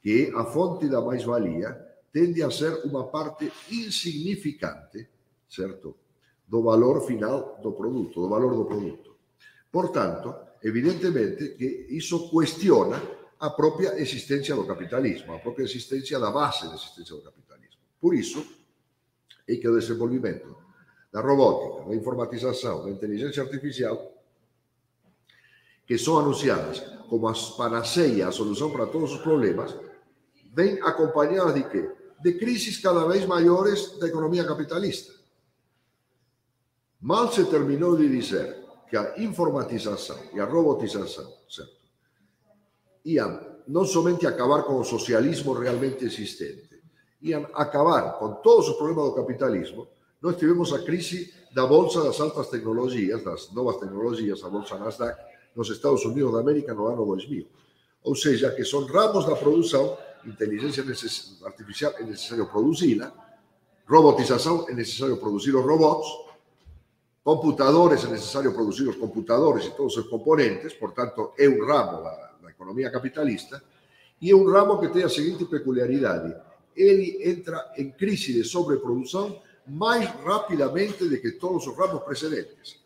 que 0.02 0.26
é 0.26 0.38
a 0.38 0.44
fonte 0.44 0.88
da 0.88 1.00
mais-valia, 1.00 1.80
tende 2.12 2.42
a 2.42 2.50
ser 2.50 2.84
uma 2.84 3.04
parte 3.04 3.50
insignificante, 3.70 5.08
certo? 5.48 5.96
Do 6.46 6.62
valor 6.62 7.06
final 7.06 7.58
do 7.62 7.72
produto, 7.72 8.20
do 8.20 8.28
valor 8.28 8.54
do 8.54 8.64
produto. 8.64 9.16
Portanto, 9.70 10.34
evidentemente 10.62 11.50
que 11.56 11.86
isso 11.90 12.30
questiona 12.30 13.00
a 13.40 13.50
própria 13.50 14.00
existência 14.00 14.54
do 14.54 14.66
capitalismo, 14.66 15.34
a 15.34 15.38
própria 15.38 15.64
existência 15.64 16.18
da 16.18 16.30
base 16.30 16.68
da 16.68 16.74
existência 16.74 17.14
do 17.14 17.22
capitalismo. 17.22 17.80
Por 18.00 18.14
isso, 18.14 18.44
é 19.46 19.56
que 19.56 19.68
o 19.68 19.78
desenvolvimento 19.78 20.56
da 21.12 21.20
robótica, 21.20 21.88
da 21.88 21.94
informatização, 21.94 22.84
da 22.84 22.90
inteligência 22.90 23.42
artificial, 23.42 24.12
que 25.86 25.98
são 25.98 26.18
anunciadas 26.18 26.80
como 27.08 27.28
a 27.28 27.34
panaceia, 27.56 28.28
a 28.28 28.32
solução 28.32 28.70
para 28.70 28.86
todos 28.86 29.12
os 29.12 29.20
problemas, 29.20 29.74
vem 30.52 30.80
acompanhadas 30.82 31.54
de 31.54 31.64
quê? 31.64 31.90
De 32.20 32.32
crises 32.34 32.78
cada 32.78 33.06
vez 33.06 33.26
maiores 33.26 33.98
da 33.98 34.08
economia 34.08 34.44
capitalista. 34.44 35.12
Mal 37.00 37.30
se 37.30 37.44
terminou 37.44 37.96
de 37.96 38.08
dizer 38.08 38.64
que 38.88 38.96
a 38.96 39.18
informatização 39.18 40.18
e 40.32 40.40
a 40.40 40.44
robotização, 40.44 41.30
certo? 41.48 41.72
Iam 43.04 43.54
não 43.68 43.84
somente 43.84 44.26
acabar 44.26 44.62
com 44.62 44.80
o 44.80 44.84
socialismo 44.84 45.52
realmente 45.52 46.04
existente, 46.04 46.82
iam 47.20 47.46
acabar 47.54 48.18
com 48.18 48.34
todos 48.34 48.68
os 48.68 48.76
problemas 48.76 49.10
do 49.10 49.14
capitalismo, 49.14 49.88
nós 50.22 50.36
tivemos 50.36 50.72
a 50.72 50.82
crise 50.82 51.34
da 51.52 51.66
bolsa 51.66 52.02
das 52.02 52.18
altas 52.20 52.48
tecnologias, 52.48 53.22
das 53.22 53.52
novas 53.52 53.76
tecnologias, 53.76 54.42
a 54.42 54.48
bolsa 54.48 54.78
Nasdaq, 54.78 55.20
nos 55.54 55.70
Estados 55.70 56.04
Unidos 56.04 56.32
da 56.32 56.40
América 56.40 56.74
no 56.74 56.86
ano 56.86 57.04
2000. 57.04 57.46
Ou 58.02 58.14
seja, 58.14 58.50
que 58.50 58.64
são 58.64 58.84
ramos 58.84 59.26
da 59.26 59.36
produção, 59.36 59.96
inteligência 60.26 60.84
artificial 61.44 61.94
é 61.98 62.02
necessário 62.02 62.46
produzi-la, 62.46 63.12
robotização 63.86 64.68
é 64.68 64.74
necessário 64.74 65.16
produzir 65.16 65.54
os 65.54 65.64
robots, 65.64 66.08
computadores 67.22 68.04
é 68.04 68.08
necessário 68.08 68.52
produzir 68.52 68.88
os 68.88 68.96
computadores 68.96 69.66
e 69.66 69.70
todos 69.70 69.96
os 69.96 70.08
componentes, 70.08 70.74
portanto, 70.74 71.32
é 71.38 71.48
um 71.48 71.64
ramo 71.64 72.02
da, 72.02 72.32
da 72.42 72.50
economia 72.50 72.90
capitalista, 72.90 73.62
e 74.20 74.30
é 74.30 74.36
um 74.36 74.50
ramo 74.50 74.78
que 74.78 74.88
tem 74.88 75.02
a 75.02 75.08
seguinte 75.08 75.44
peculiaridade: 75.44 76.34
ele 76.76 77.18
entra 77.28 77.72
em 77.76 77.90
crise 77.90 78.32
de 78.32 78.44
sobreprodução 78.44 79.40
mais 79.66 80.06
rapidamente 80.22 81.08
do 81.08 81.18
que 81.18 81.32
todos 81.32 81.66
os 81.66 81.76
ramos 81.76 82.02
precedentes. 82.02 82.83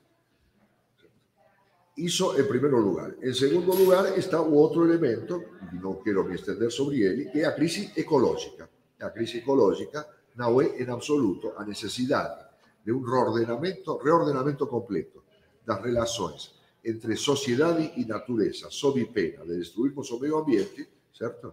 Isso 1.99 2.39
em 2.39 2.45
primeiro 2.45 2.79
lugar. 2.79 3.13
Em 3.21 3.35
segundo 3.35 3.75
lugar 3.75 4.17
está 4.17 4.41
o 4.41 4.55
outro 4.55 4.85
elemento, 4.85 5.43
não 5.83 5.95
quero 5.95 6.23
me 6.23 6.37
estender 6.37 6.71
sobre 6.71 7.03
ele, 7.03 7.25
que 7.25 7.41
é 7.41 7.45
a 7.45 7.53
crise 7.53 7.91
ecológica. 7.97 8.71
A 9.01 9.11
crise 9.11 9.39
ecológica 9.39 10.07
não 10.37 10.61
é, 10.61 10.81
em 10.81 10.89
absoluto, 10.89 11.53
a 11.57 11.65
necessidade 11.65 12.47
de 12.85 12.93
um 12.93 13.03
reordenamento, 13.03 13.99
reordenamento 13.99 14.65
completo 14.69 15.25
das 15.67 15.83
relações 15.83 16.55
entre 16.85 17.17
sociedade 17.17 17.93
e 17.97 18.05
natureza, 18.05 18.71
sob 18.71 19.05
pena 19.07 19.45
de 19.45 19.59
destruirmos 19.59 20.09
o 20.13 20.21
meio 20.21 20.39
ambiente, 20.39 20.89
certo? 21.13 21.53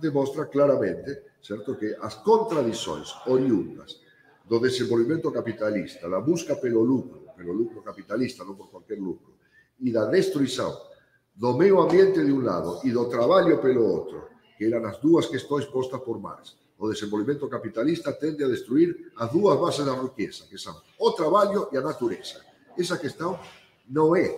Demostra 0.00 0.46
claramente 0.46 1.22
certo? 1.42 1.74
que 1.74 1.96
as 2.00 2.14
contradições 2.14 3.12
oriundas 3.26 4.00
do 4.44 4.60
desenvolvimento 4.60 5.30
capitalista, 5.32 6.08
da 6.08 6.20
busca 6.20 6.54
pelo 6.54 6.84
lucro, 6.84 7.26
pelo 7.36 7.52
lucro 7.52 7.82
capitalista, 7.82 8.44
não 8.44 8.54
por 8.54 8.70
qualquer 8.70 8.98
lucro, 8.98 9.31
e 9.80 9.92
da 9.92 10.06
destruição 10.06 10.76
do 11.34 11.54
meio 11.54 11.80
ambiente 11.80 12.24
de 12.24 12.32
um 12.32 12.40
lado 12.40 12.80
e 12.84 12.90
do 12.90 13.08
trabalho 13.08 13.60
pelo 13.60 13.84
outro, 13.84 14.28
que 14.56 14.64
eram 14.64 14.84
as 14.86 14.98
duas 14.98 15.26
questões 15.26 15.64
postas 15.64 16.00
por 16.00 16.20
Marx. 16.20 16.56
O 16.78 16.92
desenvolvimento 16.92 17.48
capitalista 17.48 18.12
tende 18.12 18.44
a 18.44 18.48
destruir 18.48 19.12
as 19.16 19.30
duas 19.30 19.58
bases 19.58 19.86
da 19.86 19.94
riqueza, 19.94 20.44
que 20.48 20.58
são 20.58 20.74
o 20.98 21.12
trabalho 21.12 21.68
e 21.72 21.76
a 21.76 21.80
natureza. 21.80 22.40
Essa 22.76 22.98
questão 22.98 23.38
não 23.88 24.14
é 24.16 24.36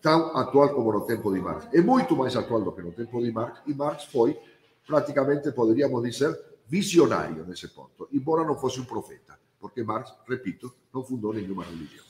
tão 0.00 0.36
atual 0.36 0.70
como 0.70 0.92
no 0.92 1.06
tempo 1.06 1.32
de 1.32 1.40
Marx. 1.40 1.68
É 1.72 1.80
muito 1.80 2.16
mais 2.16 2.34
atual 2.36 2.62
do 2.62 2.72
que 2.72 2.82
no 2.82 2.92
tempo 2.92 3.22
de 3.22 3.30
Marx, 3.30 3.60
e 3.66 3.74
Marx 3.74 4.04
foi 4.04 4.38
praticamente 4.86 5.52
poderíamos 5.52 6.02
dizer 6.02 6.38
visionário 6.66 7.44
nesse 7.46 7.68
ponto, 7.68 8.08
embora 8.12 8.44
não 8.44 8.56
fosse 8.56 8.80
um 8.80 8.84
profeta, 8.84 9.38
porque 9.58 9.82
Marx, 9.82 10.12
repito, 10.28 10.72
não 10.94 11.02
fundou 11.02 11.32
nenhuma 11.32 11.64
religião. 11.64 12.09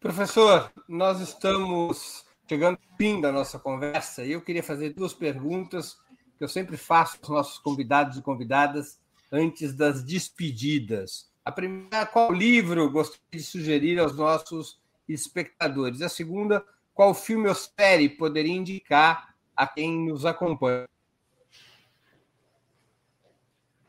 Professor, 0.00 0.72
nós 0.88 1.20
estamos 1.20 2.24
chegando 2.48 2.78
ao 2.78 2.96
fim 2.96 3.20
da 3.20 3.30
nossa 3.30 3.58
conversa 3.58 4.24
e 4.24 4.32
eu 4.32 4.40
queria 4.40 4.62
fazer 4.62 4.94
duas 4.94 5.12
perguntas 5.12 5.98
que 6.38 6.42
eu 6.42 6.48
sempre 6.48 6.78
faço 6.78 7.18
aos 7.20 7.28
nossos 7.28 7.58
convidados 7.58 8.16
e 8.16 8.22
convidadas 8.22 8.98
antes 9.30 9.74
das 9.74 10.02
despedidas. 10.02 11.30
A 11.44 11.52
primeira, 11.52 12.06
qual 12.06 12.32
livro 12.32 12.90
gostaria 12.90 13.26
de 13.30 13.42
sugerir 13.42 14.00
aos 14.00 14.16
nossos 14.16 14.80
espectadores? 15.06 16.00
A 16.00 16.08
segunda, 16.08 16.64
qual 16.94 17.12
filme 17.12 17.46
ou 17.46 17.54
série 17.54 18.08
poderia 18.08 18.54
indicar 18.54 19.34
a 19.54 19.66
quem 19.66 20.06
nos 20.08 20.24
acompanha? 20.24 20.88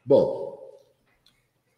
Bom. 0.03 0.59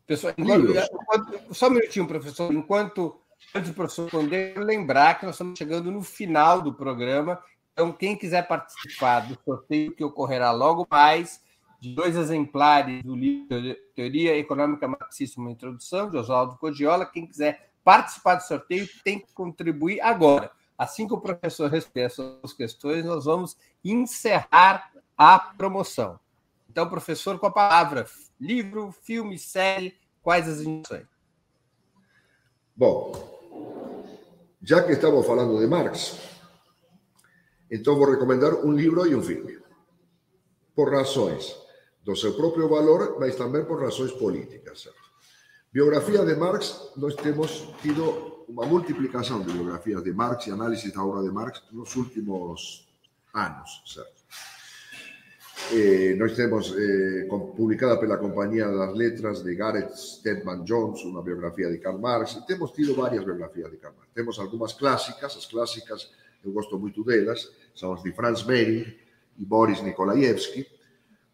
Pessoal, 0.08 0.34
enquanto, 0.36 1.54
só 1.54 1.68
um 1.68 1.72
minutinho, 1.72 2.08
professor. 2.08 2.52
Enquanto 2.52 3.23
antes 3.54 3.70
do 3.70 3.76
professor 3.76 4.04
responder, 4.04 4.58
lembrar 4.58 5.20
que 5.20 5.26
nós 5.26 5.36
estamos 5.36 5.58
chegando 5.58 5.92
no 5.92 6.02
final 6.02 6.62
do 6.62 6.74
programa. 6.74 7.42
Então, 7.72 7.92
quem 7.92 8.16
quiser 8.16 8.48
participar 8.48 9.22
do 9.22 9.38
sorteio 9.44 9.96
que 9.96 10.04
ocorrerá 10.04 10.52
logo 10.52 10.88
mais, 10.90 11.42
de 11.80 11.94
dois 11.94 12.16
exemplares 12.16 13.04
do 13.04 13.16
livro 13.16 13.76
Teoria 13.96 14.38
Econômica 14.38 14.88
Marxista, 14.88 15.42
uma 15.42 15.52
introdução, 15.52 16.10
de 16.10 16.18
Oswaldo 16.18 16.58
Codiola, 16.58 17.06
quem 17.06 17.28
quiser 17.28 17.72
participar 17.84 18.36
do 18.36 18.44
sorteio 18.44 18.88
tem 19.04 19.20
que 19.20 19.34
contribuir 19.34 20.00
agora. 20.02 20.52
Assim 20.78 21.08
que 21.08 21.14
o 21.14 21.20
professor 21.20 21.70
responder 21.70 22.12
as 22.42 22.54
questões, 22.54 23.04
nós 23.04 23.26
vamos 23.26 23.58
encerrar 23.84 24.92
a 25.18 25.38
promoção. 25.38 26.20
Então, 26.70 26.90
professor, 26.90 27.38
com 27.38 27.48
a 27.48 27.52
palavra, 27.52 28.06
livro, 28.40 28.92
filme, 28.92 29.38
série, 29.38 29.96
quais 30.22 30.48
as 30.48 30.62
indicações? 30.62 31.06
Bom, 32.76 33.33
já 34.64 34.82
que 34.82 34.94
estamos 34.94 35.28
falando 35.28 35.60
de 35.60 35.68
Marx, 35.68 36.18
então 37.70 37.98
vou 37.98 38.10
recomendar 38.10 38.54
um 38.66 38.72
livro 38.72 39.06
e 39.06 39.14
um 39.14 39.22
filme. 39.22 39.60
Por 40.74 40.90
razões 40.90 41.54
do 42.02 42.16
seu 42.16 42.34
próprio 42.34 42.70
valor, 42.70 43.18
mas 43.20 43.36
também 43.36 43.66
por 43.66 43.82
razões 43.82 44.14
políticas. 44.14 44.88
Biografia 45.72 46.26
de 46.26 46.36
Marx, 46.36 46.94
nós 46.96 47.14
temos 47.16 47.74
tido 47.82 48.46
uma 48.48 48.66
multiplicação 48.66 49.42
de 49.42 49.52
biografias 49.52 50.02
de 50.04 50.14
Marx 50.14 50.48
e 50.48 50.52
análise 50.52 50.94
da 50.94 51.04
obra 51.04 51.24
de 51.24 51.32
Marx 51.32 51.62
nos 51.72 51.96
últimos 51.96 52.88
anos, 53.34 53.84
certo? 53.86 54.23
Eh, 55.72 56.16
nós 56.18 56.36
temos 56.36 56.76
eh, 56.78 57.28
publicada 57.56 57.98
pela 57.98 58.18
Companhia 58.18 58.68
das 58.70 58.94
Letras 58.96 59.44
de 59.44 59.56
Gareth 59.56 59.96
Stedman 59.96 60.64
Jones, 60.64 61.04
uma 61.04 61.22
biografia 61.22 61.70
de 61.70 61.78
Karl 61.78 62.00
Marx, 62.00 62.34
e 62.36 62.46
temos 62.46 62.72
tido 62.72 62.96
várias 62.96 63.24
biografias 63.24 63.72
de 63.72 63.78
Karl 63.78 63.96
Marx. 63.96 64.12
Temos 64.14 64.40
algumas 64.40 64.74
clássicas, 64.74 65.36
as 65.38 65.46
clássicas 65.46 66.12
eu 66.44 66.52
gosto 66.52 66.78
muito 66.78 67.04
delas, 67.04 67.50
são 67.74 67.94
as 67.94 68.04
de 68.04 68.12
Franz 68.12 68.44
Mehring 68.44 68.86
e 69.38 69.46
Boris 69.46 69.82
Nikolaevsky, 69.82 70.68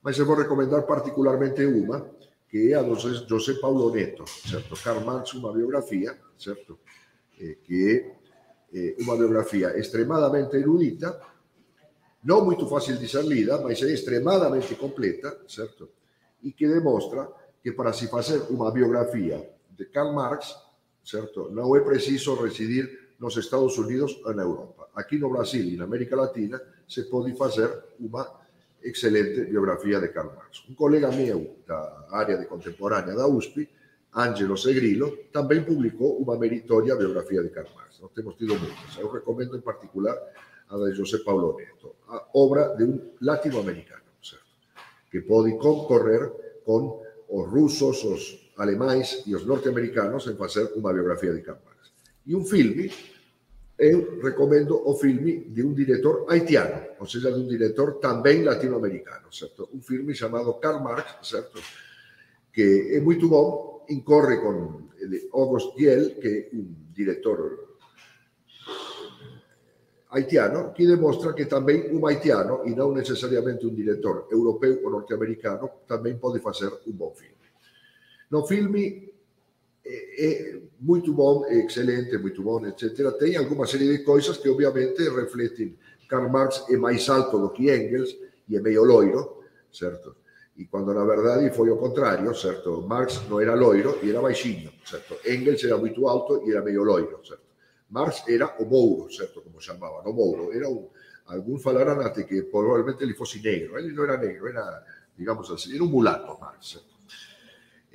mas 0.04 0.18
eu 0.18 0.26
vou 0.26 0.36
recomendar 0.36 0.86
particularmente 0.86 1.66
uma, 1.66 2.08
che 2.48 2.70
è 2.70 2.74
a 2.74 2.84
José 2.84 3.60
Paulo 3.60 3.92
Neto, 3.92 4.26
certo? 4.26 4.76
Karl 4.82 5.04
Marx 5.04 5.34
una 5.34 5.52
biografia, 5.52 6.18
certo? 6.38 6.80
Eh, 7.38 7.60
che 7.62 8.16
è 8.72 8.78
eh, 8.78 8.96
una 9.00 9.16
biografia 9.16 9.74
estremamente 9.74 10.58
erudita, 10.58 11.29
non 12.22 12.44
molto 12.44 12.68
facile 12.68 12.98
di 12.98 13.08
ser 13.08 13.26
lida, 13.26 13.60
ma 13.62 13.70
è 13.70 13.84
estremamente 13.84 14.76
completa, 14.76 15.40
certo? 15.46 15.92
E 16.42 16.54
che 16.56 16.68
dimostra 16.68 17.32
che 17.62 17.74
per 17.74 17.94
si 17.94 18.08
fare 18.08 18.46
una 18.50 18.72
biografia 18.72 19.42
di 19.68 19.90
Karl 19.90 20.14
Marx, 20.14 20.56
certo? 21.02 21.50
non 21.52 21.76
è 21.76 21.82
preciso 21.82 22.40
residir 22.42 23.08
nos 23.20 23.36
Estados 23.38 23.78
Unidos 23.78 24.20
o 24.24 24.32
en 24.32 24.40
Europa. 24.40 24.90
Aquí 24.96 25.18
no 25.18 25.30
Brasil 25.30 25.68
e 25.68 25.74
in 25.74 25.82
América 25.82 26.16
Latina 26.16 26.60
se 26.88 27.04
pode 27.06 27.36
fazer 27.36 27.70
uma 28.00 28.26
excelente 28.82 29.44
biografia 29.44 30.00
de 30.00 30.12
Karl 30.12 30.32
Marx. 30.36 30.64
Un 30.68 30.76
colega 30.76 31.12
meu 31.12 31.58
da 31.68 32.08
área 32.12 32.38
de 32.38 32.48
contemporánea 32.48 33.16
da 33.16 33.28
USP, 33.28 33.68
Angelo 34.14 34.56
Segrilo, 34.56 35.30
tamén 35.36 35.68
publicou 35.68 36.18
unha 36.24 36.40
meritoria 36.40 36.96
biografía 36.96 37.44
de 37.44 37.52
Karl 37.52 37.70
Marx. 37.76 38.00
Nós 38.00 38.16
temos 38.16 38.40
tido 38.40 38.56
moitas. 38.56 38.96
Eu 38.98 39.12
recomendo 39.12 39.54
en 39.54 39.62
particular 39.62 40.16
a 40.70 40.78
de 40.78 40.96
José 40.96 41.20
Paulo 41.26 41.58
Neto, 41.58 41.98
obra 42.34 42.76
de 42.78 42.84
un 42.86 42.96
latinoamericano, 43.22 44.22
certo? 44.22 44.46
que 45.10 45.22
pode 45.22 45.58
concorrer 45.58 46.62
con 46.64 47.02
os 47.30 47.46
rusos, 47.50 47.98
os 48.06 48.22
alemães 48.58 49.26
e 49.26 49.34
os 49.34 49.46
norteamericanos 49.46 50.30
en 50.30 50.38
facer 50.38 50.70
unha 50.78 50.94
biografía 50.94 51.34
de 51.34 51.42
Marx. 51.42 51.94
E 52.26 52.34
un 52.38 52.46
filme 52.46 52.90
eu 53.80 54.20
recomendo 54.20 54.76
o 54.76 54.92
filme 55.00 55.48
de 55.48 55.64
un 55.64 55.72
director 55.72 56.28
haitiano, 56.28 57.00
ou 57.00 57.08
seja, 57.08 57.32
de 57.32 57.40
un 57.40 57.48
director 57.48 57.96
tamén 58.04 58.44
latinoamericano, 58.44 59.32
certo? 59.32 59.72
Un 59.72 59.80
filme 59.80 60.12
chamado 60.12 60.60
Karl 60.60 60.84
Marx? 60.84 61.32
Que 62.52 62.92
é 62.92 63.00
moito 63.00 63.32
bom, 63.32 63.88
incorre 63.88 64.44
con 64.44 64.90
August 65.32 65.80
Diel, 65.80 66.20
que 66.20 66.28
é 66.28 66.40
un 66.60 66.92
director 66.92 67.69
haitiano, 70.10 70.74
que 70.74 70.88
demostra 70.90 71.34
que 71.38 71.46
tamén 71.46 71.94
un 71.94 72.02
haitiano, 72.06 72.66
e 72.66 72.74
non 72.74 72.98
necesariamente 72.98 73.66
un 73.66 73.78
director 73.78 74.26
europeo 74.34 74.82
ou 74.86 74.90
norteamericano, 74.90 75.86
tamén 75.86 76.18
pode 76.18 76.42
facer 76.42 76.70
un 76.90 76.96
bon 76.98 77.14
filme. 77.14 77.46
No 78.30 78.46
filme 78.46 79.10
é 79.90 80.62
muito 80.80 81.14
bom, 81.14 81.46
excelente, 81.46 82.18
muito 82.18 82.42
bom, 82.44 82.66
etc. 82.66 83.12
Tem 83.18 83.38
alguma 83.38 83.66
série 83.66 83.90
de 83.90 84.04
coisas 84.04 84.38
que, 84.38 84.50
obviamente, 84.50 85.02
refletem. 85.10 85.78
Karl 86.08 86.30
Marx 86.30 86.66
é 86.70 86.78
mais 86.78 87.08
alto 87.10 87.40
do 87.40 87.50
que 87.50 87.70
Engels 87.70 88.16
e 88.48 88.58
é 88.58 88.62
meio 88.62 88.84
loiro, 88.84 89.44
certo? 89.72 90.16
E 90.58 90.66
quando, 90.66 90.94
na 90.94 91.06
verdade, 91.06 91.50
foi 91.56 91.70
o 91.70 91.78
contrário, 91.78 92.36
certo? 92.36 92.82
Marx 92.82 93.22
não 93.30 93.40
era 93.40 93.56
loiro 93.56 93.98
e 94.04 94.10
era 94.10 94.22
baixinho, 94.22 94.72
certo? 94.86 95.18
Engels 95.26 95.64
era 95.64 95.78
muito 95.78 96.08
alto 96.08 96.44
e 96.46 96.52
era 96.52 96.62
meio 96.62 96.84
loiro, 96.84 97.20
certo? 97.26 97.49
Marx 97.90 98.24
era 98.28 98.56
o 98.60 98.66
Mouro, 98.66 99.10
certo? 99.10 99.42
Como 99.42 99.60
chamavam, 99.60 100.04
o 100.06 100.14
Mouro. 100.14 100.52
Era 100.54 100.68
falaram 101.60 102.02
até 102.02 102.24
que 102.24 102.42
provavelmente 102.44 103.04
ele 103.04 103.14
fosse 103.14 103.40
negro. 103.42 103.78
Ele 103.78 103.94
não 103.94 104.04
era 104.04 104.18
negro, 104.18 104.48
era, 104.48 104.84
digamos 105.18 105.50
assim, 105.52 105.74
era 105.74 105.84
un 105.84 105.90
mulato, 105.90 106.38
Marx, 106.40 106.72
certo? 106.72 106.90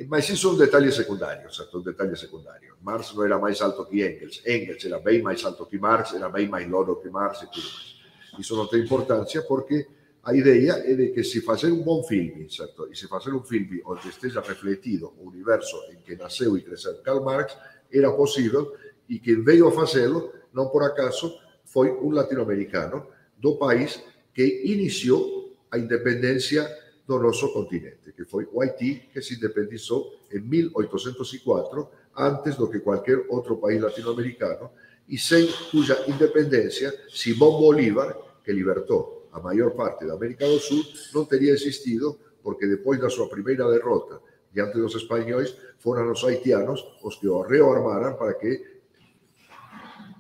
Ma 0.09 0.21
sì 0.21 0.35
sono 0.35 0.57
dettagli 0.57 0.91
secondari, 0.91 1.49
certo, 1.51 1.77
un 1.77 1.85
dettaglio 1.85 2.17
secondario. 2.17 2.77
Marx 2.81 3.15
non 3.15 3.27
era 3.27 3.39
mai 3.39 3.57
alto 3.61 3.87
che 3.87 4.05
Engels, 4.05 4.41
Engels 4.45 4.85
era 4.85 4.99
ben 4.99 5.23
mai 5.23 5.41
alto 5.41 5.67
che 5.67 5.79
Marx, 5.79 6.15
era 6.15 6.29
ben 6.31 6.49
mai 6.49 6.67
lodo 6.67 6.99
che 6.99 7.09
Marx 7.11 7.43
e 7.43 7.49
tutto 7.49 7.69
questo. 7.69 7.95
E 8.37 8.43
sono 8.43 8.69
di 8.71 8.81
importanza 8.81 9.41
perché 9.43 9.89
l'idea 10.27 10.83
è 10.83 11.13
che 11.13 11.23
si 11.23 11.41
faccia 11.41 11.69
un 11.69 11.85
buon 11.85 12.03
film, 12.03 12.45
certo? 12.49 12.89
e 12.89 12.95
si 12.97 13.07
faccia 13.07 13.31
un 13.31 13.45
film 13.45 13.83
donde 13.85 14.09
esté 14.09 14.33
riflettido 14.33 15.15
l'universo 15.21 15.87
in 15.93 16.03
cui 16.03 16.17
nasceu 16.17 16.57
e 16.57 16.65
cresceu 16.65 17.01
Karl 17.01 17.23
Marx, 17.23 17.57
era 17.89 18.13
possibile 18.13 18.94
e 19.09 19.21
che 19.21 19.37
veio 19.37 19.69
a 19.69 19.87
farlo, 19.87 20.33
non 20.53 20.71
per 20.71 20.93
caso, 20.93 21.41
foi 21.65 21.89
un 21.89 22.15
latinoamericano 22.15 23.09
do 23.35 23.57
país 23.57 24.01
che 24.33 24.45
iniziò 24.45 25.21
a 25.69 25.77
independenza 25.77 26.67
do 27.05 27.19
nosso 27.19 27.53
continente, 27.53 28.13
que 28.15 28.25
foi 28.25 28.49
o 28.51 28.63
Haití, 28.63 29.09
que 29.13 29.21
se 29.21 29.35
independizou 29.35 30.15
em 30.33 30.41
1804, 30.41 31.91
antes 32.17 32.57
do 32.57 32.71
que 32.71 32.81
qualquer 32.81 33.27
outro 33.29 33.57
país 33.59 33.81
latino-americano, 33.81 34.71
e 35.09 35.19
sem 35.19 35.47
cuja 35.71 36.05
independência 36.09 36.93
Simón 37.09 37.61
Bolívar, 37.61 38.17
que 38.43 38.53
libertou 38.53 39.29
a 39.33 39.41
maior 39.41 39.75
parte 39.75 40.07
da 40.07 40.15
América 40.15 40.47
do 40.47 40.59
Sul, 40.59 40.83
não 41.13 41.25
teria 41.27 41.53
existido, 41.53 42.19
porque 42.43 42.67
depois 42.67 42.99
da 43.01 43.11
sua 43.11 43.29
primeira 43.29 43.69
derrota 43.69 44.21
diante 44.55 44.79
dos 44.79 44.95
espanhóis, 44.95 45.57
foram 45.79 46.11
os 46.13 46.23
haitianos 46.23 46.81
os 47.03 47.17
que 47.17 47.29
o 47.29 47.43
para 48.17 48.35
que 48.35 48.74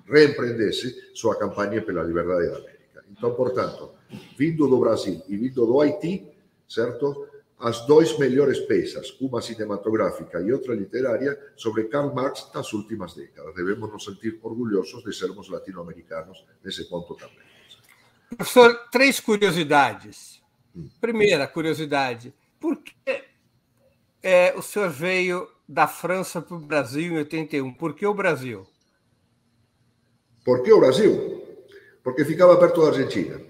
reemprendesse 0.07 1.13
sua 1.15 1.37
campanha 1.39 1.83
pela 1.83 2.03
liberdade 2.03 2.49
da 2.49 2.57
América. 2.59 3.05
Então, 3.11 3.35
portanto, 3.35 3.93
vindo 4.37 4.69
do 4.69 4.79
Brasil 4.79 5.23
e 5.29 5.37
vindo 5.37 5.67
do 5.67 5.81
Haiti, 5.81 6.27
certo? 6.69 7.29
As 7.59 7.87
dois 7.87 8.19
melhores 8.19 8.59
peças, 8.61 9.17
uma 9.21 9.41
cinematográfica 9.41 10.41
e 10.41 10.53
outra 10.53 10.75
literária, 10.75 11.39
sobre 11.57 11.85
Karl 11.85 12.13
Marx 12.13 12.51
das 12.53 12.73
últimas 12.73 13.15
décadas. 13.15 13.55
Devemos 13.55 13.91
nos 13.91 14.05
sentir 14.05 14.39
orgulhosos 14.43 15.03
de 15.03 15.15
sermos 15.17 15.49
latino-americanos 15.49 16.45
nesse 16.63 16.85
ponto 16.85 17.15
também. 17.15 17.39
Professor, 18.37 18.89
três 18.91 19.21
curiosidades. 19.21 20.43
Hum. 20.77 20.89
Primeira 21.01 21.47
curiosidade: 21.47 22.35
por 22.61 22.77
que 22.79 22.95
é, 24.23 24.53
o 24.57 24.63
senhor 24.63 24.91
veio 24.91 25.49
da 25.69 25.87
França 25.87 26.43
para 26.43 26.57
o 26.57 26.61
Brasil 26.61 27.13
em 27.13 27.19
81? 27.19 27.73
Por 27.75 27.95
que 27.95 28.05
o 28.05 28.15
Brasil? 28.15 28.67
Por 30.45 30.63
que 30.63 30.73
o 30.73 30.81
Brasil? 30.81 31.43
Porque 32.03 32.25
ficava 32.25 32.57
perto 32.59 32.83
da 32.83 32.89
Argentina. 32.89 33.41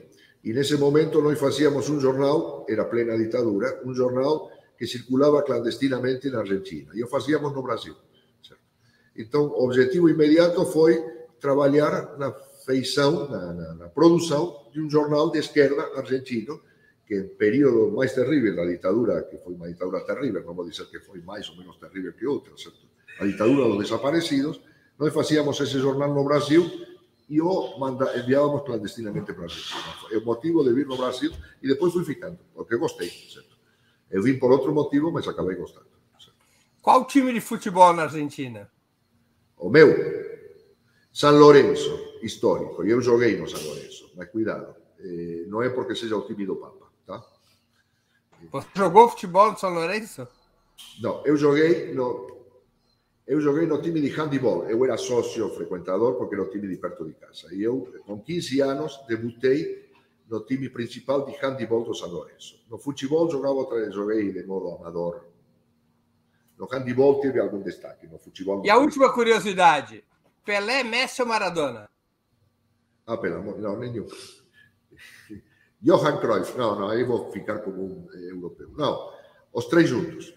E 0.44 0.52
nesse 0.52 0.76
momento 0.76 1.20
nós 1.20 1.38
fazíamos 1.38 1.88
um 1.88 1.98
jornal, 1.98 2.64
era 2.68 2.84
plena 2.84 3.16
ditadura, 3.16 3.82
um 3.84 3.94
jornal 3.94 4.50
que 4.78 4.86
circulava 4.86 5.42
clandestinamente 5.42 6.30
na 6.30 6.40
Argentina. 6.40 6.92
E 6.94 7.02
o 7.02 7.08
fazíamos 7.08 7.52
no 7.52 7.62
Brasil. 7.62 7.94
Certo? 8.46 8.62
Então, 9.16 9.46
o 9.46 9.64
objetivo 9.64 10.08
imediato 10.08 10.64
foi 10.66 11.02
trabalhar 11.40 12.16
na 12.18 12.32
feição, 12.64 13.28
na, 13.28 13.52
na, 13.52 13.74
na, 13.74 13.88
produção 13.88 14.68
de 14.72 14.80
um 14.80 14.88
jornal 14.88 15.30
de 15.30 15.38
esquerda 15.38 15.82
argentino, 15.96 16.60
que 17.06 17.14
em 17.14 17.28
período 17.28 17.94
mais 17.94 18.14
terrível 18.14 18.56
da 18.56 18.64
ditadura, 18.64 19.22
que 19.22 19.36
foi 19.38 19.52
uma 19.52 19.68
ditadura 19.68 20.00
terrível, 20.06 20.42
não 20.44 20.54
vou 20.54 20.68
dizer 20.68 20.86
que 20.86 21.00
foi 21.00 21.20
mais 21.20 21.48
ou 21.50 21.56
menos 21.56 21.76
terrível 21.76 22.12
que 22.12 22.26
outra, 22.26 22.56
certo? 22.56 22.78
a 23.20 23.26
ditadura 23.26 23.68
dos 23.68 23.78
desaparecidos, 23.78 24.60
nós 24.98 25.12
fazíamos 25.12 25.58
esse 25.60 25.78
jornal 25.78 26.12
no 26.12 26.24
Brasil 26.24 26.70
e 27.28 27.40
o 27.40 27.78
manda, 27.78 28.16
enviávamos 28.18 28.64
clandestinamente 28.64 29.32
para 29.32 29.42
a 29.42 29.44
Argentina. 29.44 29.82
O 30.12 30.24
motivo 30.24 30.62
de 30.62 30.72
vir 30.72 30.86
no 30.86 30.96
Brasil 30.96 31.32
e 31.62 31.68
depois 31.68 31.92
fui 31.92 32.04
ficando, 32.04 32.38
porque 32.54 32.76
gostei. 32.76 33.08
Certo? 33.08 33.56
Eu 34.10 34.22
vim 34.22 34.38
por 34.38 34.52
outro 34.52 34.72
motivo, 34.72 35.10
mas 35.10 35.26
acabei 35.26 35.56
gostando. 35.56 35.86
Certo? 36.18 36.34
Qual 36.82 37.04
time 37.06 37.32
de 37.32 37.40
futebol 37.40 37.92
na 37.92 38.04
Argentina? 38.04 38.70
O 39.56 39.70
meu, 39.70 39.88
San 41.12 41.30
Lorenzo, 41.30 42.18
histórico. 42.22 42.84
Eu 42.84 43.00
joguei 43.00 43.40
no 43.40 43.48
San 43.48 43.64
Lorenzo, 43.66 44.10
mas 44.14 44.28
cuidado, 44.28 44.74
eh, 44.98 45.44
não 45.48 45.62
é 45.62 45.70
porque 45.70 45.94
seja 45.94 46.16
o 46.16 46.26
time 46.26 46.44
do 46.44 46.56
Papa, 46.56 46.86
tá? 47.06 47.24
Você 48.50 48.68
jogou 48.74 49.08
futebol 49.08 49.52
no 49.52 49.58
São 49.58 49.70
Lourenço? 49.70 50.26
Não, 51.00 51.24
eu 51.24 51.36
joguei 51.36 51.94
no, 51.94 52.33
eu 53.26 53.40
joguei 53.40 53.66
no 53.66 53.80
time 53.80 54.00
de 54.00 54.08
handball, 54.08 54.68
eu 54.68 54.84
era 54.84 54.96
sócio 54.96 55.48
frequentador 55.50 56.14
porque 56.16 56.34
era 56.34 56.44
o 56.44 56.50
time 56.50 56.68
de 56.68 56.76
perto 56.76 57.06
de 57.06 57.14
casa. 57.14 57.54
E 57.54 57.62
eu, 57.62 57.88
com 58.04 58.20
15 58.20 58.60
anos, 58.60 59.00
debutei 59.08 59.88
no 60.28 60.40
time 60.44 60.68
principal 60.68 61.24
de 61.24 61.32
handball 61.32 61.84
do 61.84 61.94
San 61.94 62.06
Lourenço. 62.06 62.62
No 62.70 62.78
futebol 62.78 63.30
jogava 63.30 63.90
joguei 63.90 64.30
de 64.32 64.44
modo 64.44 64.76
amador. 64.76 65.24
No 66.58 66.66
handball 66.66 67.20
teve 67.20 67.40
algum 67.40 67.62
destaque, 67.62 68.06
no 68.06 68.18
futebol... 68.18 68.64
E 68.64 68.70
a 68.70 68.76
última 68.76 69.12
curiosidade, 69.12 70.04
Pelé, 70.44 70.84
Messi 70.84 71.22
ou 71.22 71.28
Maradona? 71.28 71.88
Ah, 73.06 73.16
pelo 73.16 73.36
amor, 73.36 73.58
não, 73.58 73.78
nenhum. 73.78 74.06
Johan 75.80 76.18
Cruyff, 76.18 76.56
não, 76.56 76.78
não, 76.78 76.88
aí 76.88 77.04
vou 77.04 77.30
ficar 77.30 77.58
como 77.58 77.82
um 77.82 78.08
eh, 78.14 78.30
europeu. 78.30 78.70
Não, 78.76 79.12
os 79.52 79.66
três 79.66 79.88
juntos. 79.88 80.34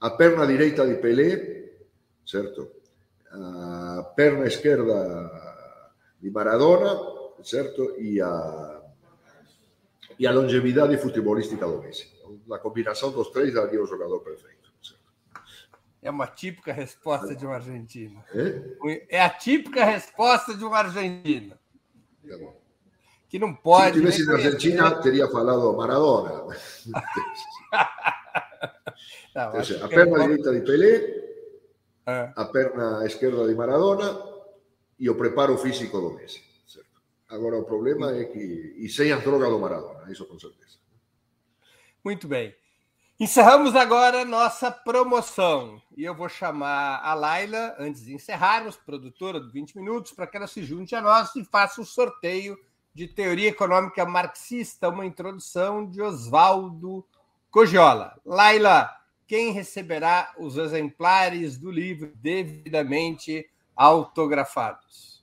A 0.00 0.10
perna 0.10 0.46
direita 0.46 0.86
de 0.86 0.94
Pelé, 1.00 1.57
certo? 2.28 2.70
A 3.32 4.12
perna 4.14 4.46
esquerda 4.46 5.30
de 6.20 6.30
Maradona, 6.30 6.94
certo? 7.42 7.96
E 7.98 8.20
a, 8.20 8.82
e 10.18 10.26
a 10.26 10.32
longevidade 10.32 10.98
futebolística 10.98 11.66
do 11.66 11.80
Messi. 11.80 12.06
A 12.52 12.58
combinação 12.58 13.10
dos 13.10 13.30
três 13.30 13.54
daria 13.54 13.82
o 13.82 13.86
jogador 13.86 14.20
perfeito. 14.20 14.70
Certo? 14.82 15.00
É 16.02 16.10
uma 16.10 16.26
típica 16.26 16.72
resposta 16.72 17.34
de 17.34 17.46
um 17.46 17.52
argentino. 17.52 18.22
É? 18.34 19.16
é 19.16 19.22
a 19.22 19.30
típica 19.30 19.84
resposta 19.84 20.54
de 20.54 20.64
um 20.64 20.74
argentino. 20.74 21.58
Tá 22.28 22.36
bom. 22.36 22.58
Que 23.28 23.38
não 23.38 23.54
pode. 23.54 23.94
Se 23.94 24.00
tivesse 24.00 24.26
na 24.26 24.34
Argentina, 24.34 25.02
teria 25.02 25.28
falado 25.28 25.76
Maradona. 25.76 26.46
Não, 29.34 29.50
a 29.50 29.88
perna 29.88 30.16
é 30.16 30.28
direita 30.28 30.52
de 30.52 30.60
Pelé, 30.62 31.27
é. 32.08 32.32
a 32.34 32.44
perna 32.46 33.04
esquerda 33.04 33.46
de 33.46 33.54
Maradona 33.54 34.18
e 34.98 35.10
o 35.10 35.14
preparo 35.14 35.58
físico 35.58 36.00
do 36.00 36.14
Messi. 36.14 36.42
Certo? 36.66 37.02
Agora, 37.28 37.58
o 37.58 37.64
problema 37.64 38.16
é 38.16 38.24
que. 38.24 38.74
E 38.78 38.88
sem 38.88 39.12
a 39.12 39.18
droga 39.18 39.50
do 39.50 39.58
Maradona, 39.58 40.10
isso 40.10 40.24
com 40.24 40.38
certeza. 40.38 40.78
Muito 42.02 42.26
bem. 42.26 42.54
Encerramos 43.20 43.74
agora 43.74 44.24
nossa 44.24 44.70
promoção. 44.70 45.82
E 45.96 46.04
eu 46.04 46.14
vou 46.14 46.28
chamar 46.28 47.00
a 47.02 47.14
Laila, 47.14 47.74
antes 47.78 48.04
de 48.04 48.14
encerrarmos, 48.14 48.76
produtora 48.76 49.40
do 49.40 49.50
20 49.50 49.76
Minutos, 49.76 50.12
para 50.12 50.26
que 50.26 50.36
ela 50.36 50.46
se 50.46 50.62
junte 50.62 50.94
a 50.94 51.02
nós 51.02 51.34
e 51.34 51.44
faça 51.44 51.80
o 51.80 51.82
um 51.82 51.86
sorteio 51.86 52.56
de 52.94 53.06
Teoria 53.06 53.48
Econômica 53.48 54.06
Marxista, 54.06 54.88
uma 54.88 55.04
introdução 55.04 55.84
de 55.84 56.00
Oswaldo 56.00 57.04
Cogiola. 57.50 58.16
Laila, 58.24 58.88
quem 59.28 59.52
receberá 59.52 60.32
os 60.38 60.56
exemplares 60.56 61.58
do 61.58 61.70
livro 61.70 62.10
devidamente 62.16 63.46
autografados? 63.76 65.22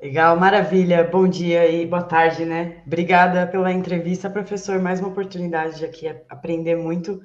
Legal, 0.00 0.36
maravilha. 0.36 1.04
Bom 1.04 1.28
dia 1.28 1.70
e 1.70 1.86
boa 1.86 2.02
tarde, 2.02 2.44
né? 2.44 2.82
Obrigada 2.84 3.46
pela 3.46 3.70
entrevista, 3.70 4.28
professor. 4.28 4.80
Mais 4.80 4.98
uma 4.98 5.10
oportunidade 5.10 5.78
de 5.78 5.84
aqui 5.84 6.08
aprender 6.28 6.74
muito. 6.74 7.22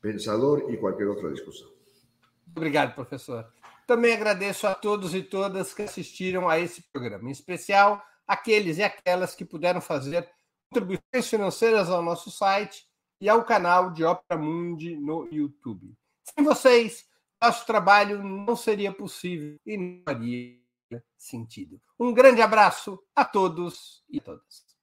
pensador 0.00 0.70
e 0.70 0.76
qualquer 0.76 1.08
outra 1.08 1.32
discussão. 1.32 1.68
Obrigado, 2.54 2.94
professor. 2.94 3.50
Também 3.86 4.12
agradeço 4.12 4.66
a 4.66 4.74
todos 4.74 5.14
e 5.14 5.22
todas 5.22 5.74
que 5.74 5.82
assistiram 5.82 6.48
a 6.48 6.58
esse 6.58 6.82
programa, 6.92 7.28
em 7.28 7.32
especial 7.32 8.02
aqueles 8.26 8.78
e 8.78 8.82
aquelas 8.82 9.34
que 9.34 9.44
puderam 9.44 9.80
fazer 9.80 10.28
contribuições 10.70 11.28
financeiras 11.28 11.90
ao 11.90 12.02
nosso 12.02 12.30
site 12.30 12.86
e 13.20 13.28
ao 13.28 13.44
canal 13.44 13.90
de 13.90 14.04
Opera 14.04 14.40
Mundi 14.40 14.96
no 14.96 15.28
YouTube. 15.30 15.94
Sem 16.22 16.44
vocês, 16.44 17.06
nosso 17.42 17.66
trabalho 17.66 18.22
não 18.22 18.56
seria 18.56 18.92
possível 18.92 19.56
e 19.66 19.76
não 19.76 20.02
faria 20.04 20.63
sentido. 21.16 21.80
Um 21.98 22.12
grande 22.12 22.42
abraço 22.42 23.02
a 23.14 23.24
todos 23.24 24.04
e 24.08 24.20
todas. 24.20 24.73